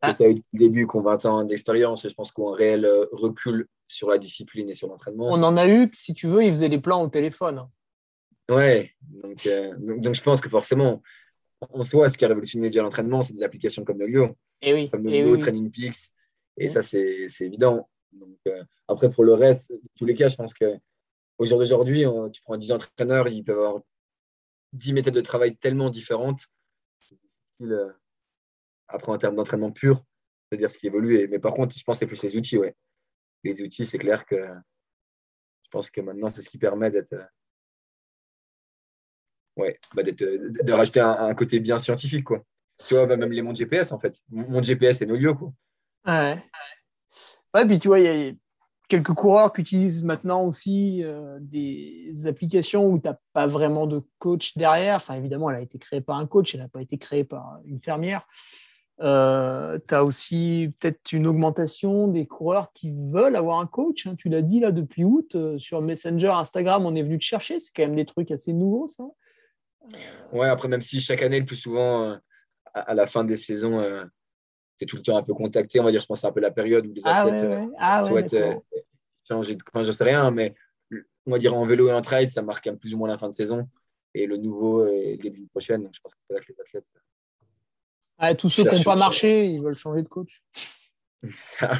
Ah. 0.00 0.12
que 0.12 0.18
tu 0.18 0.22
as 0.24 0.28
eu 0.30 0.34
depuis 0.34 0.48
le 0.54 0.58
début, 0.60 0.86
qui 0.86 0.96
ont 0.96 1.02
20 1.02 1.24
ans 1.26 1.44
d'expérience. 1.44 2.04
Et 2.04 2.08
je 2.08 2.14
pense 2.14 2.32
qu'ils 2.32 2.44
ont 2.44 2.52
un 2.54 2.56
réel 2.56 2.84
euh, 2.84 3.06
recul 3.12 3.66
sur 3.86 4.08
la 4.10 4.18
discipline 4.18 4.70
et 4.70 4.74
sur 4.74 4.88
l'entraînement. 4.88 5.26
On 5.28 5.42
en 5.42 5.56
a 5.56 5.66
eu, 5.68 5.90
si 5.92 6.14
tu 6.14 6.26
veux, 6.26 6.44
ils 6.44 6.50
faisaient 6.50 6.68
des 6.68 6.78
plans 6.80 7.02
au 7.02 7.08
téléphone. 7.08 7.66
Ouais, 8.50 8.92
donc, 9.00 9.46
euh, 9.46 9.74
donc, 9.78 10.00
donc 10.00 10.14
je 10.14 10.22
pense 10.22 10.40
que 10.40 10.48
forcément, 10.48 11.02
en 11.60 11.84
soi, 11.84 12.08
ce 12.08 12.16
qui 12.16 12.24
a 12.24 12.28
révolutionné 12.28 12.70
déjà 12.70 12.82
l'entraînement, 12.82 13.22
c'est 13.22 13.34
des 13.34 13.42
applications 13.42 13.84
comme 13.84 13.98
Nolio, 13.98 14.36
Et 14.62 14.72
oui. 14.72 14.90
comme 14.90 15.06
et 15.06 15.20
Nolio, 15.20 15.34
oui. 15.34 15.38
Training 15.38 15.70
Peaks. 15.70 16.12
Et 16.56 16.68
ça, 16.68 16.82
c'est 16.82 17.28
évident. 17.40 17.88
Donc, 18.12 18.38
euh, 18.46 18.64
après, 18.88 19.10
pour 19.10 19.24
le 19.24 19.34
reste, 19.34 19.70
dans 19.70 19.78
tous 19.96 20.06
les 20.06 20.14
cas, 20.14 20.28
je 20.28 20.36
pense 20.36 20.54
que 20.54 20.78
au 21.38 21.44
jour 21.44 21.58
d'aujourd'hui, 21.58 22.04
tu 22.32 22.42
prends 22.42 22.56
10 22.56 22.72
entraîneurs, 22.72 23.28
ils 23.28 23.44
peuvent 23.44 23.58
avoir 23.58 23.80
10 24.72 24.92
méthodes 24.92 25.14
de 25.14 25.20
travail 25.20 25.56
tellement 25.56 25.90
différentes. 25.90 26.40
C'est 26.98 27.14
difficile, 27.14 27.72
euh, 27.72 27.92
après, 28.88 29.12
en 29.12 29.18
termes 29.18 29.36
d'entraînement 29.36 29.70
pur, 29.70 30.02
de 30.50 30.56
dire 30.56 30.70
ce 30.70 30.78
qui 30.78 30.86
évolue. 30.86 31.28
Mais 31.28 31.38
par 31.38 31.54
contre, 31.54 31.76
je 31.76 31.84
pense 31.84 31.96
que 31.96 31.98
c'est 32.00 32.06
plus 32.06 32.22
les 32.22 32.36
outils. 32.36 32.58
Ouais. 32.58 32.74
Les 33.44 33.62
outils, 33.62 33.86
c'est 33.86 33.98
clair 33.98 34.26
que 34.26 34.36
je 34.36 35.68
pense 35.70 35.90
que 35.90 36.00
maintenant, 36.00 36.28
c'est 36.28 36.42
ce 36.42 36.48
qui 36.48 36.58
permet 36.58 36.90
d'être. 36.90 37.14
Euh, 39.58 39.62
Ouais, 39.62 39.78
bah 39.94 40.02
d'être- 40.02 40.18
de, 40.20 40.62
de 40.62 40.72
rajouter 40.72 41.00
un, 41.00 41.34
côté 41.34 41.60
bien 41.60 41.78
scientifique. 41.78 42.24
Quoi. 42.24 42.42
Tu 42.86 42.94
vois, 42.94 43.06
bah, 43.06 43.16
même 43.16 43.32
les 43.32 43.42
montres 43.42 43.58
GPS, 43.58 43.92
en 43.92 43.98
fait. 43.98 44.18
Mon 44.30 44.48
mon 44.50 44.62
GPS 44.62 45.02
et 45.02 45.06
Nolio. 45.06 45.34
Quoi. 45.34 45.52
Ouais. 46.06 46.42
Ouais, 47.54 47.66
puis 47.66 47.78
tu 47.78 47.88
vois, 47.88 47.98
il 48.00 48.04
y 48.04 48.28
a 48.30 48.32
quelques 48.88 49.12
coureurs 49.12 49.52
qui 49.52 49.60
utilisent 49.62 50.02
maintenant 50.04 50.44
aussi 50.44 51.02
euh, 51.02 51.38
des 51.40 52.12
applications 52.26 52.86
où 52.86 52.98
tu 52.98 53.08
n'as 53.08 53.16
pas 53.32 53.46
vraiment 53.46 53.86
de 53.86 54.02
coach 54.18 54.56
derrière. 54.56 54.96
Enfin, 54.96 55.14
évidemment, 55.14 55.50
elle 55.50 55.56
a 55.56 55.60
été 55.62 55.78
créée 55.78 56.00
par 56.00 56.16
un 56.18 56.26
coach, 56.26 56.54
elle 56.54 56.60
n'a 56.62 56.68
pas 56.68 56.80
été 56.80 56.98
créée 56.98 57.24
par 57.24 57.58
une 57.66 57.80
fermière. 57.80 58.26
tu 58.98 59.04
as 59.04 60.04
aussi 60.04 60.72
peut-être 60.78 61.12
une 61.12 61.26
augmentation 61.26 62.08
des 62.08 62.26
coureurs 62.26 62.72
qui 62.72 62.92
veulent 63.12 63.36
avoir 63.36 63.60
un 63.60 63.66
coach. 63.66 64.06
hein. 64.06 64.14
Tu 64.16 64.28
l'as 64.28 64.42
dit 64.42 64.60
là 64.60 64.72
depuis 64.72 65.04
août, 65.04 65.34
euh, 65.34 65.58
sur 65.58 65.80
Messenger, 65.82 66.28
Instagram, 66.28 66.84
on 66.86 66.94
est 66.94 67.02
venu 67.02 67.18
te 67.18 67.24
chercher. 67.24 67.60
C'est 67.60 67.72
quand 67.74 67.82
même 67.82 67.96
des 67.96 68.06
trucs 68.06 68.30
assez 68.30 68.52
nouveaux, 68.52 68.88
ça. 68.88 69.04
Ouais, 70.32 70.48
après, 70.48 70.68
même 70.68 70.82
si 70.82 71.00
chaque 71.00 71.22
année, 71.22 71.40
le 71.40 71.46
plus 71.46 71.56
souvent, 71.56 72.04
euh, 72.04 72.16
à, 72.74 72.80
à 72.80 72.94
la 72.94 73.06
fin 73.06 73.24
des 73.24 73.36
saisons, 73.36 73.78
tu 74.78 74.84
es 74.84 74.86
tout 74.86 74.96
le 74.96 75.02
temps 75.02 75.16
un 75.16 75.22
peu 75.22 75.34
contacté. 75.34 75.80
On 75.80 75.84
va 75.84 75.90
dire, 75.90 76.00
je 76.00 76.06
pense 76.06 76.20
c'est 76.20 76.26
un 76.26 76.32
peu 76.32 76.40
la 76.40 76.50
période 76.50 76.86
où 76.86 76.92
les 76.92 77.02
Ah 77.06 77.22
athlètes 77.22 77.42
ouais, 77.42 77.56
euh, 77.56 77.60
ouais. 77.66 77.74
Ah 77.78 78.00
souhaitent 78.02 78.32
d'accord. 78.34 78.62
euh, 78.76 78.80
changer 79.26 79.54
de. 79.54 79.62
Enfin, 79.72 79.84
je 79.84 79.92
sais 79.92 80.04
rien, 80.04 80.30
mais 80.30 80.54
on 81.26 81.32
va 81.32 81.38
dire 81.38 81.54
en 81.54 81.64
vélo 81.64 81.88
et 81.88 81.92
en 81.92 82.00
trail, 82.00 82.28
ça 82.28 82.42
marque 82.42 82.70
plus 82.76 82.94
ou 82.94 82.98
moins 82.98 83.08
la 83.08 83.18
fin 83.18 83.28
de 83.28 83.34
saison. 83.34 83.68
Et 84.14 84.26
le 84.26 84.36
nouveau 84.36 84.86
est 84.86 85.16
début 85.16 85.40
de 85.42 85.48
prochaine. 85.48 85.82
Donc, 85.82 85.94
je 85.94 86.00
pense 86.00 86.14
que 86.14 86.20
c'est 86.26 86.34
là 86.34 86.40
que 86.40 86.46
les 86.52 86.60
athlètes. 86.60 86.86
Ah, 88.18 88.34
tous 88.34 88.48
ceux 88.50 88.64
qui 88.64 88.74
n'ont 88.74 88.82
pas 88.82 88.96
marché, 88.96 89.46
ils 89.46 89.62
veulent 89.62 89.76
changer 89.76 90.02
de 90.02 90.08
coach. 90.08 90.42
Ça, 91.32 91.70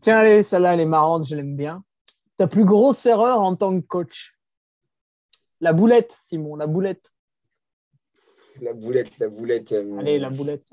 Tiens, 0.00 0.18
allez, 0.18 0.42
celle-là, 0.42 0.74
elle 0.74 0.80
est 0.80 0.86
marrante, 0.86 1.26
je 1.26 1.34
l'aime 1.34 1.56
bien. 1.56 1.82
Ta 2.36 2.46
plus 2.48 2.64
grosse 2.64 3.06
erreur 3.06 3.40
en 3.40 3.54
tant 3.56 3.80
que 3.80 3.86
coach? 3.86 4.36
La 5.60 5.72
boulette, 5.72 6.16
Simon, 6.20 6.56
la 6.56 6.66
boulette. 6.66 7.14
la 8.60 8.72
boulette, 8.72 9.18
la 9.18 9.28
boulette. 9.28 9.72
euh, 9.72 9.98
Allez, 9.98 10.18
la 10.18 10.30
boulette. 10.30 10.68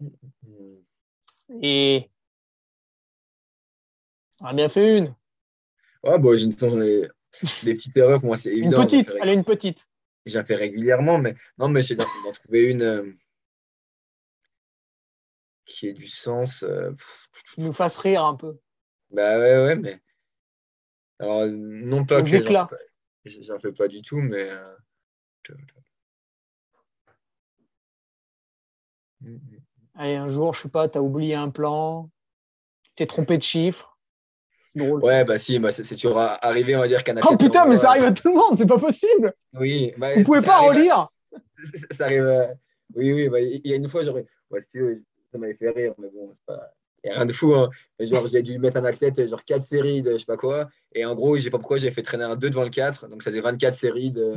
hmm. 0.00 0.76
Et. 1.62 2.10
On 4.40 4.46
a 4.46 4.54
bien 4.54 4.68
fait 4.68 4.98
une. 4.98 5.14
Ouais, 6.02 6.18
bon, 6.18 6.34
j'ai 6.36 6.44
une 6.46 6.58
j'en 6.58 6.80
ai 6.80 7.08
des 7.62 7.74
petites 7.74 7.96
erreurs. 7.96 8.20
Pour 8.20 8.28
moi, 8.28 8.36
c'est 8.38 8.50
Une 8.52 8.64
évident. 8.64 8.78
j'en 8.78 8.84
petite, 8.86 9.10
fais 9.10 9.20
allez, 9.20 9.34
une 9.34 9.44
petite. 9.44 9.88
J'en 10.26 10.44
fais 10.44 10.56
régulièrement, 10.56 11.18
mais 11.18 11.34
non, 11.58 11.68
mais 11.68 11.82
j'ai 11.82 11.94
d'en 11.94 12.04
trouver 12.34 12.64
une 12.64 12.82
euh, 12.82 13.12
qui 15.64 15.88
ait 15.88 15.92
du 15.92 16.08
sens. 16.08 16.62
euh, 16.64 16.92
Qui 17.54 17.60
nous 17.62 17.72
fasse 17.72 17.98
rire 17.98 18.24
un 18.24 18.34
peu. 18.34 18.58
Bah 19.12 19.38
ouais, 19.38 19.64
ouais, 19.64 19.76
mais 19.76 20.00
Alors, 21.18 21.46
non 21.46 22.04
pas 22.04 22.22
que 22.22 22.28
j'en 23.24 23.58
fais 23.60 23.72
pas 23.72 23.88
du 23.88 24.02
tout, 24.02 24.16
mais. 24.16 24.48
euh, 24.50 24.74
Mm, 29.20 29.34
mm. 29.34 29.62
Allez, 29.94 30.16
un 30.16 30.28
jour, 30.28 30.54
je 30.54 30.62
sais 30.62 30.68
pas, 30.68 30.88
tu 30.88 30.98
as 30.98 31.02
oublié 31.02 31.34
un 31.34 31.50
plan, 31.50 32.10
tu 32.82 32.90
t'es 32.96 33.06
trompé 33.06 33.38
de 33.38 33.42
chiffre. 33.42 33.98
C'est 34.66 34.78
drôle. 34.78 35.02
Ouais, 35.04 35.24
bah 35.24 35.38
si, 35.38 35.58
bah, 35.58 35.70
c'est 35.70 35.84
c'est 35.84 35.96
toujours 35.96 36.18
arrivé, 36.18 36.74
on 36.74 36.80
va 36.80 36.88
dire 36.88 37.04
qu'un 37.04 37.14
Oh 37.22 37.36
putain, 37.36 37.66
mais 37.66 37.76
ça 37.76 37.90
arrive 37.90 38.04
à 38.04 38.12
tout 38.12 38.28
le 38.28 38.34
monde, 38.34 38.56
c'est 38.56 38.66
pas 38.66 38.78
possible. 38.78 39.34
Oui, 39.52 39.92
bah, 39.98 40.14
Vous 40.16 40.24
pouvez 40.24 40.42
pas 40.42 40.60
relire. 40.60 41.08
Ça, 41.58 41.86
ça 41.90 42.04
arrive. 42.06 42.22
euh, 42.22 42.46
Oui, 42.94 43.12
oui, 43.12 43.28
bah, 43.28 43.40
il 43.40 43.66
y 43.66 43.72
a 43.72 43.76
une 43.76 43.88
fois, 43.88 44.02
j'aurais. 44.02 44.26
Ouais, 44.50 44.60
si 44.60 44.68
tu 44.70 44.80
veux, 44.80 45.04
ça 45.30 45.38
m'avait 45.38 45.54
fait 45.54 45.70
rire, 45.70 45.94
mais 45.98 46.08
bon, 46.10 46.32
c'est 46.34 46.44
pas. 46.44 46.72
Il 47.04 47.08
n'y 47.08 47.14
a 47.14 47.16
rien 47.16 47.26
de 47.26 47.32
fou. 47.32 47.54
Hein. 47.54 47.70
Genre, 47.98 48.26
j'ai 48.28 48.42
dû 48.42 48.58
mettre 48.58 48.76
un 48.76 48.84
athlète, 48.84 49.26
genre 49.28 49.44
4 49.44 49.62
séries 49.62 50.02
de 50.02 50.12
je 50.12 50.16
sais 50.18 50.24
pas 50.24 50.36
quoi. 50.36 50.68
Et 50.94 51.04
en 51.04 51.14
gros, 51.14 51.36
je 51.36 51.42
sais 51.44 51.50
pas 51.50 51.58
pourquoi, 51.58 51.76
j'ai 51.76 51.90
fait 51.90 52.02
traîner 52.02 52.24
un 52.24 52.36
2 52.36 52.50
devant 52.50 52.62
le 52.64 52.70
4. 52.70 53.08
Donc, 53.08 53.22
ça 53.22 53.30
faisait 53.30 53.40
24 53.42 53.74
séries 53.74 54.10
de. 54.10 54.34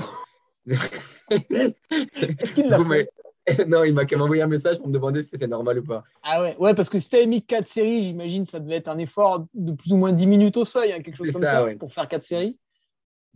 Est-ce 1.29 2.53
qu'il 2.53 2.67
l'a 2.67 2.77
fait 2.83 3.09
Non, 3.67 3.83
il 3.83 3.93
m'a 3.93 4.05
quand 4.05 4.15
même 4.15 4.23
envoyé 4.23 4.41
un 4.41 4.47
message 4.47 4.77
pour 4.79 4.87
me 4.87 4.93
demander 4.93 5.21
si 5.21 5.29
c'était 5.29 5.45
normal 5.47 5.77
ou 5.79 5.83
pas. 5.83 6.03
Ah 6.23 6.41
ouais, 6.41 6.55
ouais, 6.57 6.73
parce 6.73 6.89
que 6.89 6.97
si 6.97 7.09
t'avais 7.11 7.27
mis 7.27 7.43
4 7.43 7.67
séries, 7.67 8.01
j'imagine 8.01 8.45
ça 8.47 8.59
devait 8.59 8.77
être 8.77 8.87
un 8.87 8.97
effort 8.97 9.45
de 9.53 9.73
plus 9.73 9.93
ou 9.93 9.97
moins 9.97 10.11
10 10.13 10.25
minutes 10.25 10.57
au 10.57 10.65
seuil, 10.65 10.91
hein, 10.91 11.01
quelque 11.03 11.15
chose 11.17 11.31
comme 11.31 11.43
ça, 11.43 11.63
ouais. 11.63 11.75
pour 11.75 11.93
faire 11.93 12.07
4 12.07 12.25
séries. 12.25 12.57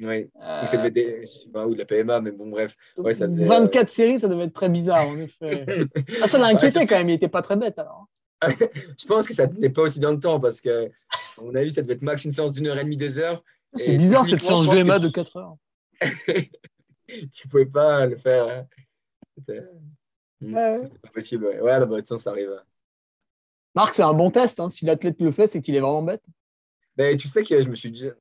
Oui. 0.02 0.30
Euh, 0.42 0.64
Ou 0.64 0.68
ça 0.68 0.78
devait 0.78 0.88
être 0.88 0.94
des- 0.94 1.22
je 1.22 1.26
sais 1.42 1.50
pas, 1.50 1.68
ou 1.68 1.74
de 1.76 1.80
la 1.80 1.86
PMA, 1.86 2.22
mais 2.22 2.32
bon, 2.32 2.48
bref. 2.48 2.76
ouais, 2.98 3.14
ça 3.14 3.26
faisait, 3.26 3.44
24 3.44 3.90
séries, 3.92 4.18
ça 4.18 4.28
devait 4.30 4.46
être 4.46 4.54
très 4.54 4.70
bizarre, 4.70 5.08
en 5.08 5.18
effet. 5.20 5.66
Ah, 6.24 6.28
ça 6.28 6.38
l'a 6.40 6.48
inquiété 6.48 6.80
Ouais, 6.80 6.88
quand 6.88 6.98
même, 6.98 7.10
il 7.10 7.16
était 7.16 7.28
pas 7.28 7.42
très 7.44 7.58
bête 7.58 7.78
alors. 7.78 8.08
Je 8.48 9.06
pense 9.06 9.28
que 9.28 9.34
ça 9.34 9.48
tenait 9.48 9.70
pas 9.70 9.82
aussi 9.84 10.00
dans 10.00 10.12
le 10.12 10.20
temps 10.20 10.40
parce 10.40 10.62
que, 10.62 10.88
à 10.88 11.42
mon 11.42 11.54
avis, 11.56 11.72
ça 11.72 11.82
devait 11.82 11.94
être 11.96 12.02
max 12.02 12.24
une 12.26 12.32
séance 12.32 12.54
d'une 12.54 12.68
heure 12.68 12.78
et 12.80 12.84
demie, 12.84 12.98
deux 12.98 13.20
heures. 13.20 13.44
C'est 13.76 13.98
bizarre 13.98 14.26
cette 14.26 14.42
séance 14.42 14.66
VMA 14.66 14.98
que- 14.98 15.04
de 15.04 15.10
4 15.10 15.38
heures. 15.38 15.56
tu 17.32 17.48
pouvais 17.48 17.66
pas 17.66 18.06
le 18.06 18.18
faire. 18.18 18.48
hein. 18.48 18.68
C'était 19.38 19.62
Mm. 20.42 20.54
Ouais. 20.56 20.76
pas 21.02 21.10
possible. 21.10 21.46
Ouais, 21.48 21.60
ouais 21.60 21.80
non, 21.82 21.86
bah, 21.88 22.00
façon, 22.00 22.18
ça 22.18 22.30
arrive. 22.30 22.50
Marc, 23.76 23.94
c'est 23.94 24.04
un 24.04 24.14
bon 24.14 24.32
test. 24.32 24.62
hein. 24.62 24.70
Si 24.70 24.86
l'athlète 24.86 25.18
le 25.20 25.32
fait, 25.34 25.48
c'est 25.48 25.62
qu'il 25.62 25.76
est 25.76 25.82
vraiment 25.82 26.02
bête. 26.02 26.24
Mais 26.98 27.18
tu 27.18 27.28
sais 27.28 27.44
que 27.44 27.62
je 27.62 27.68
me 27.68 27.76
suis 27.76 27.92
déjà, 27.92 28.12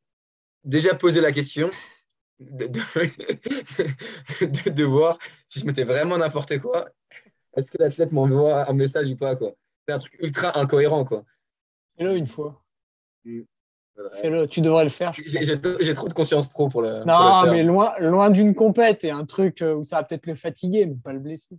déjà 0.65 0.95
posé 0.97 1.21
la 1.21 1.31
question 1.31 1.71
de, 2.41 2.67
de, 2.67 2.81
de- 4.41 4.71
de 4.71 4.85
voir 4.85 5.17
si 5.47 5.61
je 5.61 5.65
mettais 5.65 5.85
vraiment 5.85 6.19
n'importe 6.19 6.59
quoi. 6.59 6.89
Est-ce 7.57 7.71
que 7.71 7.79
l'athlète 7.79 8.11
m'envoie 8.11 8.69
un 8.69 8.73
message 8.73 9.09
ou 9.11 9.17
pas 9.17 9.37
quoi? 9.37 9.53
C'est 9.89 9.95
un 9.95 9.99
truc 9.99 10.17
ultra 10.21 10.59
incohérent. 10.61 11.05
quoi. 11.07 11.25
Fais-le 11.97 12.15
une 12.17 12.27
fois. 12.27 12.63
Ouais. 13.25 13.47
Fais-le. 14.21 14.47
Tu 14.47 14.61
devrais 14.61 14.85
le 14.85 14.91
faire. 14.91 15.15
J'ai 15.25 15.95
trop 15.95 16.09
de 16.09 16.13
conscience 16.15 16.47
pro 16.47 16.69
pour 16.69 16.83
le. 16.83 16.99
pour 16.99 17.07
Non, 17.07 17.41
le 17.41 17.45
faire. 17.47 17.53
mais 17.53 17.63
loin, 17.63 17.95
loin 18.01 18.29
d'une 18.29 18.55
compète 18.55 19.03
et 19.05 19.11
un 19.11 19.25
truc 19.25 19.63
euh, 19.63 19.75
où 19.75 19.83
ça 19.85 19.97
va 19.97 20.03
peut-être 20.05 20.27
le 20.27 20.35
fatiguer, 20.35 20.85
mais 20.85 20.95
pas 21.03 21.15
le 21.15 21.21
blesser. 21.21 21.57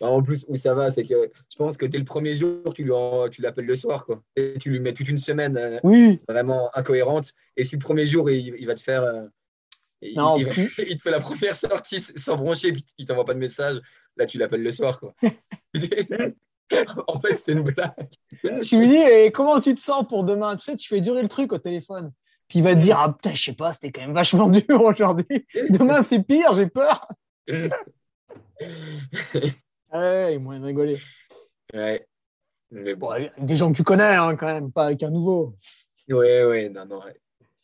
Bah, 0.00 0.08
En 0.08 0.20
plus, 0.20 0.44
où 0.48 0.56
ça 0.56 0.74
va, 0.74 0.90
c'est 0.90 1.04
que 1.04 1.30
je 1.50 1.56
pense 1.56 1.76
que 1.78 1.86
dès 1.86 1.96
le 1.98 2.04
premier 2.04 2.34
jour, 2.34 2.74
tu 2.74 2.82
lui 2.82 2.90
en- 2.92 3.28
tu 3.28 3.40
l'appelles 3.40 3.64
le 3.66 3.76
soir. 3.76 4.04
Quoi. 4.04 4.20
Et 4.36 4.54
tu 4.60 4.68
lui 4.70 4.80
mets 4.80 4.92
toute 4.92 5.08
une 5.08 5.16
semaine 5.16 5.56
euh, 5.56 5.78
Oui. 5.84 6.20
vraiment 6.28 6.70
incohérente. 6.76 7.32
Et 7.56 7.62
si 7.62 7.76
le 7.76 7.80
premier 7.80 8.04
jour, 8.04 8.28
il, 8.30 8.54
il 8.58 8.66
va 8.66 8.74
te 8.74 8.82
faire. 8.82 9.04
euh, 9.04 9.22
il, 10.02 10.16
Non, 10.18 10.36
il 10.38 10.46
te 10.98 10.98
fait 11.02 11.10
la 11.10 11.20
première 11.20 11.54
sortie 11.54 12.00
sans 12.00 12.36
broncher, 12.36 12.72
puis 12.72 12.84
il 12.98 13.06
t'envoie 13.06 13.24
pas 13.24 13.34
de 13.34 13.38
message, 13.38 13.80
là, 14.16 14.26
tu 14.26 14.38
l'appelles 14.38 14.62
le 14.64 14.72
soir. 14.72 14.98
Quoi. 15.00 15.14
en 17.08 17.18
fait, 17.20 17.34
c'est 17.36 17.52
une 17.52 17.62
blague. 17.62 18.08
Tu 18.66 18.78
lui 18.78 18.88
dis, 18.88 18.96
et 18.96 19.32
comment 19.32 19.60
tu 19.60 19.74
te 19.74 19.80
sens 19.80 20.06
pour 20.08 20.24
demain? 20.24 20.56
Tu 20.56 20.64
sais, 20.64 20.76
tu 20.76 20.88
fais 20.88 21.00
durer 21.00 21.22
le 21.22 21.28
truc 21.28 21.52
au 21.52 21.58
téléphone. 21.58 22.12
Puis 22.48 22.58
il 22.60 22.62
va 22.62 22.74
te 22.74 22.80
dire, 22.80 22.98
ah 22.98 23.12
putain, 23.12 23.34
je 23.34 23.42
sais 23.44 23.52
pas, 23.54 23.72
c'était 23.72 23.92
quand 23.92 24.00
même 24.02 24.14
vachement 24.14 24.48
dur 24.50 24.80
aujourd'hui. 24.82 25.46
Demain, 25.70 26.02
c'est 26.02 26.22
pire, 26.22 26.54
j'ai 26.54 26.66
peur. 26.66 27.06
Ouais, 29.92 30.30
il 30.30 30.34
y 30.34 30.36
a 30.36 30.38
moyen 30.38 30.60
de 30.60 30.66
rigoler. 30.66 30.98
ouais. 31.74 32.06
Mais 32.70 32.94
Bon, 32.94 33.10
des 33.38 33.56
gens 33.56 33.72
que 33.72 33.76
tu 33.76 33.82
connais, 33.82 34.04
hein, 34.14 34.36
quand 34.36 34.46
même, 34.46 34.70
pas 34.70 34.86
avec 34.86 35.02
un 35.02 35.10
nouveau. 35.10 35.56
ouais, 36.08 36.44
ouais, 36.44 36.68
non, 36.68 36.86
non, 36.86 37.00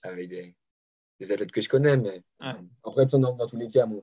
avec 0.02 0.28
des, 0.28 0.56
des 1.20 1.32
athlètes 1.32 1.52
que 1.52 1.60
je 1.60 1.68
connais, 1.68 1.96
mais 1.96 2.22
Ouais. 2.40 2.48
après, 2.82 3.02
toute 3.02 3.10
façon, 3.10 3.18
dans, 3.20 3.32
dans 3.34 3.46
tous 3.46 3.56
les 3.56 3.68
cas, 3.68 3.86
bon, 3.86 4.02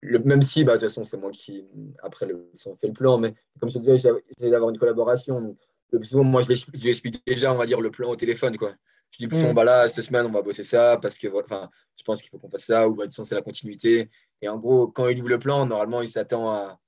le, 0.00 0.18
même 0.20 0.42
si, 0.42 0.64
bah, 0.64 0.74
de 0.74 0.78
toute 0.80 0.88
façon, 0.88 1.04
c'est 1.04 1.16
moi 1.16 1.30
qui, 1.30 1.64
après, 2.02 2.26
le, 2.26 2.50
on 2.66 2.76
fait 2.76 2.86
le 2.86 2.92
plan, 2.92 3.18
mais 3.18 3.34
comme 3.60 3.68
je 3.68 3.74
te 3.74 3.78
disais, 3.80 3.96
j'essaie 3.98 4.50
d'avoir 4.50 4.70
une 4.70 4.78
collaboration. 4.78 5.40
Donc, 5.40 5.58
le 5.90 5.98
plus 5.98 6.08
souvent, 6.08 6.24
moi, 6.24 6.42
je 6.42 6.48
lui 6.48 6.90
explique 6.90 7.24
déjà, 7.26 7.52
on 7.52 7.56
va 7.56 7.66
dire, 7.66 7.80
le 7.80 7.90
plan 7.90 8.10
au 8.10 8.16
téléphone, 8.16 8.56
quoi. 8.56 8.74
Je 9.10 9.18
dis 9.18 9.26
plus 9.26 9.38
souvent, 9.38 9.52
Mm. 9.52 9.56
bah 9.56 9.64
là, 9.64 9.88
cette 9.88 10.04
semaine, 10.04 10.26
on 10.26 10.30
va 10.30 10.42
bosser 10.42 10.62
ça, 10.64 10.98
parce 11.00 11.16
que, 11.16 11.26
voilà, 11.28 11.70
je 11.96 12.02
pense 12.04 12.20
qu'il 12.20 12.30
faut 12.30 12.38
qu'on 12.38 12.50
fasse 12.50 12.66
ça, 12.66 12.86
ou 12.88 12.94
bah, 12.94 13.04
de 13.04 13.08
toute 13.08 13.12
façon, 13.14 13.24
c'est 13.24 13.34
la 13.34 13.42
continuité. 13.42 14.10
Et 14.42 14.48
en 14.48 14.58
gros, 14.58 14.88
quand 14.88 15.08
il 15.08 15.18
ouvre 15.20 15.30
le 15.30 15.38
plan, 15.38 15.64
normalement, 15.66 16.02
il 16.02 16.08
s'attend 16.08 16.50
à. 16.50 16.78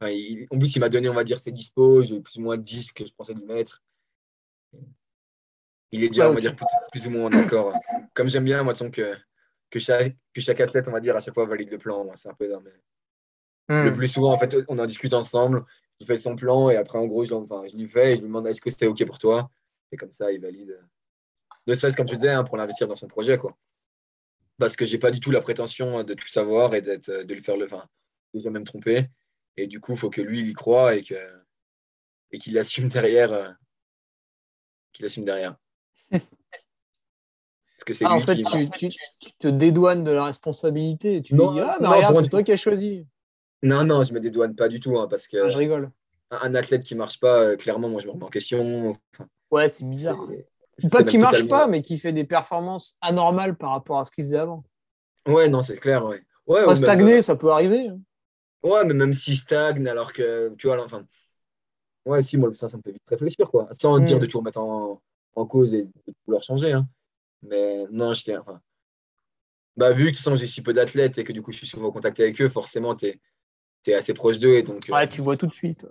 Enfin, 0.00 0.12
il- 0.12 0.46
en 0.50 0.58
plus, 0.58 0.76
il 0.76 0.80
m'a 0.80 0.88
donné, 0.90 1.08
on 1.08 1.14
va 1.14 1.24
dire, 1.24 1.38
ses 1.38 1.50
dispos, 1.50 2.02
j'ai 2.04 2.20
plus 2.20 2.36
ou 2.36 2.42
moins 2.42 2.56
10 2.58 2.92
que 2.92 3.04
je 3.06 3.12
pensais 3.12 3.34
lui 3.34 3.44
mettre. 3.44 3.82
Il 5.90 6.04
est 6.04 6.08
déjà, 6.08 6.30
on 6.30 6.34
va 6.34 6.40
dire, 6.40 6.54
plus, 6.54 6.66
plus 6.92 7.06
ou 7.06 7.10
moins 7.10 7.24
en 7.24 7.32
accord. 7.32 7.72
Comme 8.14 8.28
j'aime 8.28 8.44
bien, 8.44 8.62
moi, 8.62 8.74
de 8.74 8.78
toute 8.78 8.94
façon, 8.94 9.12
que, 9.14 9.18
que, 9.70 9.78
chaque, 9.78 10.16
que 10.34 10.40
chaque 10.40 10.60
athlète, 10.60 10.88
on 10.88 10.92
va 10.92 11.00
dire, 11.00 11.16
à 11.16 11.20
chaque 11.20 11.34
fois 11.34 11.46
valide 11.46 11.70
le 11.70 11.78
plan. 11.78 12.10
C'est 12.14 12.28
un 12.28 12.34
peu 12.34 12.46
mes- 12.60 12.70
Hmm. 13.70 13.84
Le 13.84 13.92
plus 13.92 14.08
souvent, 14.08 14.32
en 14.32 14.38
fait, 14.38 14.56
on 14.68 14.78
en 14.78 14.86
discute 14.86 15.12
ensemble. 15.12 15.62
Il 16.00 16.06
fait 16.06 16.16
son 16.16 16.36
plan 16.36 16.70
et 16.70 16.76
après, 16.76 16.98
en 16.98 17.06
gros, 17.06 17.26
je, 17.26 17.34
enfin, 17.34 17.64
je 17.70 17.76
lui 17.76 17.86
fais 17.86 18.12
et 18.12 18.16
je 18.16 18.22
lui 18.22 18.28
demande 18.28 18.46
est-ce 18.46 18.62
que 18.62 18.70
c'était 18.70 18.86
OK 18.86 19.04
pour 19.04 19.18
toi? 19.18 19.50
Et 19.92 19.98
comme 19.98 20.10
ça, 20.10 20.32
il 20.32 20.40
valide. 20.40 20.80
Ne 21.66 21.74
serait-ce, 21.74 21.94
comme 21.94 22.06
tu 22.06 22.16
disais, 22.16 22.30
hein, 22.30 22.44
pour 22.44 22.56
l'investir 22.56 22.88
dans 22.88 22.96
son 22.96 23.08
projet. 23.08 23.36
Quoi. 23.36 23.54
Parce 24.58 24.74
que 24.74 24.86
j'ai 24.86 24.96
pas 24.98 25.10
du 25.10 25.20
tout 25.20 25.30
la 25.30 25.42
prétention 25.42 26.02
de 26.02 26.14
tout 26.14 26.28
savoir 26.28 26.74
et 26.74 26.80
d'être, 26.80 27.10
de 27.10 27.34
lui 27.34 27.42
faire 27.42 27.58
le. 27.58 27.66
Enfin, 27.66 27.86
déjà 28.32 28.48
même 28.48 28.64
tromper. 28.64 29.10
Et 29.58 29.66
du 29.66 29.80
coup, 29.80 29.92
il 29.92 29.98
faut 29.98 30.08
que 30.08 30.22
lui, 30.22 30.40
il 30.40 30.48
y 30.48 30.52
croit 30.54 30.94
et, 30.96 31.02
que, 31.02 31.14
et 32.30 32.38
qu'il 32.38 32.56
assume 32.56 32.88
derrière. 32.88 33.32
euh, 33.32 33.50
qu'il 34.92 35.04
assume 35.04 35.24
derrière. 35.26 35.56
Que 37.88 37.94
c'est 37.94 38.04
Ah, 38.04 38.12
en 38.16 38.20
fait, 38.20 38.36
qui. 38.36 38.44
tu, 38.44 38.68
tu- 38.90 38.98
tu 39.18 39.32
te 39.38 39.48
dédouanes 39.48 40.04
de 40.04 40.10
la 40.10 40.24
responsabilité. 40.24 41.16
et 41.16 41.22
Tu 41.22 41.34
Non, 41.34 41.52
dis, 41.54 41.60
ah, 41.60 41.78
mais 41.80 41.86
non, 41.88 41.94
regarde, 41.96 42.16
c'est 42.22 42.28
toi 42.28 42.42
qui 42.42 42.52
as 42.52 42.56
choisi. 42.56 43.06
Non, 43.62 43.82
non, 43.82 44.02
je 44.02 44.12
me 44.12 44.20
dédouane 44.20 44.54
pas 44.54 44.68
du 44.68 44.78
tout. 44.78 44.98
hein, 44.98 45.06
parce 45.08 45.26
que 45.26 45.38
Ah, 45.38 45.48
je 45.48 45.56
rigole. 45.56 45.90
un 46.30 46.54
athlète 46.54 46.84
qui 46.84 46.94
marche 46.94 47.18
pas, 47.18 47.40
euh, 47.40 47.56
clairement, 47.56 47.88
moi, 47.88 47.98
je 48.02 48.06
me 48.06 48.12
remets 48.12 48.24
en 48.26 48.28
question. 48.28 48.90
Enfin, 49.14 49.26
Ouais, 49.50 49.70
c'est 49.70 49.86
bizarre. 49.88 50.18
c'est 50.76 50.92
Pas 50.92 51.02
qu'il 51.02 51.18
marche 51.18 51.32
totalement- 51.36 51.48
pas, 51.60 51.66
mais 51.66 51.80
qui 51.80 51.98
fait 51.98 52.12
des 52.12 52.24
performances 52.24 52.98
anormales 53.00 53.56
par 53.56 53.70
rapport 53.70 54.00
à 54.00 54.04
ce 54.04 54.12
qu'il 54.12 54.24
faisait 54.24 54.36
avant. 54.36 54.64
Ouais, 55.26 55.48
non, 55.48 55.62
c'est 55.62 55.78
clair, 55.78 56.04
ouais. 56.04 56.20
Ouais, 56.46 56.66
même, 56.66 56.76
stagner, 56.76 57.22
ça 57.22 57.36
peut 57.36 57.50
arriver. 57.50 57.88
hein. 57.88 57.98
euh, 58.66 58.68
ouais, 58.70 58.84
mais 58.84 58.92
même 58.92 59.14
s'il 59.14 59.36
stagne, 59.38 59.88
alors 59.88 60.12
que, 60.12 60.54
tu 60.56 60.66
vois, 60.66 60.84
enfin, 60.84 61.06
ouais, 62.04 62.20
si, 62.20 62.36
moi, 62.36 62.50
ça, 62.52 62.68
ça 62.68 62.76
me 62.76 62.82
fait 62.82 62.92
vite 62.92 63.02
réfléchir, 63.08 63.50
quoi. 63.50 63.66
Sans 63.72 63.98
Mm. 63.98 64.04
dire 64.04 64.18
de 64.20 64.26
tout 64.26 64.38
remettre 64.40 64.58
en, 64.60 65.00
en 65.36 65.46
cause 65.46 65.72
et 65.72 65.84
de 65.84 66.14
vouloir 66.26 66.42
changer, 66.42 66.72
hein. 66.74 66.86
Mais 67.42 67.84
non, 67.90 68.12
je 68.12 68.24
tiens, 68.24 68.40
enfin, 68.40 68.60
bah, 69.76 69.92
vu 69.92 70.10
que 70.10 70.18
j'ai 70.34 70.46
si 70.46 70.62
peu 70.62 70.72
d'athlètes 70.72 71.18
et 71.18 71.24
que 71.24 71.32
du 71.32 71.40
coup, 71.40 71.52
je 71.52 71.58
suis 71.58 71.66
souvent 71.68 71.88
en 71.88 71.92
contact 71.92 72.18
avec 72.18 72.40
eux, 72.40 72.48
forcément, 72.48 72.96
tu 72.96 73.06
es, 73.86 73.94
assez 73.94 74.12
proche 74.12 74.38
d'eux. 74.38 74.56
Et 74.56 74.62
donc, 74.62 74.88
euh, 74.90 74.92
Ouais, 74.92 75.08
tu 75.08 75.20
vois 75.20 75.36
tout 75.36 75.46
de 75.46 75.54
suite. 75.54 75.86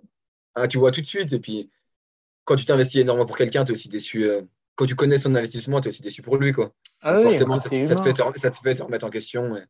hein, 0.56 0.68
tu 0.68 0.78
vois 0.78 0.92
tout 0.92 1.00
de 1.02 1.06
suite. 1.06 1.32
Et 1.32 1.40
puis, 1.40 1.72
quand 2.44 2.58
tu 2.58 2.66
t'investis 2.66 3.02
énormément 3.02 3.26
pour 3.26 3.38
quelqu'un, 3.38 3.64
tu 3.64 3.72
es 3.72 3.74
aussi 3.74 3.88
déçu. 3.88 4.26
euh, 4.26 4.42
quand 4.76 4.86
tu 4.86 4.96
connais 4.96 5.18
son 5.18 5.34
investissement, 5.34 5.82
tu 5.82 5.88
es 5.88 5.90
aussi 5.90 6.02
déçu 6.02 6.22
pour 6.22 6.36
lui, 6.36 6.52
quoi. 6.52 6.74
Ah 7.02 7.14
Donc 7.14 7.22
oui, 7.22 7.30
forcément, 7.30 7.58
ça, 7.58 7.70
te 7.70 7.76
fait 7.76 8.14
te, 8.14 8.40
ça 8.40 8.52
te 8.52 8.58
fait 8.58 8.76
te 8.76 8.84
remettre 8.84 9.06
en 9.06 9.10
question 9.10 9.54
ouais, 9.54 9.64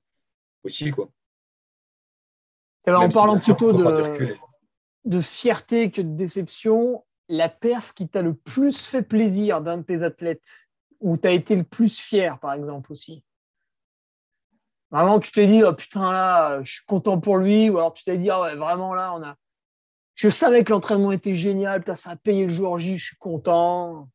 aussi, 0.63 0.89
quoi. 0.91 1.09
Eh 2.87 2.91
ben, 2.91 2.97
en 2.97 3.09
si, 3.09 3.15
parlant 3.15 3.39
sûr, 3.39 3.55
plutôt 3.55 3.73
de, 3.73 4.35
de 5.05 5.21
fierté 5.21 5.91
que 5.91 6.01
de 6.01 6.15
déception, 6.15 7.05
la 7.29 7.49
perf 7.49 7.93
qui 7.93 8.09
t'a 8.09 8.21
le 8.21 8.33
plus 8.33 8.79
fait 8.79 9.03
plaisir 9.03 9.61
d'un 9.61 9.77
de 9.77 9.83
tes 9.83 10.03
athlètes, 10.03 10.66
où 10.99 11.17
tu 11.17 11.27
as 11.27 11.31
été 11.31 11.55
le 11.55 11.63
plus 11.63 11.99
fier, 11.99 12.39
par 12.39 12.53
exemple, 12.53 12.91
aussi. 12.91 13.23
Vraiment, 14.89 15.19
tu 15.19 15.31
t'es 15.31 15.47
dit, 15.47 15.63
oh 15.63 15.73
putain, 15.73 16.11
là, 16.11 16.61
je 16.63 16.73
suis 16.73 16.85
content 16.85 17.19
pour 17.19 17.37
lui, 17.37 17.69
ou 17.69 17.77
alors 17.77 17.93
tu 17.93 18.03
t'es 18.03 18.17
dit, 18.17 18.29
ah 18.29 18.41
ouais, 18.41 18.55
vraiment, 18.55 18.93
là, 18.93 19.13
on 19.13 19.23
a. 19.23 19.35
Je 20.15 20.29
savais 20.29 20.63
que 20.63 20.71
l'entraînement 20.71 21.11
était 21.11 21.35
génial, 21.35 21.81
putain, 21.81 21.95
ça 21.95 22.11
a 22.11 22.15
payé 22.15 22.43
le 22.45 22.49
jour 22.51 22.79
J, 22.79 22.97
je 22.97 23.05
suis 23.07 23.17
content. 23.17 24.09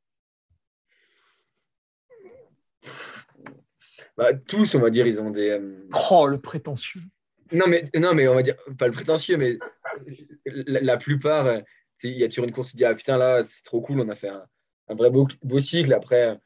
Bah, 4.17 4.35
tous, 4.35 4.75
on 4.75 4.81
va 4.81 4.91
dire, 4.91 5.07
ils 5.07 5.21
ont 5.21 5.31
des. 5.31 5.51
euh, 5.51 5.89
Oh, 6.11 6.27
le 6.27 6.41
prétentieux. 6.41 7.03
Non, 7.53 7.67
mais, 7.69 7.85
non, 7.95 8.15
mais 8.15 8.27
on 8.29 8.35
va 8.35 8.43
dire, 8.43 8.57
pas 8.79 8.87
le 8.87 8.93
prétentieux, 8.93 9.37
mais 9.37 9.59
la, 10.47 10.81
la 10.81 10.97
plupart, 10.97 11.47
euh, 11.47 11.61
il 12.03 12.19
y 12.19 12.25
a 12.25 12.29
toujours 12.29 12.47
une 12.47 12.53
course, 12.53 12.69
tu 12.69 12.73
te 12.73 12.79
dis, 12.79 12.85
ah 12.85 12.95
putain, 12.95 13.17
là, 13.17 13.45
c'est 13.45 13.63
trop 13.63 13.81
cool, 13.81 14.01
on 14.01 14.09
a 14.09 14.15
fait 14.15 14.31
un, 14.31 14.45
un 14.89 14.95
vrai 14.95 15.11
beau, 15.11 15.29
beau 15.43 15.61
cycle. 15.61 15.93
Après, 15.93 16.39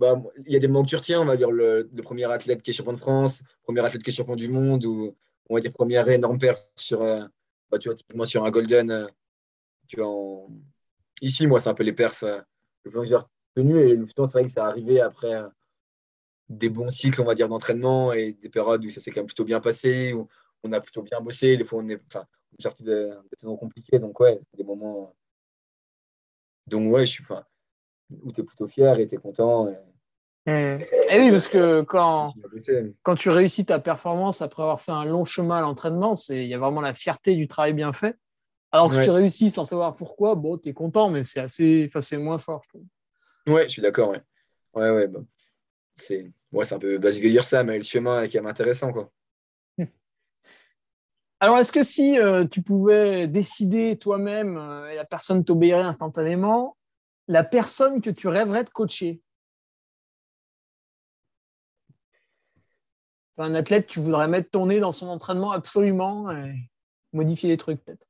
bah, 0.00 0.14
il 0.46 0.52
y 0.52 0.56
a 0.56 0.58
des 0.58 0.66
moments 0.66 0.82
que 0.82 0.88
tu 0.88 0.96
retiens, 0.96 1.20
on 1.20 1.26
va 1.26 1.36
dire, 1.36 1.50
le, 1.50 1.88
premier 2.02 2.24
athlète 2.24 2.62
qui 2.62 2.70
est 2.70 2.72
champion 2.72 2.94
de 2.94 2.98
France, 2.98 3.42
premier 3.62 3.80
athlète 3.84 4.02
qui 4.02 4.08
est 4.08 4.14
champion 4.14 4.34
du 4.34 4.48
monde, 4.48 4.86
ou 4.86 5.14
on 5.50 5.54
va 5.54 5.60
dire, 5.60 5.72
première 5.72 6.08
énorme 6.08 6.38
perf 6.38 6.66
sur, 6.74 7.02
euh, 7.02 7.22
bah, 7.70 7.78
typiquement 7.78 8.24
sur 8.24 8.44
un 8.44 8.50
Golden. 8.50 8.90
euh, 8.90 10.46
Ici, 11.20 11.46
moi, 11.46 11.58
c'est 11.60 11.68
un 11.68 11.74
peu 11.74 11.82
les 11.82 11.92
perfs. 11.92 12.22
euh, 12.22 12.40
le 12.84 12.90
que 12.90 13.04
je 13.04 13.14
tenu. 13.54 13.78
Et 13.78 13.94
le 13.94 14.06
c'est 14.08 14.32
vrai 14.32 14.44
que 14.44 14.50
ça 14.50 14.64
arrivé 14.64 15.02
après 15.02 15.34
des 16.48 16.70
bons 16.70 16.90
cycles, 16.90 17.20
on 17.20 17.26
va 17.26 17.34
dire, 17.34 17.48
d'entraînement 17.48 18.14
et 18.14 18.32
des 18.32 18.48
périodes 18.48 18.84
où 18.84 18.90
ça 18.90 19.00
s'est 19.02 19.10
quand 19.10 19.20
même 19.20 19.26
plutôt 19.26 19.44
bien 19.44 19.60
passé, 19.60 20.14
où 20.14 20.28
on 20.62 20.72
a 20.72 20.80
plutôt 20.80 21.02
bien 21.02 21.20
bossé. 21.20 21.58
Des 21.58 21.64
fois, 21.64 21.82
on 21.82 21.88
est, 21.90 22.00
sorti 22.58 22.84
de, 22.84 23.10
saisons 23.36 23.56
compliquées. 23.58 23.98
Donc, 23.98 24.18
ouais, 24.20 24.40
des 24.56 24.64
moments. 24.64 25.14
Donc, 26.66 26.90
ouais, 26.94 27.04
je 27.04 27.12
suis, 27.12 27.24
enfin, 27.24 27.44
où 28.22 28.32
tu 28.32 28.40
es 28.40 28.44
plutôt 28.44 28.66
fier 28.68 28.98
et 28.98 29.06
tu 29.06 29.14
es 29.16 29.18
content. 29.18 29.68
Et 30.50 30.78
eh 31.10 31.20
oui, 31.20 31.30
parce 31.30 31.48
que 31.48 31.82
quand, 31.82 32.34
quand 33.02 33.14
tu 33.14 33.30
réussis 33.30 33.64
ta 33.64 33.78
performance 33.78 34.42
après 34.42 34.62
avoir 34.62 34.80
fait 34.80 34.90
un 34.90 35.04
long 35.04 35.24
chemin 35.24 35.58
à 35.58 35.60
l'entraînement, 35.60 36.14
il 36.30 36.46
y 36.46 36.54
a 36.54 36.58
vraiment 36.58 36.80
la 36.80 36.94
fierté 36.94 37.36
du 37.36 37.46
travail 37.46 37.72
bien 37.72 37.92
fait. 37.92 38.16
Alors 38.72 38.90
que 38.90 39.02
tu 39.02 39.10
réussis 39.10 39.50
sans 39.50 39.64
savoir 39.64 39.96
pourquoi, 39.96 40.34
bon, 40.34 40.58
tu 40.58 40.68
es 40.68 40.72
content, 40.72 41.10
mais 41.10 41.24
c'est 41.24 41.40
assez, 41.40 41.90
moins 42.14 42.38
fort, 42.38 42.62
je 42.64 42.68
trouve. 42.70 42.84
Ouais, 43.46 43.64
je 43.64 43.68
suis 43.68 43.82
d'accord, 43.82 44.10
ouais. 44.10 44.22
Ouais, 44.74 44.90
ouais, 44.90 45.08
bah, 45.08 45.20
c'est 45.94 46.30
ouais, 46.52 46.72
un 46.72 46.78
peu 46.78 46.98
basique 46.98 47.24
de 47.24 47.28
dire 47.30 47.44
ça, 47.44 47.64
mais 47.64 47.76
le 47.76 47.82
chemin 47.82 48.22
est 48.22 48.28
quand 48.28 48.38
même 48.38 48.46
intéressant, 48.46 48.92
quoi. 48.92 49.10
Alors, 51.40 51.58
est-ce 51.58 51.72
que 51.72 51.82
si 51.82 52.18
euh, 52.18 52.46
tu 52.46 52.62
pouvais 52.62 53.26
décider 53.26 53.96
toi-même 53.98 54.56
euh, 54.56 54.90
et 54.90 54.94
la 54.94 55.04
personne 55.04 55.44
t'obéirait 55.44 55.82
instantanément, 55.82 56.76
la 57.28 57.44
personne 57.44 58.00
que 58.00 58.10
tu 58.10 58.28
rêverais 58.28 58.64
de 58.64 58.70
coacher 58.70 59.20
Un 63.38 63.54
athlète, 63.54 63.86
tu 63.86 64.00
voudrais 64.00 64.28
mettre 64.28 64.50
ton 64.50 64.66
nez 64.66 64.80
dans 64.80 64.92
son 64.92 65.08
entraînement 65.08 65.52
absolument 65.52 66.30
et 66.30 66.70
modifier 67.12 67.48
les 67.48 67.56
trucs 67.56 67.82
peut-être 67.82 68.06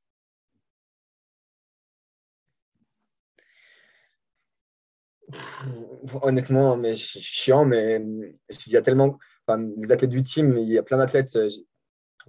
honnêtement, 6.21 6.77
mais 6.77 6.95
chiant, 6.95 7.65
mais 7.65 8.01
il 8.65 8.71
y 8.71 8.77
a 8.77 8.81
tellement. 8.81 9.17
Enfin, 9.47 9.63
les 9.77 9.91
athlètes 9.91 10.09
du 10.09 10.23
team, 10.23 10.57
il 10.57 10.69
y 10.69 10.77
a 10.77 10.83
plein 10.83 10.97
d'athlètes 10.97 11.35
euh, 11.35 11.49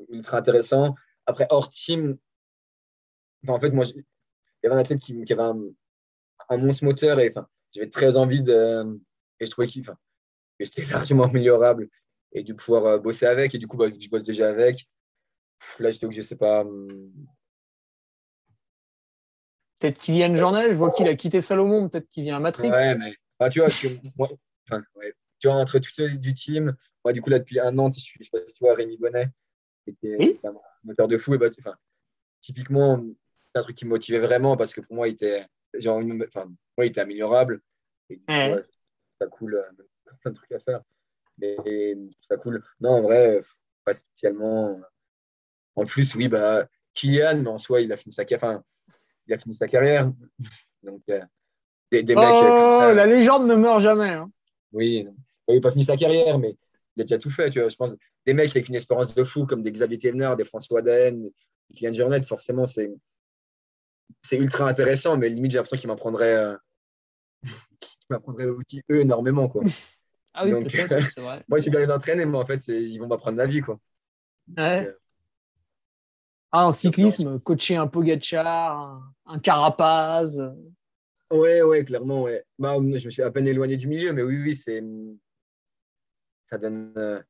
ultra 0.09 0.38
intéressants. 0.38 0.95
Après, 1.26 1.47
hors 1.51 1.70
team, 1.70 2.16
en 3.47 3.59
fait, 3.59 3.70
moi, 3.70 3.84
il 3.84 4.05
y 4.62 4.66
avait 4.66 4.76
un 4.76 4.80
athlète 4.80 5.01
qui, 5.01 5.24
avait 5.32 5.43
un, 6.49 6.57
monstre 6.59 6.84
moteur 6.84 7.20
et 7.20 7.30
j'avais 7.72 7.90
très 7.90 8.16
envie 8.16 8.43
de. 8.43 9.01
Et 9.40 9.47
je 9.47 9.51
trouvais 9.51 9.66
qu'il 9.66 9.82
enfin, 9.82 9.97
c'était 10.61 10.84
largement 10.90 11.24
améliorable 11.24 11.88
et 12.32 12.42
du 12.42 12.54
pouvoir 12.54 12.86
euh, 12.86 12.98
bosser 12.98 13.26
avec. 13.26 13.54
Et 13.54 13.58
du 13.58 13.66
coup, 13.66 13.76
bah, 13.76 13.86
je 13.98 14.08
bosse 14.08 14.24
déjà 14.24 14.48
avec. 14.48 14.88
Là, 15.78 15.90
j'étais 15.90 16.06
que 16.06 16.14
je 16.14 16.22
sais 16.22 16.36
pas. 16.36 16.62
Hum, 16.62 17.12
Peut-être 19.80 19.98
qu'il 19.98 20.14
vient 20.14 20.28
une 20.28 20.36
journée, 20.36 20.68
je 20.68 20.76
vois 20.76 20.92
qu'il 20.92 21.08
a 21.08 21.16
quitté 21.16 21.40
Salomon, 21.40 21.88
peut-être 21.88 22.08
qu'il 22.08 22.22
vient 22.22 22.36
à 22.36 22.40
Matrix. 22.40 22.70
Ouais, 22.70 22.94
mais 22.94 23.14
ah, 23.40 23.48
tu 23.48 23.58
vois, 23.58 23.68
que 23.68 23.88
moi, 24.16 24.28
enfin, 24.68 24.80
ouais, 24.94 25.12
tu 25.40 25.48
vois, 25.48 25.56
entre 25.56 25.80
tous 25.80 25.90
ceux 25.90 26.08
du 26.10 26.34
team, 26.34 26.76
moi, 27.04 27.12
du 27.12 27.20
coup, 27.20 27.30
là, 27.30 27.40
depuis 27.40 27.58
un 27.58 27.76
an, 27.78 27.90
je 27.90 27.98
suis, 27.98 28.16
je 28.20 28.24
sais 28.26 28.30
pas 28.30 28.46
si 28.46 28.54
tu 28.54 28.64
vois, 28.64 28.74
Rémi 28.74 28.96
Bonnet, 28.96 29.28
qui 29.82 29.90
était 29.90 30.16
oui. 30.16 30.40
un 30.44 30.54
moteur 30.84 31.08
de 31.08 31.18
fou. 31.18 31.34
Et 31.34 31.38
bah, 31.38 31.48
enfin, 31.58 31.74
typiquement, 32.40 33.02
c'est 33.52 33.58
un 33.58 33.62
truc 33.62 33.76
qui 33.76 33.84
me 33.84 33.90
motivait 33.90 34.20
vraiment 34.20 34.56
parce 34.56 34.72
que 34.72 34.80
pour 34.80 34.94
moi, 34.94 35.08
il 35.08 35.14
était, 35.14 35.44
genre, 35.74 36.00
enfin, 36.28 36.44
moi, 36.76 36.86
il 36.86 36.90
était 36.90 37.00
améliorable. 37.00 37.60
Et, 38.08 38.20
ouais. 38.28 38.62
ça 39.20 39.26
coule, 39.26 39.56
euh, 39.56 40.14
plein 40.20 40.30
de 40.30 40.36
trucs 40.36 40.52
à 40.52 40.60
faire. 40.60 40.82
Mais 41.38 41.56
ça 42.20 42.36
coule. 42.36 42.62
Non, 42.80 42.90
en 42.90 43.02
vrai, 43.02 43.42
pas 43.84 43.94
spécialement. 43.94 44.80
En 45.74 45.86
plus, 45.86 46.14
oui, 46.14 46.28
bah, 46.28 46.68
Kylian, 46.94 47.38
mais 47.38 47.48
en 47.48 47.58
soi, 47.58 47.80
il 47.80 47.92
a 47.92 47.96
fini 47.96 48.12
sa 48.12 48.24
carrière 48.24 48.62
il 49.26 49.34
a 49.34 49.38
fini 49.38 49.54
sa 49.54 49.68
carrière. 49.68 50.10
Donc, 50.82 51.02
euh, 51.10 51.20
des, 51.90 52.02
mecs 52.02 52.16
oh, 52.18 52.92
la 52.94 53.06
légende 53.06 53.46
ne 53.46 53.54
meurt 53.54 53.80
jamais. 53.80 54.10
Hein. 54.10 54.30
Oui, 54.72 55.06
il 55.48 55.54
n'a 55.54 55.60
pas 55.60 55.70
fini 55.70 55.84
sa 55.84 55.96
carrière, 55.96 56.38
mais 56.38 56.56
il 56.96 57.02
a 57.02 57.04
déjà 57.04 57.18
tout 57.18 57.30
fait. 57.30 57.50
Tu 57.50 57.60
vois. 57.60 57.68
Je 57.68 57.76
pense 57.76 57.94
des 58.26 58.34
mecs 58.34 58.50
avec 58.50 58.68
une 58.68 58.74
espérance 58.74 59.14
de 59.14 59.24
fou, 59.24 59.46
comme 59.46 59.62
des 59.62 59.72
Xavier 59.72 59.98
Thévenard, 59.98 60.36
des 60.36 60.44
François 60.44 60.82
Daen, 60.82 61.30
des 61.70 61.74
Kylian 61.74 61.92
Jornet, 61.92 62.22
forcément, 62.22 62.66
c'est, 62.66 62.90
c'est 64.22 64.38
ultra 64.38 64.68
intéressant, 64.68 65.16
mais 65.16 65.28
limite, 65.28 65.52
j'ai 65.52 65.58
l'impression 65.58 65.76
qu'il 65.76 65.88
m'en 65.88 65.96
prendrait, 65.96 66.36
euh, 66.36 66.56
aussi 68.58 68.82
eux 68.90 69.00
énormément. 69.00 69.48
Quoi. 69.48 69.62
Ah 70.34 70.46
oui, 70.46 70.52
c'est 70.70 71.20
vrai. 71.20 71.44
moi, 71.48 71.58
je 71.58 71.62
suis 71.62 71.70
bien 71.70 71.80
les 71.80 71.90
entraîner, 71.90 72.24
mais 72.24 72.38
en 72.38 72.44
fait, 72.44 72.66
ils 72.68 72.98
vont 72.98 73.06
m'apprendre 73.06 73.36
la 73.36 73.46
vie. 73.46 73.60
Quoi. 73.60 73.78
Ouais. 74.56 74.86
Euh, 74.86 74.92
ah, 76.52 76.66
en 76.68 76.72
cyclisme, 76.72 77.38
coacher 77.40 77.76
un 77.76 77.86
Pogacar, 77.86 78.78
un, 78.78 79.02
un 79.26 79.38
Carapaz. 79.38 80.38
Ouais, 81.30 81.62
ouais, 81.62 81.84
clairement, 81.84 82.22
ouais. 82.22 82.42
Bah, 82.58 82.76
je 82.78 83.06
me 83.06 83.10
suis 83.10 83.22
à 83.22 83.30
peine 83.30 83.46
éloigné 83.46 83.76
du 83.76 83.88
milieu, 83.88 84.12
mais 84.12 84.22
oui, 84.22 84.38
oui, 84.42 84.54
c'est 84.54 84.82
ça 86.46 86.58
donne 86.58 86.92
euh, 86.98 87.22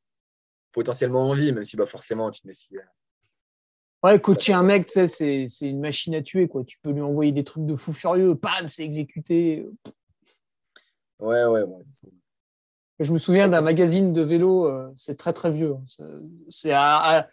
potentiellement 0.72 1.28
envie, 1.28 1.52
même 1.52 1.64
si 1.64 1.76
bah, 1.76 1.86
forcément, 1.86 2.30
tu 2.30 2.40
te 2.40 2.48
mets 2.48 2.54
si, 2.54 2.76
euh, 2.76 2.80
Ouais, 4.02 4.20
coacher 4.20 4.52
un 4.52 4.64
mec, 4.64 4.86
c'est 4.88 5.46
une 5.60 5.78
machine 5.80 6.16
à 6.16 6.22
tuer. 6.22 6.48
Quoi. 6.48 6.64
Tu 6.64 6.76
peux 6.82 6.90
lui 6.90 7.00
envoyer 7.00 7.30
des 7.30 7.44
trucs 7.44 7.64
de 7.64 7.76
fou 7.76 7.92
furieux, 7.92 8.34
pam, 8.34 8.66
c'est 8.66 8.84
exécuté. 8.84 9.64
Ouais, 11.20 11.44
ouais, 11.44 11.62
Je 13.02 13.12
me 13.12 13.18
souviens 13.18 13.48
d'un 13.48 13.60
magazine 13.60 14.12
de 14.12 14.22
vélo, 14.22 14.66
euh, 14.66 14.90
c'est 14.96 15.16
très 15.16 15.32
très 15.32 15.50
vieux. 15.50 15.74
Hein. 15.74 16.16
C'est 16.48 16.72
à, 16.72 17.28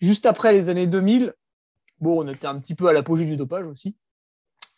juste 0.00 0.26
après 0.26 0.52
les 0.52 0.68
années 0.68 0.86
2000, 0.86 1.34
bon, 2.00 2.24
on 2.24 2.28
était 2.28 2.46
un 2.46 2.58
petit 2.58 2.74
peu 2.74 2.88
à 2.88 2.92
l'apogée 2.92 3.24
du 3.24 3.36
dopage 3.36 3.66
aussi. 3.66 3.96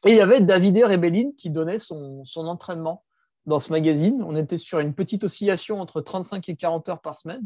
Et 0.04 0.10
il 0.10 0.16
y 0.16 0.20
avait 0.20 0.40
David 0.40 0.84
Rebellin 0.84 1.30
qui 1.36 1.50
donnait 1.50 1.78
son, 1.78 2.22
entraînement 2.36 3.04
dans 3.46 3.60
ce 3.60 3.72
magazine. 3.72 4.22
On 4.22 4.36
était 4.36 4.58
sur 4.58 4.78
une 4.78 4.94
petite 4.94 5.24
oscillation 5.24 5.80
entre 5.80 6.00
35 6.00 6.48
et 6.48 6.56
40 6.56 6.88
heures 6.90 7.00
par 7.00 7.18
semaine, 7.18 7.42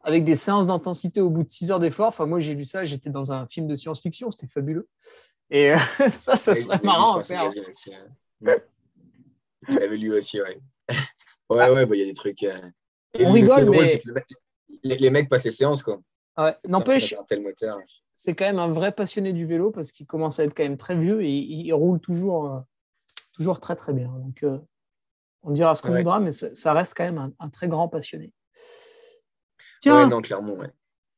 avec 0.00 0.24
des 0.24 0.36
séances 0.36 0.66
d'intensité 0.66 1.20
au 1.20 1.28
bout 1.28 1.42
de 1.42 1.50
6 1.50 1.70
heures 1.70 1.80
d'effort. 1.80 2.08
Enfin, 2.08 2.26
moi, 2.26 2.40
j'ai 2.40 2.54
lu 2.54 2.64
ça, 2.64 2.84
j'étais 2.84 3.10
dans 3.10 3.32
un 3.32 3.46
film 3.46 3.66
de 3.66 3.76
science-fiction, 3.76 4.30
c'était 4.30 4.46
fabuleux. 4.46 4.88
Et 5.50 5.74
ça, 6.18 6.36
ça 6.36 6.54
serait 6.56 6.80
marrant 6.82 7.18
à 7.18 7.24
faire. 7.24 7.50
J'avais 9.68 9.96
lu 9.96 10.12
aussi, 10.12 10.40
ouais. 10.40 10.58
Ouais, 11.56 11.70
ouais, 11.70 11.86
bah, 11.86 11.96
il 11.96 12.00
y 12.00 12.02
a 12.02 12.06
des 12.06 12.14
trucs. 12.14 12.42
Euh, 12.42 12.60
on 13.20 13.32
rigole, 13.32 13.68
mais. 13.70 14.00
les, 14.82 15.10
mecs 15.10 15.28
passent 15.28 15.44
les 15.44 15.50
séances, 15.50 15.82
quoi. 15.82 16.00
N'empêche, 16.66 17.14
c'est 18.14 18.34
quand 18.34 18.44
même 18.44 18.58
un 18.58 18.72
vrai 18.72 18.92
passionné 18.92 19.32
du 19.32 19.44
vélo 19.44 19.70
parce 19.70 19.92
qu'il 19.92 20.06
commence 20.06 20.38
à 20.38 20.44
être 20.44 20.54
quand 20.54 20.62
même 20.62 20.76
très 20.76 20.96
vieux 20.96 21.22
et 21.22 21.30
il, 21.30 21.72
roule 21.72 22.00
toujours, 22.00 22.46
euh, 22.46 22.60
toujours 23.34 23.60
très 23.60 23.76
très 23.76 23.92
bien. 23.92 24.08
Donc, 24.08 24.42
euh, 24.42 24.58
on 25.42 25.50
dira 25.50 25.74
ce 25.74 25.82
qu'on 25.82 25.94
voudra, 25.94 26.20
mais 26.20 26.32
ça 26.32 26.72
reste 26.72 26.94
quand 26.96 27.04
même 27.04 27.34
un, 27.38 27.48
très 27.48 27.68
grand 27.68 27.88
passionné. 27.88 28.32
Tiens, 29.80 30.06
non, 30.06 30.20
clairement, 30.20 30.56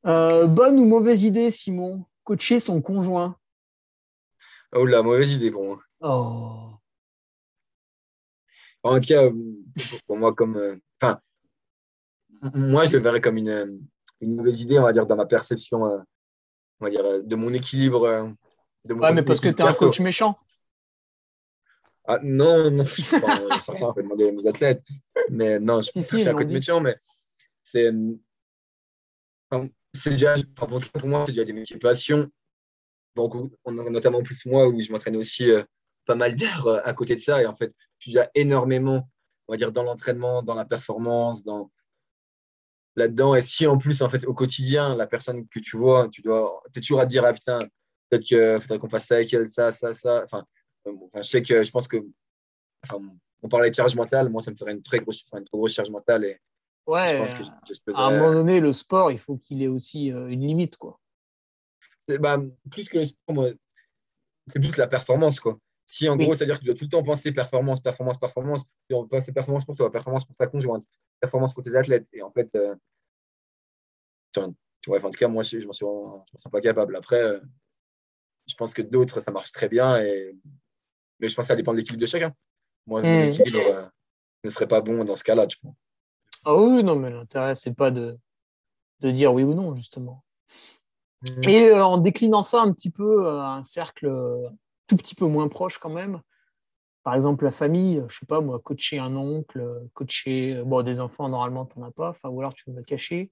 euh, 0.07 0.45
bonne 0.45 0.79
ou 0.79 0.85
mauvaise 0.85 1.23
idée, 1.23 1.49
Simon? 1.49 2.05
Coacher 2.23 2.59
son 2.59 2.81
conjoint? 2.81 3.37
Oh 4.73 4.85
la 4.85 5.01
mauvaise 5.01 5.31
idée 5.31 5.51
pour 5.51 5.63
moi. 5.63 5.79
Oh. 6.01 6.71
En 8.85 8.99
tout 8.99 9.07
cas, 9.07 9.29
pour 10.07 10.17
moi, 10.17 10.33
comme. 10.33 10.79
Enfin, 11.01 11.19
moi, 12.53 12.85
je 12.85 12.93
le 12.93 12.99
verrais 12.99 13.21
comme 13.21 13.37
une 13.37 13.87
une 14.21 14.35
mauvaise 14.35 14.61
idée, 14.61 14.79
on 14.79 14.83
va 14.83 14.93
dire, 14.93 15.05
dans 15.05 15.15
ma 15.15 15.25
perception, 15.25 15.85
euh, 15.85 15.99
on 16.79 16.85
va 16.85 16.91
dire, 16.91 17.05
euh, 17.05 17.21
de 17.21 17.35
mon 17.35 17.53
équilibre. 17.53 18.03
Euh, 18.05 18.29
de 18.85 18.93
mon 18.93 19.01
ouais, 19.01 19.13
mais 19.13 19.23
parce 19.23 19.39
que 19.39 19.49
tu 19.49 19.61
es 19.61 19.65
un 19.65 19.73
coach 19.73 19.99
méchant. 19.99 20.35
Ah, 22.07 22.19
non, 22.21 22.69
non, 22.69 22.83
enfin, 23.13 23.59
certains 23.59 23.91
peuvent 23.93 24.03
demander 24.03 24.31
aux 24.31 24.47
athlètes, 24.47 24.83
mais 25.29 25.59
non, 25.59 25.81
je 25.81 25.99
suis 26.01 26.27
un 26.27 26.33
coach 26.33 26.47
méchant, 26.47 26.79
mais 26.79 26.95
c'est. 27.63 27.89
c'est 29.93 30.11
déjà, 30.11 30.35
pour 30.55 30.69
moi, 30.69 31.23
c'est 31.25 31.31
déjà 31.31 31.45
des 31.45 31.53
métiers 31.53 31.77
passion. 31.77 32.29
Donc, 33.15 33.33
on 33.63 33.77
a 33.79 33.89
notamment 33.89 34.21
plus 34.21 34.45
moi 34.45 34.67
où 34.67 34.79
je 34.79 34.91
m'entraîne 34.91 35.15
aussi 35.15 35.49
pas 36.05 36.15
mal 36.15 36.35
d'heures 36.35 36.81
à 36.85 36.93
côté 36.93 37.15
de 37.15 37.21
ça. 37.21 37.41
Et 37.41 37.45
en 37.45 37.55
fait, 37.55 37.73
suis 38.05 38.11
déjà 38.11 38.29
énormément, 38.35 39.09
on 39.47 39.53
va 39.53 39.57
dire, 39.57 39.71
dans 39.71 39.83
l'entraînement, 39.83 40.43
dans 40.43 40.53
la 40.53 40.65
performance, 40.65 41.43
dans, 41.43 41.71
là-dedans. 42.95 43.35
Et 43.35 43.41
si 43.41 43.67
en 43.67 43.77
plus, 43.77 44.01
en 44.01 44.09
fait, 44.09 44.25
au 44.25 44.33
quotidien, 44.33 44.95
la 44.95 45.07
personne 45.07 45.47
que 45.47 45.59
tu 45.59 45.77
vois, 45.77 46.07
tu 46.09 46.21
dois, 46.21 46.61
es 46.75 46.79
toujours 46.79 46.99
à 46.99 47.05
te 47.05 47.09
dire, 47.09 47.25
ah 47.25 47.33
putain, 47.33 47.59
peut-être 48.09 48.23
qu'il 48.23 48.59
faudrait 48.61 48.79
qu'on 48.79 48.89
fasse 48.89 49.07
ça 49.07 49.15
avec 49.15 49.33
elle, 49.33 49.47
ça, 49.47 49.71
ça, 49.71 49.93
ça. 49.93 50.23
Enfin, 50.23 50.45
je 50.85 51.21
sais 51.21 51.41
que 51.41 51.63
je 51.63 51.71
pense 51.71 51.87
que, 51.87 51.97
enfin, 52.83 53.03
on 53.41 53.49
parlait 53.49 53.69
de 53.69 53.75
charge 53.75 53.95
mentale, 53.95 54.29
moi, 54.29 54.41
ça 54.41 54.51
me 54.51 54.55
ferait 54.55 54.73
une 54.73 54.83
très 54.83 54.99
grosse, 54.99 55.23
une 55.33 55.45
trop 55.45 55.57
grosse 55.57 55.73
charge 55.73 55.89
mentale. 55.89 56.25
Et 56.25 56.39
ouais, 56.87 57.07
je 57.07 57.17
pense 57.17 57.33
que 57.33 57.43
à 57.95 58.05
un 58.05 58.11
moment 58.19 58.33
donné, 58.33 58.59
le 58.59 58.73
sport, 58.73 59.11
il 59.11 59.19
faut 59.19 59.37
qu'il 59.37 59.63
ait 59.63 59.67
aussi 59.67 60.11
euh, 60.11 60.27
une 60.27 60.41
limite, 60.41 60.77
quoi. 60.77 60.99
Bah, 62.19 62.37
plus 62.69 62.87
que 62.87 62.99
le 62.99 63.05
sport, 63.05 63.47
c'est 64.47 64.59
plus 64.59 64.77
la 64.77 64.87
performance, 64.87 65.39
quoi. 65.39 65.57
Si 65.85 66.09
en 66.09 66.17
gros, 66.17 66.33
c'est-à-dire 66.33 66.55
que 66.55 66.61
tu 66.61 66.65
dois 66.65 66.75
tout 66.75 66.85
le 66.85 66.89
temps 66.89 67.03
penser 67.03 67.31
performance, 67.31 67.79
performance, 67.79 68.17
performance, 68.17 68.63
tu 68.65 68.95
dois 68.95 69.07
penser 69.07 69.31
performance 69.31 69.65
pour 69.65 69.75
toi, 69.75 69.91
performance 69.91 70.25
pour 70.25 70.35
ta 70.35 70.47
conjointe, 70.47 70.83
performance 71.19 71.53
pour 71.53 71.63
tes 71.63 71.75
athlètes. 71.75 72.07
Et 72.11 72.23
en 72.23 72.31
fait, 72.31 72.53
euh, 72.55 72.75
en 74.37 74.51
tout 74.83 75.17
cas, 75.17 75.27
moi, 75.27 75.43
je 75.43 75.57
ne 75.57 75.65
m'en 75.65 75.73
sens 75.73 76.51
pas 76.51 76.61
capable. 76.61 76.95
Après, 76.95 77.21
euh, 77.21 77.39
je 78.47 78.55
pense 78.55 78.73
que 78.73 78.81
d'autres, 78.81 79.21
ça 79.21 79.31
marche 79.31 79.51
très 79.51 79.69
bien. 79.69 79.97
Et... 80.01 80.35
Mais 81.19 81.29
je 81.29 81.35
pense 81.35 81.45
que 81.45 81.47
ça 81.47 81.55
dépend 81.55 81.71
de 81.71 81.77
l'équipe 81.77 81.97
de 81.97 82.05
chacun. 82.05 82.33
Moi, 82.87 83.01
Hmm. 83.01 83.05
mon 83.05 83.21
équilibre 83.21 83.59
euh, 83.59 83.85
ne 84.43 84.49
serait 84.49 84.67
pas 84.67 84.81
bon 84.81 85.05
dans 85.05 85.15
ce 85.15 85.23
cas-là, 85.23 85.47
tu 85.47 85.57
vois. 85.63 85.73
Ah 86.45 86.55
oui, 86.55 86.83
non, 86.83 86.95
mais 86.95 87.09
l'intérêt, 87.09 87.55
c'est 87.55 87.73
pas 87.73 87.91
de, 87.91 88.17
de 88.99 89.11
dire 89.11 89.33
oui 89.33 89.43
ou 89.43 89.53
non, 89.53 89.75
justement. 89.75 90.23
Hmm. 91.21 91.47
Et 91.47 91.71
en 91.73 91.97
déclinant 91.97 92.43
ça 92.43 92.61
un 92.61 92.71
petit 92.71 92.91
peu 92.91 93.27
à 93.29 93.53
un 93.53 93.63
cercle 93.63 94.07
tout 94.87 94.97
petit 94.97 95.15
peu 95.15 95.25
moins 95.25 95.47
proche 95.47 95.77
quand 95.77 95.89
même, 95.89 96.21
par 97.03 97.15
exemple 97.15 97.45
la 97.45 97.51
famille, 97.51 98.03
je 98.09 98.19
sais 98.19 98.25
pas 98.25 98.41
moi, 98.41 98.59
coacher 98.59 98.99
un 98.99 99.15
oncle, 99.15 99.59
euh, 99.59 99.79
coacher, 99.93 100.61
bon, 100.65 100.81
des 100.83 100.99
enfants, 100.99 101.29
normalement, 101.29 101.65
tu 101.65 101.79
n'en 101.79 101.87
as 101.87 101.91
pas, 101.91 102.09
enfin, 102.09 102.29
ou 102.29 102.39
alors 102.41 102.53
tu 102.53 102.63
vas 102.71 102.83
cacher, 102.83 103.31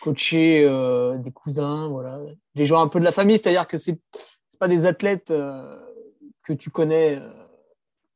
coacher 0.00 0.64
euh, 0.64 1.18
des 1.18 1.32
cousins, 1.32 1.88
voilà, 1.88 2.20
des 2.54 2.64
gens 2.64 2.80
un 2.80 2.88
peu 2.88 3.00
de 3.00 3.04
la 3.04 3.12
famille, 3.12 3.38
c'est-à-dire 3.38 3.66
que 3.68 3.78
c'est 3.78 4.00
c'est 4.48 4.58
pas 4.60 4.68
des 4.68 4.86
athlètes 4.86 5.30
euh, 5.30 5.78
que 6.44 6.52
tu 6.52 6.70
connais, 6.70 7.16
euh, 7.20 7.30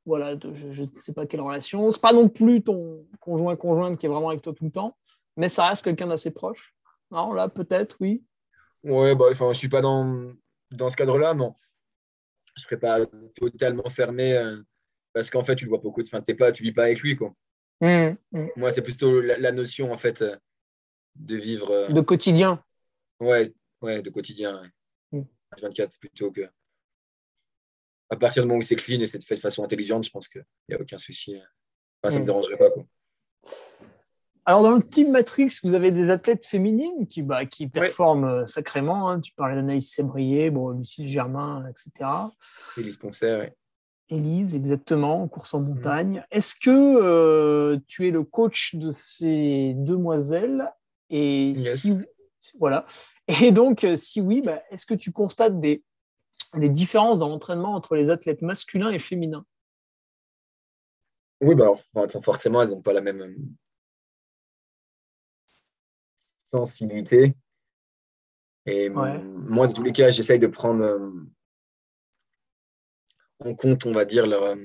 voilà, 0.06 0.36
de- 0.36 0.54
je 0.70 0.82
ne 0.82 0.88
sais 0.98 1.12
pas 1.12 1.26
quelle 1.26 1.40
relation, 1.40 1.90
c'est 1.92 2.00
pas 2.02 2.12
non 2.12 2.28
plus 2.28 2.62
ton 2.62 3.06
conjoint 3.20 3.56
conjointe 3.56 3.98
qui 3.98 4.06
est 4.06 4.08
vraiment 4.08 4.30
avec 4.30 4.42
toi 4.42 4.52
tout 4.52 4.64
le 4.64 4.70
temps, 4.70 4.96
mais 5.36 5.48
ça 5.48 5.66
reste 5.68 5.84
quelqu'un 5.84 6.08
d'assez 6.08 6.32
proche. 6.32 6.74
Non, 7.10 7.32
là, 7.32 7.48
peut-être, 7.48 7.96
oui. 8.00 8.24
Ouais, 8.84 9.14
bah, 9.14 9.26
enfin, 9.30 9.52
je 9.52 9.58
suis 9.58 9.68
pas 9.68 9.80
dans, 9.82 10.32
dans 10.72 10.90
ce 10.90 10.96
cadre-là, 10.96 11.34
mais 11.34 11.46
je 12.54 12.62
serais 12.62 12.78
pas 12.78 12.98
totalement 13.34 13.88
fermé 13.90 14.34
euh, 14.34 14.56
parce 15.12 15.30
qu'en 15.30 15.44
fait, 15.44 15.56
tu 15.56 15.64
le 15.64 15.70
vois 15.70 15.78
beaucoup. 15.78 16.02
Enfin, 16.02 16.20
t'es 16.20 16.34
pas, 16.34 16.52
tu 16.52 16.62
vis 16.62 16.72
pas 16.72 16.84
avec 16.84 17.00
lui, 17.00 17.16
quoi. 17.16 17.34
Mmh, 17.80 18.16
mmh. 18.32 18.46
Moi, 18.56 18.70
c'est 18.72 18.82
plutôt 18.82 19.20
la, 19.20 19.36
la 19.38 19.52
notion, 19.52 19.92
en 19.92 19.96
fait, 19.96 20.22
euh, 20.22 20.36
de 21.16 21.36
vivre, 21.36 21.70
euh, 21.70 21.88
De 21.88 22.00
quotidien. 22.00 22.62
ouais, 23.20 23.52
ouais, 23.80 24.02
de 24.02 24.10
quotidien. 24.10 24.60
ouais. 24.62 25.20
Mm. 25.20 25.24
H24, 25.56 25.98
plutôt 25.98 26.30
que. 26.30 26.42
À 28.10 28.16
partir 28.16 28.42
du 28.42 28.48
moment 28.48 28.58
où 28.58 28.62
c'est 28.62 28.76
clean 28.76 29.00
et 29.00 29.06
c'est 29.06 29.24
fait 29.24 29.36
de 29.36 29.40
façon 29.40 29.64
intelligente, 29.64 30.04
je 30.04 30.10
pense 30.10 30.28
qu'il 30.28 30.44
n'y 30.68 30.74
a 30.74 30.80
aucun 30.80 30.98
souci. 30.98 31.34
Enfin, 32.02 32.12
ça 32.14 32.20
me 32.20 32.24
dérangerait 32.24 32.58
pas, 32.58 32.70
quoi. 32.70 32.84
Alors, 34.44 34.62
dans 34.64 34.72
le 34.72 34.82
Team 34.82 35.12
Matrix, 35.12 35.58
vous 35.62 35.74
avez 35.74 35.92
des 35.92 36.10
athlètes 36.10 36.46
féminines 36.46 37.06
qui, 37.08 37.22
bah, 37.22 37.46
qui 37.46 37.68
performent 37.68 38.24
euh, 38.24 38.46
sacrément. 38.46 39.08
hein. 39.08 39.20
Tu 39.20 39.32
parlais 39.34 39.54
d'Anaïs 39.54 39.94
Sébrier, 39.94 40.50
bon, 40.50 40.70
Lucille 40.70 41.06
Germain, 41.06 41.64
etc. 41.70 42.10
Et 42.76 42.82
les 42.82 42.90
sponsors, 42.92 43.38
ouais. 43.40 43.54
Élise, 44.08 44.56
exactement, 44.56 45.22
en 45.22 45.28
course 45.28 45.54
en 45.54 45.60
Mm. 45.60 45.68
montagne. 45.68 46.24
Est-ce 46.32 46.54
que 46.56 46.70
euh, 46.70 47.78
tu 47.86 48.08
es 48.08 48.10
le 48.10 48.24
coach 48.24 48.74
de 48.74 48.90
ces 48.90 49.74
demoiselles? 49.76 50.68
Et 51.08 51.50
Yes. 51.50 51.78
si 51.80 51.92
voilà. 52.58 52.84
Et 53.40 53.52
donc, 53.52 53.84
euh, 53.84 53.94
si 53.94 54.20
oui, 54.20 54.42
bah, 54.42 54.60
est-ce 54.70 54.84
que 54.86 54.94
tu 54.94 55.12
constates 55.12 55.60
des, 55.60 55.84
des 56.56 56.68
différences 56.68 57.20
dans 57.20 57.28
l'entraînement 57.28 57.74
entre 57.74 57.94
les 57.94 58.10
athlètes 58.10 58.42
masculins 58.42 58.90
et 58.90 58.98
féminins? 58.98 59.46
Oui, 61.40 61.54
bah, 61.54 61.70
alors, 61.94 62.10
forcément, 62.24 62.60
elles 62.62 62.70
n'ont 62.70 62.82
pas 62.82 62.92
la 62.92 63.00
même 63.00 63.36
sensibilité. 66.52 67.34
Et 68.66 68.88
Ouais. 68.90 69.16
euh, 69.16 69.22
moi, 69.22 69.66
de 69.66 69.72
tous 69.72 69.82
les 69.82 69.92
cas, 69.92 70.10
j'essaye 70.10 70.38
de 70.38 70.46
prendre 70.46 70.84
euh, 70.84 71.10
en 73.40 73.54
compte, 73.54 73.86
on 73.86 73.92
va 73.92 74.04
dire, 74.04 74.26
leur, 74.26 74.42
euh, 74.44 74.56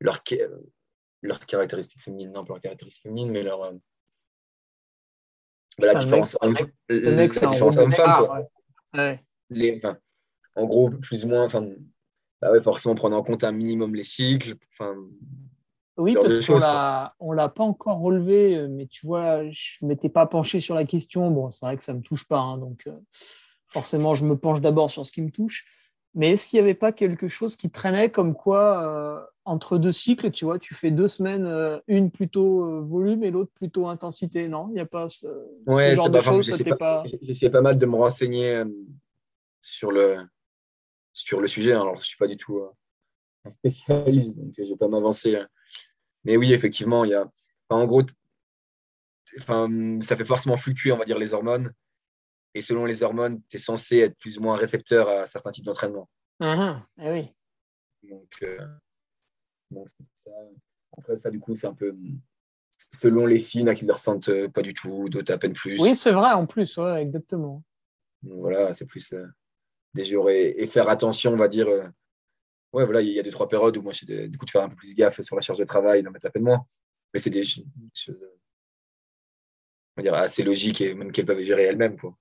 leur, 0.00 0.20
ca- 0.26 0.48
leurs 1.22 1.40
caractéristiques 1.46 2.02
féminines, 2.02 2.32
non 2.32 2.44
pas 2.44 2.54
leurs 2.54 2.60
caractéristiques 2.62 3.02
féminines, 3.04 3.32
mais 3.32 3.42
leur, 3.42 3.72
bah, 5.78 5.86
la 5.86 5.94
différence 5.94 6.36
homme-femme. 6.40 6.66
Quoi. 8.26 8.38
ouais. 8.38 8.46
Ouais. 8.94 9.24
Les, 9.50 9.76
enfin, 9.78 9.98
en 10.54 10.66
gros, 10.66 10.90
plus 10.90 11.24
ou 11.24 11.28
moins, 11.28 11.44
enfin, 11.44 11.66
bah 12.40 12.52
ouais, 12.52 12.60
forcément 12.62 12.94
prendre 12.94 13.16
en 13.16 13.22
compte 13.22 13.42
un 13.44 13.52
minimum 13.52 13.94
les 13.94 14.04
cycles. 14.04 14.54
Enfin, 14.72 14.96
Oui, 15.98 16.12
genre 16.12 16.24
parce 16.24 16.46
qu'on 16.46 16.58
l'a, 16.58 17.14
on 17.20 17.32
l'a 17.32 17.48
pas 17.48 17.64
encore 17.64 18.00
relevé, 18.00 18.56
euh, 18.56 18.68
mais 18.68 18.86
tu 18.86 19.06
vois, 19.06 19.48
je 19.50 19.84
m'étais 19.84 20.10
pas 20.10 20.26
penché 20.26 20.60
sur 20.60 20.74
la 20.74 20.84
question. 20.84 21.30
Bon, 21.30 21.50
c'est 21.50 21.64
vrai 21.64 21.76
que 21.76 21.82
ça 21.82 21.94
me 21.94 22.02
touche 22.02 22.28
pas, 22.28 22.38
hein, 22.38 22.58
donc 22.58 22.82
euh, 22.86 22.92
forcément, 23.68 24.14
je 24.14 24.26
me 24.26 24.36
penche 24.36 24.60
d'abord 24.60 24.90
sur 24.90 25.06
ce 25.06 25.12
qui 25.12 25.22
me 25.22 25.30
touche. 25.30 25.64
Mais 26.14 26.32
est-ce 26.32 26.48
qu'il 26.48 26.58
n'y 26.58 26.64
avait 26.64 26.74
pas 26.74 26.92
quelque 26.92 27.28
chose 27.28 27.56
qui 27.56 27.70
traînait 27.70 28.10
comme 28.10 28.34
quoi, 28.34 28.86
euh, 28.86 29.24
entre 29.44 29.78
deux 29.78 29.92
cycles, 29.92 30.30
tu 30.30 30.44
vois, 30.44 30.58
tu 30.58 30.74
fais 30.74 30.90
deux 30.90 31.08
semaines, 31.08 31.46
euh, 31.46 31.78
une 31.88 32.10
plutôt 32.10 32.82
volume 32.84 33.22
et 33.24 33.30
l'autre 33.30 33.52
plutôt 33.54 33.86
intensité, 33.86 34.48
non? 34.48 34.68
Il 34.70 34.74
n'y 34.74 34.80
a 34.80 34.86
pas 34.86 35.08
ce, 35.08 35.26
ce 35.26 35.70
ouais, 35.70 35.94
genre 35.94 36.06
c'est 36.06 36.12
de 36.12 36.20
choses, 36.20 36.58
t'est 36.58 36.70
pas, 36.70 36.76
pas... 36.76 37.04
j'essaie 37.22 37.50
pas 37.50 37.62
mal 37.62 37.78
de 37.78 37.86
me 37.86 37.96
renseigner 37.96 38.64
sur 39.60 39.92
le, 39.92 40.16
sur 41.12 41.40
le 41.40 41.48
sujet. 41.48 41.72
hein. 41.72 41.82
Alors, 41.82 41.96
je 41.96 42.04
suis 42.06 42.16
pas 42.18 42.28
du 42.28 42.36
tout 42.36 42.60
un 43.44 43.50
spécialiste, 43.50 44.38
donc 44.38 44.54
je 44.58 44.62
vais 44.62 44.76
pas 44.76 44.88
m'avancer. 44.88 45.38
Mais 46.26 46.36
oui, 46.36 46.52
effectivement, 46.52 47.04
il 47.04 47.12
y 47.12 47.14
a, 47.14 47.22
enfin, 47.68 47.82
en 47.82 47.86
gros, 47.86 48.02
enfin, 49.38 49.98
ça 50.00 50.16
fait 50.16 50.24
forcément 50.24 50.56
fluctuer, 50.56 50.90
on 50.92 50.98
va 50.98 51.04
dire, 51.04 51.18
les 51.18 51.32
hormones. 51.32 51.72
Et 52.54 52.62
selon 52.62 52.84
les 52.84 53.02
hormones, 53.02 53.40
tu 53.48 53.56
es 53.56 53.60
censé 53.60 53.98
être 53.98 54.16
plus 54.18 54.38
ou 54.38 54.42
moins 54.42 54.56
récepteur 54.56 55.08
à 55.08 55.26
certains 55.26 55.52
types 55.52 55.64
d'entraînement. 55.64 56.08
Mhm, 56.40 56.82
eh 57.00 57.10
oui. 57.10 57.28
Donc, 58.10 58.30
euh, 58.42 58.58
ça. 60.16 60.30
Après, 60.98 61.16
ça, 61.16 61.30
du 61.30 61.38
coup, 61.38 61.54
c'est 61.54 61.66
un 61.68 61.74
peu 61.74 61.94
selon 62.92 63.26
les 63.26 63.38
filles, 63.38 63.60
il 63.62 63.64
y 63.64 63.68
en 63.68 63.72
a 63.72 63.74
qui 63.74 63.84
ne 63.84 63.88
le 63.88 63.94
ressentent 63.94 64.28
euh, 64.30 64.48
pas 64.48 64.62
du 64.62 64.74
tout, 64.74 65.08
d'autres 65.08 65.32
à 65.32 65.38
peine 65.38 65.52
plus. 65.52 65.80
Oui, 65.80 65.94
c'est 65.94 66.12
vrai, 66.12 66.32
en 66.32 66.46
plus, 66.46 66.76
ouais, 66.78 67.02
exactement. 67.02 67.62
Donc, 68.22 68.40
voilà, 68.40 68.72
c'est 68.72 68.86
plus 68.86 69.12
euh, 69.12 69.26
des 69.94 70.04
jours 70.04 70.28
et, 70.30 70.54
et 70.58 70.66
faire 70.66 70.88
attention, 70.88 71.32
on 71.32 71.36
va 71.36 71.48
dire. 71.48 71.68
euh, 71.68 71.86
ouais, 72.76 72.84
voilà, 72.84 73.00
il 73.00 73.08
y 73.08 73.18
a 73.18 73.22
deux, 73.22 73.30
trois 73.30 73.48
périodes 73.48 73.76
où 73.76 73.82
moi, 73.82 73.92
j'ai 73.92 74.28
du 74.28 74.38
coup, 74.38 74.44
de 74.44 74.50
faire 74.50 74.62
un 74.62 74.68
peu 74.68 74.76
plus 74.76 74.94
gaffe 74.94 75.20
sur 75.20 75.34
la 75.34 75.40
charge 75.42 75.58
de 75.58 75.64
travail, 75.64 76.02
d'en 76.02 76.10
mettre 76.10 76.26
à 76.26 76.30
peine 76.30 76.42
moins. 76.44 76.64
Mais 77.12 77.20
c'est 77.20 77.30
des 77.30 77.44
ch- 77.44 77.64
choses, 77.94 78.22
euh, 78.22 78.36
on 79.96 80.00
va 80.00 80.02
dire, 80.02 80.14
assez 80.14 80.42
logiques 80.42 80.80
et 80.80 80.94
même 80.94 81.10
qu'elles 81.12 81.26
peuvent 81.26 81.42
gérer 81.42 81.64
elles-mêmes. 81.64 81.98
Quoi. 81.98 82.14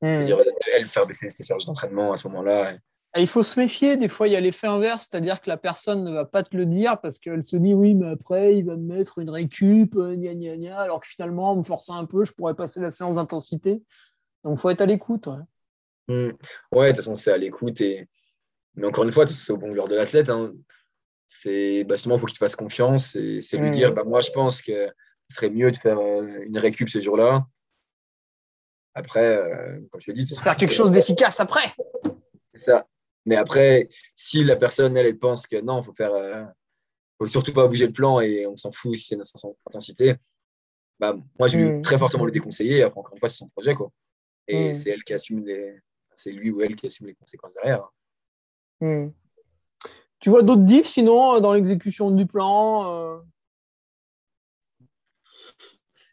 C'est-à-dire, 0.00 0.38
euh, 0.38 0.44
elles 0.76 0.86
faire 0.86 1.06
baisser 1.06 1.28
cette 1.28 1.46
charge 1.46 1.66
d'entraînement 1.66 2.12
à 2.12 2.16
ce 2.16 2.26
moment-là. 2.28 2.74
et- 2.74 2.78
Il 3.20 3.26
faut 3.26 3.42
se 3.42 3.58
méfier, 3.58 3.96
des 3.96 4.08
fois 4.08 4.28
il 4.28 4.32
y 4.32 4.36
a 4.36 4.40
l'effet 4.40 4.66
inverse, 4.68 5.08
c'est-à-dire 5.10 5.40
que 5.40 5.48
la 5.48 5.56
personne 5.56 6.04
ne 6.04 6.12
va 6.12 6.24
pas 6.24 6.42
te 6.44 6.56
le 6.56 6.66
dire 6.66 7.00
parce 7.00 7.18
qu'elle 7.18 7.42
se 7.42 7.56
dit 7.56 7.74
oui, 7.74 7.94
mais 7.94 8.10
après 8.10 8.56
il 8.56 8.64
va 8.66 8.76
me 8.76 8.94
mettre 8.96 9.18
une 9.18 9.30
récup, 9.30 9.96
euh, 9.96 10.14
gna 10.14 10.34
gna 10.34 10.56
gna, 10.56 10.78
alors 10.78 11.00
que 11.00 11.08
finalement 11.08 11.50
en 11.50 11.56
me 11.56 11.62
forçant 11.62 11.96
un 11.96 12.04
peu, 12.06 12.24
je 12.24 12.32
pourrais 12.32 12.54
passer 12.54 12.80
la 12.80 12.90
séance 12.90 13.16
d'intensité. 13.16 13.82
Donc 14.44 14.58
il 14.58 14.60
faut 14.60 14.70
être 14.70 14.82
à 14.82 14.86
l'écoute. 14.86 15.26
ouais. 15.26 15.42
Mm. 16.08 16.32
Ouais, 16.72 16.86
de 16.86 16.92
toute 16.92 16.96
façon, 16.96 17.14
c'est 17.16 17.32
à 17.32 17.36
l'écoute. 17.38 17.80
Et... 17.80 18.08
Mais 18.78 18.86
encore 18.86 19.04
une 19.04 19.12
fois, 19.12 19.26
c'est 19.26 19.52
au 19.52 19.56
bon 19.56 19.68
vouloir 19.68 19.88
de 19.88 19.96
l'athlète. 19.96 20.30
Hein. 20.30 20.54
C'est 21.26 21.84
bah, 21.84 21.96
il 21.96 22.18
faut 22.18 22.26
qu'il 22.26 22.34
te 22.34 22.38
fasse 22.38 22.56
confiance. 22.56 23.16
Et 23.16 23.42
c'est 23.42 23.58
lui 23.58 23.70
dire 23.70 23.92
bah, 23.92 24.04
moi, 24.04 24.20
je 24.20 24.30
pense 24.30 24.62
que 24.62 24.86
ce 25.28 25.36
serait 25.36 25.50
mieux 25.50 25.70
de 25.70 25.76
faire 25.76 25.98
euh, 25.98 26.42
une 26.44 26.58
récup 26.58 26.88
ce 26.88 27.00
jour-là. 27.00 27.46
Après, 28.94 29.36
euh, 29.36 29.80
comme 29.90 30.00
je 30.00 30.06
t'ai 30.06 30.12
dit, 30.12 30.26
Faut 30.26 30.40
Faire 30.40 30.56
quelque 30.56 30.72
chose 30.72 30.90
d'efficace 30.90 31.40
après. 31.40 31.74
C'est 32.54 32.64
ça. 32.70 32.86
Mais 33.26 33.36
après, 33.36 33.88
si 34.14 34.42
la 34.44 34.56
personne, 34.56 34.96
elle, 34.96 35.06
elle 35.06 35.18
pense 35.18 35.46
que 35.46 35.60
non, 35.60 35.82
il 35.82 35.84
faut 35.84 35.92
faire. 35.92 36.14
euh, 36.14 36.44
faut 37.18 37.26
surtout 37.26 37.52
pas 37.52 37.66
bouger 37.66 37.86
le 37.86 37.92
plan 37.92 38.20
et 38.20 38.46
on 38.46 38.54
s'en 38.54 38.70
fout 38.70 38.94
si 38.94 39.06
c'est 39.06 39.16
une 39.16 39.24
intensité, 39.66 40.14
bah, 41.00 41.16
moi, 41.38 41.48
je 41.48 41.58
vais 41.58 41.80
très 41.80 41.98
fortement 41.98 42.24
le 42.24 42.30
déconseiller. 42.30 42.82
Après, 42.84 43.00
encore 43.00 43.14
une 43.14 43.18
fois, 43.18 43.28
c'est 43.28 43.38
son 43.38 43.48
projet. 43.48 43.74
Quoi. 43.74 43.90
Et 44.46 44.72
c'est 44.74 44.90
elle 44.90 45.02
qui 45.04 45.12
assume 45.12 45.44
les. 45.44 45.78
C'est 46.14 46.32
lui 46.32 46.50
ou 46.50 46.62
elle 46.62 46.74
qui 46.74 46.86
assume 46.86 47.06
les 47.06 47.14
conséquences 47.14 47.54
derrière. 47.54 47.88
Hmm. 48.80 49.08
Tu 50.20 50.30
vois 50.30 50.42
d'autres 50.42 50.62
diffs 50.62 50.88
sinon 50.88 51.36
euh, 51.36 51.40
dans 51.40 51.52
l'exécution 51.52 52.10
du 52.10 52.26
plan 52.26 52.92
euh 52.92 53.18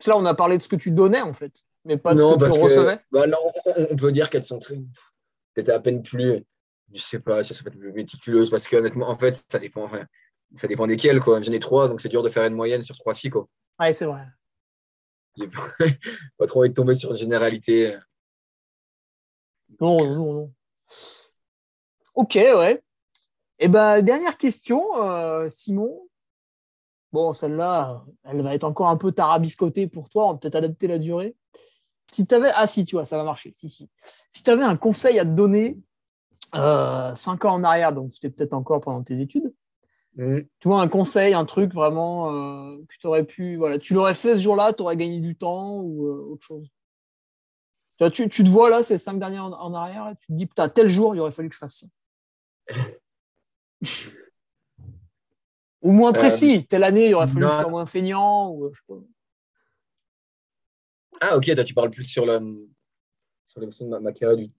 que 0.06 0.12
Là 0.12 0.18
on 0.18 0.26
a 0.26 0.36
parlé 0.36 0.58
de 0.58 0.64
ce 0.64 0.70
que 0.70 0.76
tu 0.76 0.92
donnais 0.92 1.22
en 1.22 1.34
fait, 1.34 1.64
mais 1.84 1.98
pas 1.98 2.14
de 2.14 2.20
non, 2.22 2.34
ce 2.34 2.36
que 2.36 2.40
parce 2.40 2.54
tu 2.54 2.60
que 2.60 2.66
recevais. 2.66 3.00
bah, 3.12 3.26
là, 3.26 3.38
on, 3.90 3.96
peut 3.96 4.12
dire 4.12 4.30
qu'elles 4.30 4.44
sont 4.44 4.60
très. 4.60 4.76
Peut-être 5.54 5.70
à 5.70 5.80
peine 5.80 6.04
plus. 6.04 6.44
Je 6.94 7.02
sais 7.02 7.20
pas 7.20 7.42
si 7.42 7.54
ça 7.54 7.64
peut 7.64 7.70
être 7.70 7.80
plus 7.80 7.92
méticuleuse 7.92 8.50
parce 8.50 8.68
qu'honnêtement, 8.68 9.10
en 9.10 9.18
fait, 9.18 9.44
ça 9.50 9.58
dépend. 9.58 9.84
enfin, 9.84 10.06
ça 10.54 10.68
dépend 10.68 10.86
desquelles. 10.86 11.20
Quoi. 11.20 11.42
J'en 11.42 11.52
ai 11.52 11.60
trois, 11.60 11.88
donc 11.88 12.00
c'est 12.00 12.10
dur 12.10 12.22
de 12.22 12.30
faire 12.30 12.46
une 12.46 12.54
moyenne 12.54 12.84
sur 12.84 12.96
trois 12.98 13.16
filles. 13.16 13.32
Quoi. 13.32 13.48
Ouais, 13.80 13.94
c'est 13.94 14.06
vrai. 14.06 14.26
J'ai 15.38 15.48
pas, 15.48 15.68
pas 16.38 16.46
trop 16.46 16.60
envie 16.60 16.70
de 16.70 16.76
tomber 16.76 16.94
sur 16.94 17.10
une 17.12 17.18
généralité. 17.18 17.96
Non, 19.82 20.06
non, 20.06 20.16
non, 20.16 20.34
non. 20.34 20.54
Ok, 22.16 22.36
ouais. 22.36 22.82
Et 23.60 23.68
ben 23.68 24.02
dernière 24.02 24.38
question, 24.38 24.84
euh, 25.02 25.48
Simon. 25.50 26.08
Bon, 27.12 27.34
celle-là, 27.34 28.04
elle 28.24 28.42
va 28.42 28.54
être 28.56 28.66
encore 28.66 28.90
un 28.90 28.98
peu 28.98 29.12
tarabiscotée 29.12 29.88
pour 29.88 30.10
toi. 30.10 30.28
On 30.28 30.34
va 30.34 30.38
peut-être 30.38 30.56
adapter 30.56 30.88
la 30.88 31.00
durée. 31.00 31.36
Si 32.08 32.28
tu 32.28 32.36
avais, 32.36 32.52
ah 32.54 32.68
si, 32.68 32.86
tu 32.86 32.96
vois, 32.96 33.06
ça 33.06 33.18
va 33.18 33.24
marcher. 33.24 33.52
Si, 33.54 33.70
si. 33.70 33.90
Si 34.30 34.44
tu 34.44 34.50
avais 34.50 34.64
un 34.64 34.76
conseil 34.78 35.20
à 35.20 35.26
te 35.26 35.30
donner 35.30 35.78
euh, 36.56 37.16
cinq 37.16 37.46
ans 37.46 37.54
en 37.54 37.64
arrière, 37.64 37.94
donc 37.94 38.14
c'était 38.14 38.30
peut-être 38.30 38.54
encore 38.54 38.82
pendant 38.82 39.04
tes 39.04 39.20
études. 39.20 39.54
Mm. 40.18 40.42
tu 40.60 40.68
vois, 40.70 40.82
un 40.82 40.88
conseil, 40.88 41.34
un 41.34 41.44
truc 41.46 41.74
vraiment 41.74 42.32
euh, 42.32 42.78
que 42.88 42.96
tu 43.00 43.08
aurais 43.08 43.26
pu. 43.26 43.58
Voilà, 43.58 43.80
tu 43.80 43.94
l'aurais 43.94 44.16
fait 44.16 44.38
ce 44.38 44.42
jour-là, 44.42 44.74
tu 44.74 44.84
aurais 44.84 44.98
gagné 44.98 45.20
du 45.20 45.36
temps 45.36 45.80
ou 45.82 46.08
euh, 46.08 46.32
autre 46.32 46.44
chose? 46.46 46.68
Tu, 47.98 48.04
vois, 48.04 48.12
tu, 48.12 48.30
tu 48.30 48.44
te 48.44 48.50
vois 48.50 48.70
là, 48.70 48.84
ces 48.84 48.98
cinq 48.98 49.20
dernières 49.20 49.46
en, 49.46 49.54
en 49.54 49.74
arrière, 49.74 50.10
et 50.10 50.16
tu 50.18 50.28
te 50.28 50.34
dis, 50.34 50.46
putain, 50.46 50.70
tel 50.70 50.90
jour, 50.90 51.16
il 51.16 51.22
aurait 51.22 51.32
fallu 51.32 51.50
que 51.50 51.56
je 51.56 51.60
fasse 51.60 51.80
ça. 51.80 51.88
Ou 55.82 55.92
moins 55.92 56.14
précis. 56.14 56.66
Telle 56.68 56.84
année, 56.84 57.10
il 57.10 57.14
aurait 57.14 57.28
fallu 57.28 57.46
être 57.46 57.70
moins 57.70 57.86
feignant. 57.86 58.52
Ou, 58.52 58.72
je 58.74 58.78
sais 58.80 58.84
pas. 58.88 58.96
Ah, 61.22 61.38
ok, 61.38 61.64
tu 61.64 61.74
parles 61.74 61.92
plus 61.92 62.04
sur, 62.04 62.26
le, 62.26 62.68
sur 63.46 63.60
l'évolution 63.60 63.88
de 63.88 63.98
ma, 64.00 64.12
carrière 64.12 64.38
du 64.38 64.52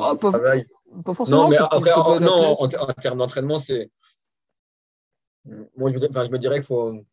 ah, 0.00 0.14
pas, 0.18 0.30
travail. 0.30 0.66
Pas 1.04 1.14
forcément. 1.14 1.44
Non, 1.44 1.48
mais 1.50 1.56
après, 1.58 1.92
en, 1.92 2.20
non, 2.20 2.56
en, 2.60 2.68
termes 2.94 3.18
d'entraînement, 3.18 3.58
c'est. 3.58 3.90
Moi, 5.76 5.90
je, 5.92 5.98
enfin, 6.08 6.24
je 6.24 6.30
me 6.30 6.38
dirais 6.38 6.56
qu'il 6.56 6.64
faut. 6.64 7.04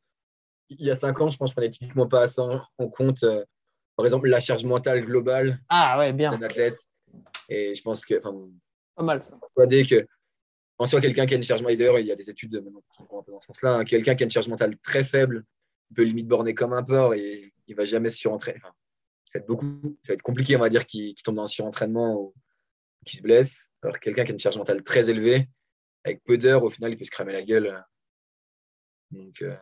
Il 0.70 0.86
y 0.86 0.90
a 0.90 0.96
cinq 0.96 1.20
ans, 1.20 1.30
je 1.30 1.38
pense 1.38 1.50
que 1.50 1.52
je 1.52 1.56
prenais 1.56 1.70
typiquement 1.70 2.08
pas 2.08 2.22
assez 2.22 2.40
en, 2.40 2.88
compte, 2.88 3.24
euh, 3.24 3.44
par 3.98 4.06
exemple, 4.06 4.30
la 4.30 4.40
charge 4.40 4.64
mentale 4.64 5.02
globale 5.02 5.60
ah, 5.68 5.98
ouais, 5.98 6.14
bien. 6.14 6.32
d'un 6.32 6.42
athlète. 6.44 6.80
Et 7.50 7.76
je 7.76 7.82
pense 7.82 8.06
que. 8.06 8.16
Pas 9.02 9.06
mal, 9.06 9.24
ça. 9.24 9.66
Dès 9.66 9.84
que. 9.84 10.08
En 10.78 10.86
soi, 10.86 11.02
quelqu'un 11.02 11.26
qui 11.26 11.34
a 11.34 11.38
une 11.38 11.44
charge 11.44 11.62
mentale, 11.62 11.78
d'ailleurs, 11.78 12.00
il 12.00 12.06
y 12.06 12.12
a 12.12 12.16
des 12.16 12.30
études 12.30 12.52
qui 12.52 13.06
vont 13.08 13.20
un 13.20 13.24
peu 13.24 13.32
dans 13.32 13.40
ce 13.40 13.48
sens-là. 13.48 13.76
Hein, 13.76 13.84
quelqu'un 13.84 14.16
qui 14.16 14.24
a 14.24 14.26
une 14.26 14.32
charge 14.32 14.48
mentale 14.48 14.78
très 14.80 15.04
faible, 15.04 15.44
il 15.90 15.96
peut 15.96 16.04
limite 16.04 16.28
borner 16.28 16.54
comme 16.54 16.74
un 16.74 16.84
porc 16.84 17.16
et 17.16 17.52
il 17.68 17.76
va 17.76 17.86
jamais 17.86 18.10
se 18.10 18.18
surentraîner. 18.18 18.60
Enfin, 18.64 18.74
ça, 19.26 19.40
va 19.40 19.44
être 19.44 19.48
beaucoup, 19.48 19.98
ça 20.04 20.12
va 20.12 20.16
être 20.16 20.22
compliqué, 20.22 20.56
on 20.56 20.60
va 20.60 20.70
dire, 20.70 20.86
qu'il 20.86 21.16
tombe 21.16 21.36
dans 21.36 21.44
un 21.44 21.48
surentraînement 21.48 22.16
ou 22.16 22.34
qu'il 23.06 23.18
se 23.18 23.24
blesse. 23.24 23.72
Alors 23.82 24.00
quelqu'un 24.00 24.24
qui 24.24 24.32
a 24.32 24.34
une 24.34 24.40
charge 24.40 24.58
mentale 24.58 24.84
très 24.84 25.10
élevée, 25.10 25.48
avec 26.04 26.24
peu 26.24 26.38
d'heures, 26.38 26.64
au 26.64 26.70
final, 26.70 26.92
il 26.92 26.98
peut 26.98 27.04
se 27.04 27.12
cramer 27.12 27.34
la 27.34 27.44
gueule. 27.44 27.84
Donc, 29.12 29.42
euh, 29.42 29.56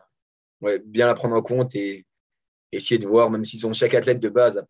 ouais, 0.60 0.80
bien 0.84 1.06
la 1.06 1.14
prendre 1.14 1.36
en 1.36 1.42
compte 1.42 1.74
et 1.74 2.06
essayer 2.72 2.98
de 2.98 3.06
voir, 3.06 3.30
même 3.30 3.44
s'ils 3.44 3.66
ont 3.66 3.72
chaque 3.72 3.94
athlète 3.94 4.20
de 4.20 4.28
base 4.28 4.62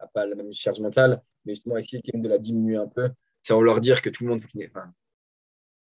n'a 0.00 0.06
pas 0.08 0.26
la 0.26 0.34
même 0.34 0.52
charge 0.52 0.80
mentale, 0.80 1.22
mais 1.44 1.54
justement 1.54 1.76
essayer 1.76 2.02
de 2.12 2.28
la 2.28 2.38
diminuer 2.38 2.76
un 2.76 2.88
peu, 2.88 3.10
sans 3.42 3.60
leur 3.60 3.80
dire 3.80 4.02
que 4.02 4.10
tout 4.10 4.24
le 4.24 4.30
monde, 4.30 4.40
enfin, 4.44 4.92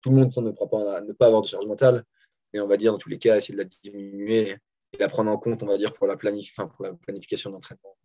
tout 0.03 0.11
le 0.11 0.17
monde 0.17 0.31
ne, 0.37 0.51
pas, 0.51 1.01
ne 1.01 1.13
pas 1.13 1.27
avoir 1.27 1.43
de 1.43 1.47
charge 1.47 1.67
mentale, 1.67 2.05
mais 2.53 2.61
on 2.61 2.69
va 2.69 2.77
dire 2.77 2.93
dans 2.93 2.99
tous 2.99 3.09
les 3.09 3.19
cas, 3.19 3.37
essayer 3.37 3.57
de 3.57 3.63
la 3.63 3.69
diminuer 3.83 4.57
et 4.93 4.99
la 4.99 5.09
prendre 5.09 5.31
en 5.31 5.39
compte, 5.39 5.63
on 5.63 5.67
va 5.67 5.77
dire, 5.77 5.93
pour 5.93 6.07
la, 6.07 6.17
planif 6.17 6.55
pour 6.57 6.85
la 6.85 6.95
planification 6.95 7.51
d'entraînement. 7.51 7.97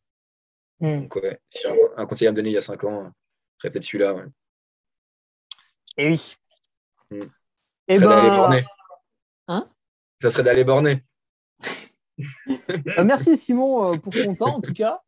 Hmm. 0.80 1.02
Donc, 1.02 1.16
ouais, 1.16 1.40
si 1.50 1.68
un, 1.68 1.76
un, 1.96 2.06
conseil 2.06 2.28
à 2.28 2.32
me 2.32 2.36
donner 2.36 2.50
il 2.50 2.54
y 2.54 2.58
a 2.58 2.62
5 2.62 2.84
ans, 2.84 3.06
ce 3.06 3.62
serait 3.62 3.72
peut-être 3.72 3.84
celui-là. 3.86 4.16
Ouais. 4.16 4.26
Et 5.98 6.08
oui. 6.10 6.36
Hmm. 7.12 7.20
Et 7.88 7.96
ça 7.96 8.08
ben... 8.08 8.10
d'aller 8.10 8.30
borner. 8.30 8.66
Hein? 9.48 9.70
Ça 10.18 10.30
serait 10.30 10.44
d'aller 10.44 10.64
borner. 10.64 11.04
Bah, 12.86 13.04
merci 13.04 13.38
Simon 13.38 13.94
euh, 13.94 13.98
pour 13.98 14.14
ton 14.14 14.36
temps 14.36 14.56
en 14.56 14.62
tout 14.62 14.74
cas. 14.74 15.02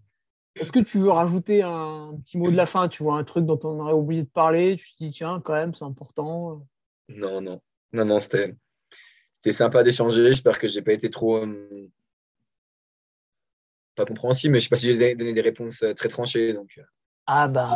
Est-ce 0.55 0.71
que 0.71 0.79
tu 0.79 0.99
veux 0.99 1.11
rajouter 1.11 1.61
un 1.63 2.17
petit 2.23 2.37
mot 2.37 2.49
de 2.49 2.55
la 2.55 2.65
fin 2.65 2.87
Tu 2.87 3.03
vois 3.03 3.17
un 3.17 3.23
truc 3.23 3.45
dont 3.45 3.59
on 3.63 3.79
aurait 3.79 3.93
oublié 3.93 4.23
de 4.23 4.29
parler 4.29 4.77
Tu 4.77 4.91
te 4.93 5.03
dis 5.03 5.11
tiens 5.11 5.41
quand 5.41 5.53
même 5.53 5.73
c'est 5.73 5.85
important. 5.85 6.65
Non 7.09 7.41
non 7.41 7.61
non 7.93 8.05
non 8.05 8.19
c'était 8.19 8.55
c'était 9.45 9.57
sympa 9.57 9.83
d'échanger. 9.83 10.31
J'espère 10.31 10.57
que 10.57 10.67
j'ai 10.67 10.81
pas 10.81 10.93
été 10.93 11.11
trop. 11.11 11.37
Euh, 11.37 11.91
pas 13.93 14.05
compréhensible, 14.05 14.53
mais 14.53 14.59
je 14.59 14.63
sais 14.63 14.69
pas 14.69 14.75
si 14.75 14.87
j'ai 14.87 15.15
donné 15.15 15.33
des 15.33 15.41
réponses 15.41 15.83
euh, 15.83 15.93
très 15.93 16.09
tranchées. 16.09 16.51
Donc, 16.53 16.71
euh, 16.79 16.83
ah, 17.27 17.47
bah, 17.47 17.71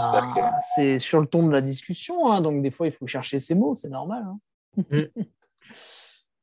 c'est 0.75 0.97
sur 0.97 1.19
le 1.21 1.27
ton 1.27 1.45
de 1.45 1.51
la 1.51 1.61
discussion. 1.61 2.31
Hein, 2.31 2.41
donc, 2.41 2.63
des 2.63 2.71
fois, 2.71 2.87
il 2.87 2.91
faut 2.91 3.05
chercher 3.05 3.37
ses 3.37 3.53
mots, 3.53 3.75
c'est 3.75 3.89
normal. 3.89 4.25
Hein. 4.25 4.83
Mm. 4.89 5.23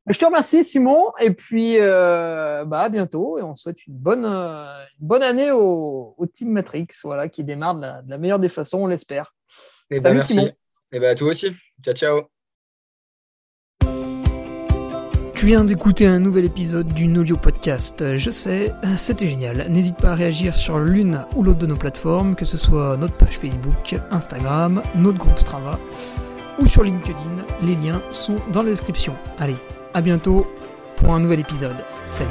je 0.08 0.18
te 0.18 0.24
remercie, 0.24 0.64
Simon. 0.64 1.12
Et 1.20 1.30
puis, 1.30 1.78
bah, 1.78 2.80
à 2.80 2.88
bientôt. 2.88 3.38
Et 3.38 3.42
on 3.42 3.54
souhaite 3.54 3.86
une 3.86 3.94
bonne, 3.94 4.24
une 4.24 5.06
bonne 5.06 5.22
année 5.22 5.50
au, 5.50 6.14
Team 6.32 6.50
Matrix, 6.50 6.88
voilà, 7.04 7.28
qui 7.28 7.44
démarre 7.44 7.74
de 7.74 7.82
la, 8.06 8.18
meilleure 8.18 8.38
des 8.38 8.48
façons, 8.48 8.78
on 8.78 8.86
l'espère. 8.86 9.34
Et 9.90 9.96
eh 9.96 10.00
ben, 10.00 10.14
merci. 10.14 10.34
Simon. 10.34 10.46
Et 10.46 10.52
eh 10.92 11.00
bah, 11.00 11.08
ben, 11.08 11.14
toi 11.16 11.28
aussi. 11.28 11.48
Ciao, 11.82 11.94
ciao. 11.94 12.22
Tu 15.36 15.44
viens 15.44 15.64
d'écouter 15.64 16.06
un 16.06 16.18
nouvel 16.18 16.46
épisode 16.46 16.88
du 16.94 17.06
Nolio 17.06 17.36
Podcast. 17.36 18.16
Je 18.16 18.30
sais, 18.30 18.72
c'était 18.96 19.26
génial. 19.26 19.70
N'hésite 19.70 19.98
pas 19.98 20.12
à 20.12 20.14
réagir 20.14 20.54
sur 20.54 20.78
l'une 20.78 21.26
ou 21.36 21.42
l'autre 21.42 21.58
de 21.58 21.66
nos 21.66 21.76
plateformes, 21.76 22.34
que 22.34 22.46
ce 22.46 22.56
soit 22.56 22.96
notre 22.96 23.14
page 23.18 23.38
Facebook, 23.38 23.94
Instagram, 24.10 24.82
notre 24.94 25.18
groupe 25.18 25.38
Strava 25.38 25.78
ou 26.58 26.66
sur 26.66 26.84
LinkedIn. 26.84 27.44
Les 27.62 27.74
liens 27.74 28.00
sont 28.12 28.36
dans 28.50 28.62
la 28.62 28.70
description. 28.70 29.14
Allez, 29.38 29.56
à 29.96 30.02
bientôt 30.02 30.46
pour 30.96 31.14
un 31.14 31.20
nouvel 31.20 31.40
épisode. 31.40 31.76
Salut 32.04 32.28